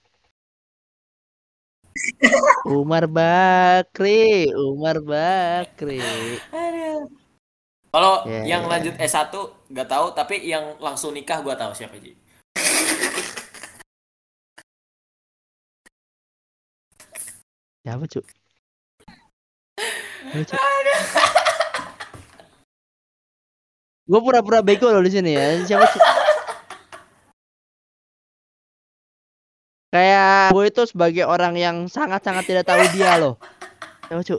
Umar 2.68 3.08
Bakri, 3.08 4.52
Umar 4.52 5.00
Bakri. 5.00 6.02
Kalau 7.90 8.28
Ya, 8.28 8.44
yang 8.44 8.62
ya. 8.68 8.70
lanjut 8.76 8.94
S1 9.00 9.32
nggak 9.72 9.88
tahu, 9.88 10.06
tapi 10.12 10.44
yang 10.44 10.76
langsung 10.76 11.16
nikah 11.16 11.40
gue 11.40 11.54
tahu 11.56 11.72
siapa 11.72 11.96
Ji. 11.96 12.12
Siapa 17.86 18.02
cu? 18.10 18.18
Gue 24.10 24.20
pura-pura 24.26 24.58
bego 24.58 24.90
loh 24.90 25.06
di 25.06 25.14
sini 25.14 25.38
ya. 25.38 25.62
Siapa 25.62 25.86
cu? 25.94 25.98
Kayak 29.94 30.50
gue 30.50 30.64
itu 30.66 30.82
sebagai 30.90 31.30
orang 31.30 31.54
yang 31.54 31.86
sangat-sangat 31.86 32.42
tidak 32.50 32.66
tahu 32.66 32.82
dia 32.90 33.22
loh. 33.22 33.38
Coba 34.10 34.22
cu. 34.26 34.34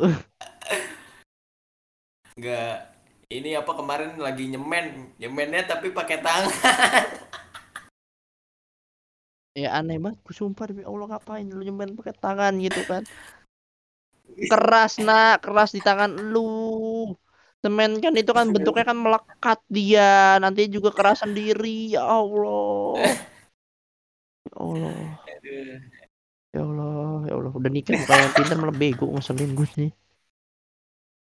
Enggak. 2.35 2.99
Ini 3.31 3.63
apa 3.63 3.71
kemarin 3.71 4.19
lagi 4.19 4.51
nyemen, 4.51 5.15
nyemennya 5.23 5.71
tapi 5.71 5.95
pakai 5.95 6.19
tangan. 6.19 6.51
Ya 9.57 9.73
aneh 9.73 9.97
banget, 9.97 10.21
gue 10.21 10.35
sumpah 10.37 10.69
demi 10.69 10.85
Allah 10.85 11.17
ngapain 11.17 11.41
lu 11.49 11.65
nyemen 11.65 11.97
pakai 11.97 12.13
tangan 12.13 12.53
gitu 12.61 12.77
kan. 12.85 13.01
Keras 14.37 15.01
nak, 15.01 15.41
keras 15.41 15.73
di 15.73 15.81
tangan 15.81 16.13
lu. 16.13 17.09
Semen 17.65 17.97
kan 17.97 18.13
itu 18.13 18.29
kan 18.37 18.53
bentuknya 18.53 18.85
kan 18.85 18.97
melekat 19.01 19.59
dia, 19.65 20.37
nanti 20.37 20.69
juga 20.69 20.93
keras 20.93 21.25
sendiri. 21.25 21.97
Ya 21.97 22.05
Allah. 22.05 23.01
Ya 24.45 24.53
Allah. 24.61 24.93
Ya 26.53 26.61
Allah, 26.61 27.25
ya 27.25 27.33
Allah. 27.33 27.51
Udah 27.57 27.71
nikah 27.73 27.97
bukan 27.97 28.17
yang 28.21 28.33
pintar 28.37 28.57
malah 28.61 28.77
bego 28.77 29.09
ngeselin 29.09 29.57
gue 29.57 29.67
sih. 29.73 29.89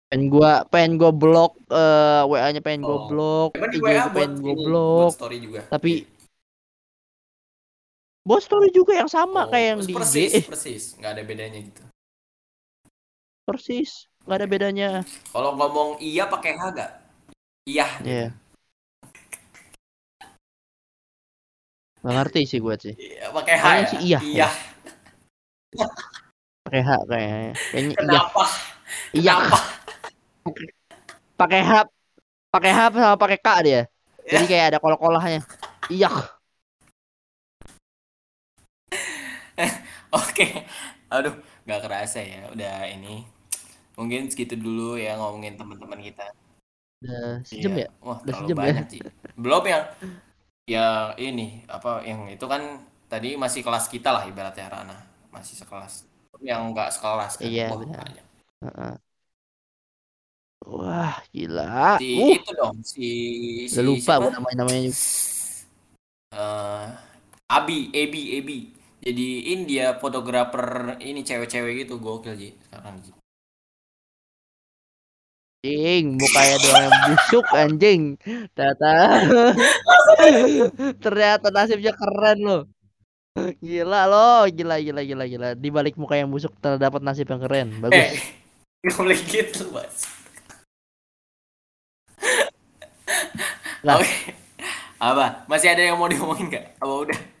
Pengen 0.09 0.29
gua 0.29 0.65
pengen 0.69 1.01
gua 1.01 1.09
blok 1.09 1.57
eh 1.73 2.21
WA-nya 2.29 2.61
pengen 2.61 2.85
gua 2.85 2.97
Oh. 2.97 3.05
blok, 3.09 3.49
IG 3.57 3.81
pengen 4.13 4.37
gua 4.41 4.55
blok. 4.57 5.11
buat 5.13 5.17
story 5.17 5.37
juga. 5.41 5.61
Tapi 5.69 6.05
Bos 8.25 8.41
story 8.41 8.73
juga 8.73 8.97
yang 8.97 9.05
sama 9.05 9.45
Oh, 9.45 9.53
kayak 9.53 9.67
yang 9.77 9.81
di 9.85 9.93
persis, 9.93 10.31
IG. 10.33 10.37
Eh, 10.41 10.43
persis, 10.51 10.83
nggak 10.97 11.11
ada 11.13 11.23
bedanya 11.23 11.59
gitu. 11.61 11.81
persis, 13.45 14.09
nggak 14.25 14.37
ada 14.41 14.47
bedanya. 14.49 14.89
Kalau 15.29 15.53
ngomong 15.53 16.01
iya 16.01 16.25
pakai 16.25 16.57
H 16.57 16.63
gak? 16.73 16.91
Iya. 17.69 17.85
Iya. 18.01 18.27
Gak 22.01 22.13
ngerti 22.13 22.41
sih 22.45 22.57
gue 22.57 22.75
sih. 22.81 22.93
Iya, 22.97 23.29
pakai 23.29 23.55
H 23.57 23.63
Kayaknya 23.63 23.77
ya? 23.77 23.89
sih 23.89 23.99
iya, 24.01 24.19
Iya. 24.25 24.47
Pakai 26.65 26.81
H 26.81 26.89
kayaknya. 27.05 27.53
Kayaknya 27.53 27.93
iya. 27.93 28.01
Kenapa? 28.01 28.43
Iya. 29.13 29.33
Kenapa? 29.37 29.59
Pakai 31.37 31.61
H. 31.61 31.71
Pakai 32.49 32.71
H 32.73 32.79
sama 32.89 33.15
pakai 33.21 33.37
K 33.37 33.49
dia. 33.61 33.81
Jadi 34.25 34.45
Ya. 34.45 34.49
kayak 34.49 34.65
ada 34.73 34.77
kol-kolahnya. 34.81 35.41
Iya. 35.93 36.09
Oke. 40.17 40.45
Aduh, 41.13 41.35
nggak 41.65 41.79
kerasa 41.85 42.19
ya. 42.31 42.39
Udah 42.53 42.73
ini. 42.95 43.25
Mungkin 43.99 44.21
segitu 44.31 44.55
dulu 44.65 44.97
ya 45.05 45.11
ngomongin 45.19 45.55
teman-teman 45.59 46.01
kita. 46.07 46.25
Udah 47.01 47.39
sejam 47.49 47.73
Iya. 47.73 47.81
ya? 47.81 47.87
Wah, 48.05 48.19
Udah 48.23 48.33
terlalu 48.33 48.49
sejam 48.49 48.59
ya? 48.69 48.73
banyak 48.73 48.85
sih. 48.93 49.03
Belum 49.37 49.63
yang 49.67 49.83
ya 50.75 51.13
ini 51.21 51.43
apa 51.69 51.89
yang 52.09 52.21
itu 52.33 52.45
kan 52.53 52.63
tadi 53.11 53.27
masih 53.43 53.61
kelas 53.65 53.85
kita 53.93 54.09
lah 54.15 54.23
ibaratnya 54.29 54.67
Rana. 54.73 54.97
Masih 55.35 55.55
sekelas. 55.61 55.93
Yang 56.43 56.61
nggak 56.73 56.89
sekelas 56.95 57.33
kan. 57.41 57.51
Iya, 57.51 57.63
Wah, 57.69 57.77
benar. 57.81 58.05
banyak. 58.05 58.25
Heeh. 58.63 58.93
Wah, 60.75 61.15
gila. 61.33 61.63
Si 61.97 62.05
Uh, 62.13 62.35
itu 62.35 62.49
dong, 62.59 62.77
si 62.91 63.01
si 63.75 63.81
udah 63.81 63.83
lupa 63.87 64.13
namanya 64.33 64.57
namanya. 64.65 64.91
Eh, 66.31 66.85
Abi, 67.49 67.89
Ebi, 67.93 68.21
Ebi. 68.37 68.59
Jadi 69.05 69.53
ini 69.53 69.63
dia 69.69 70.01
fotografer 70.01 70.97
ini 70.97 71.21
cewek-cewek 71.21 71.85
gitu 71.85 72.01
gokil 72.01 72.33
Ji 72.33 72.57
sekarang 72.65 72.97
Ji. 73.05 73.13
Anjing, 75.65 76.05
mukanya 76.17 76.57
doang 76.61 76.83
yang 76.85 76.97
busuk 77.09 77.45
anjing. 77.53 78.01
Ternyata 78.57 78.93
ternyata 81.05 81.47
nasibnya 81.53 81.93
keren 81.93 82.39
loh. 82.41 82.61
Gila 83.61 84.09
loh, 84.09 84.41
gila 84.49 84.81
gila 84.81 85.01
gila 85.05 85.25
gila. 85.29 85.49
Di 85.53 85.69
balik 85.69 86.01
muka 86.01 86.17
yang 86.17 86.33
busuk 86.33 86.57
terdapat 86.57 87.05
nasib 87.05 87.29
yang 87.29 87.41
keren. 87.45 87.77
Eh, 87.77 87.81
Bagus. 87.81 88.09
nggak 88.85 88.95
boleh 88.97 89.19
gitu, 89.29 89.69
Mas. 89.69 90.09
Lah. 93.85 94.01
Oke. 94.01 94.33
Apa? 94.97 95.45
Masih 95.45 95.69
ada 95.73 95.81
yang 95.85 95.97
mau 96.01 96.09
diomongin 96.09 96.49
nggak? 96.49 96.81
Apa 96.81 96.93
udah? 97.05 97.34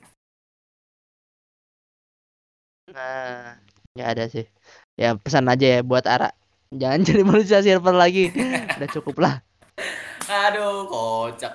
Nah, 2.91 3.57
nggak 3.95 4.09
ada 4.17 4.23
sih. 4.29 4.45
Ya 4.93 5.17
pesan 5.17 5.49
aja 5.49 5.79
ya 5.79 5.81
buat 5.81 6.05
Ara. 6.05 6.29
Jangan 6.69 7.01
jadi 7.07 7.21
manusia 7.25 7.59
silver 7.65 7.95
lagi. 7.95 8.29
Udah 8.77 8.89
cukup 8.93 9.15
lah. 9.21 9.35
Aduh, 10.25 10.85
kocak. 10.89 11.53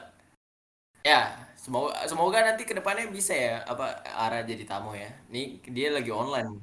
Ya, 1.01 1.33
semoga 1.57 1.97
semoga 2.05 2.39
nanti 2.45 2.69
ke 2.69 2.77
depannya 2.77 3.09
bisa 3.09 3.33
ya 3.33 3.65
apa 3.65 4.05
Ara 4.05 4.43
jadi 4.45 4.65
tamu 4.69 4.93
ya. 4.95 5.11
Nih 5.33 5.63
dia 5.71 5.95
lagi 5.95 6.11
online. 6.13 6.61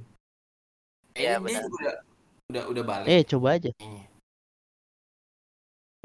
Iya, 1.17 1.41
dia 1.41 1.41
benar. 1.41 1.61
juga 1.65 1.75
udah 1.81 1.95
udah 2.47 2.63
udah 2.71 2.83
balik. 2.85 3.07
Eh, 3.09 3.21
coba 3.25 3.47
aja. 3.57 3.71
kayaknya. 3.73 4.05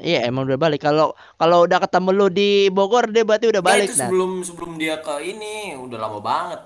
Iya, 0.03 0.19
emang 0.27 0.49
udah 0.49 0.59
balik. 0.59 0.81
Kalau 0.83 1.13
kalau 1.37 1.63
udah 1.63 1.79
ketemu 1.79 2.09
lu 2.11 2.27
di 2.27 2.67
Bogor, 2.73 3.07
dia 3.13 3.23
berarti 3.23 3.47
udah 3.53 3.61
Eh, 3.61 3.67
balik 3.69 3.87
itu 3.87 3.95
nah. 3.95 4.09
sebelum 4.09 4.31
sebelum 4.43 4.71
dia 4.75 4.97
ke 4.99 5.13
ini 5.23 5.77
udah 5.77 5.97
lama 6.01 6.19
banget. 6.19 6.61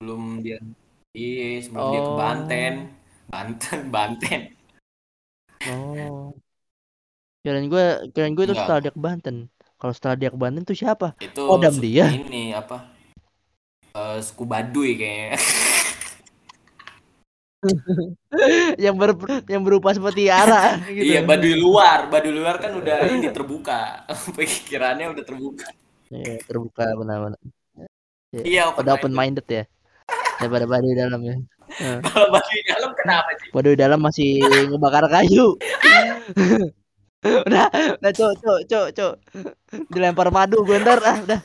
Belum 0.00 0.40
dia 0.42 0.58
Iya, 1.12 1.60
sebelum 1.60 1.84
dia 1.92 2.00
ke 2.00 2.12
Oh. 2.12 2.16
Banten. 2.16 2.74
Banten, 3.28 3.78
Banten. 3.94 4.40
Oh. 5.68 6.32
Kirain 7.44 7.68
gue, 7.68 7.84
kirain 8.16 8.32
gue 8.32 8.44
itu 8.48 8.54
setelah 8.56 8.80
dia 8.80 8.92
ke 8.94 9.00
Banten. 9.02 9.36
Kalau 9.76 9.92
setelah 9.92 10.16
dia 10.16 10.30
ke 10.32 10.38
Banten 10.40 10.62
tuh 10.64 10.72
siapa? 10.78 11.12
Itu 11.20 11.44
Kodam 11.44 11.74
su- 11.76 11.84
dia. 11.84 12.08
Ini 12.08 12.56
apa? 12.56 12.88
Eh, 13.92 14.18
suku 14.24 14.48
Baduy 14.48 14.96
kayaknya. 14.96 15.36
yang 18.84 18.98
ber 18.98 19.14
yang 19.46 19.62
berupa 19.62 19.94
seperti 19.94 20.26
Ara 20.32 20.80
gitu. 20.96 21.12
Iya, 21.12 21.20
Baduy 21.28 21.54
luar. 21.60 22.08
Baduy 22.08 22.32
luar 22.32 22.56
kan 22.56 22.72
udah 22.72 23.04
ini 23.12 23.28
terbuka. 23.28 24.08
Pikirannya 24.38 25.12
udah 25.12 25.24
terbuka. 25.28 25.68
Iya, 26.08 26.40
terbuka 26.48 26.88
benar-benar. 26.96 27.40
Iya, 28.32 28.72
Pada 28.72 28.96
open 28.96 29.12
minded 29.12 29.44
ya. 29.44 29.64
Daripada 30.40 30.64
Baduy 30.68 30.94
dalam 30.96 31.20
ya. 31.24 31.36
Kalau 32.04 32.28
Baduy 32.32 32.60
dalam 32.68 32.90
kenapa 32.96 33.30
sih? 33.40 33.48
Baduy 33.52 33.74
dalam 33.74 34.00
masih 34.00 34.30
ngebakar 34.70 35.04
kayu. 35.08 35.56
udah, 37.46 37.66
udah 38.02 38.12
cok, 38.12 38.32
cok, 38.42 38.60
cok, 38.66 38.86
cok. 38.96 39.14
Dilempar 39.90 40.28
madu 40.34 40.64
gue 40.66 40.78
ntar 40.82 40.98
ah, 41.02 41.16
udah. 41.22 41.40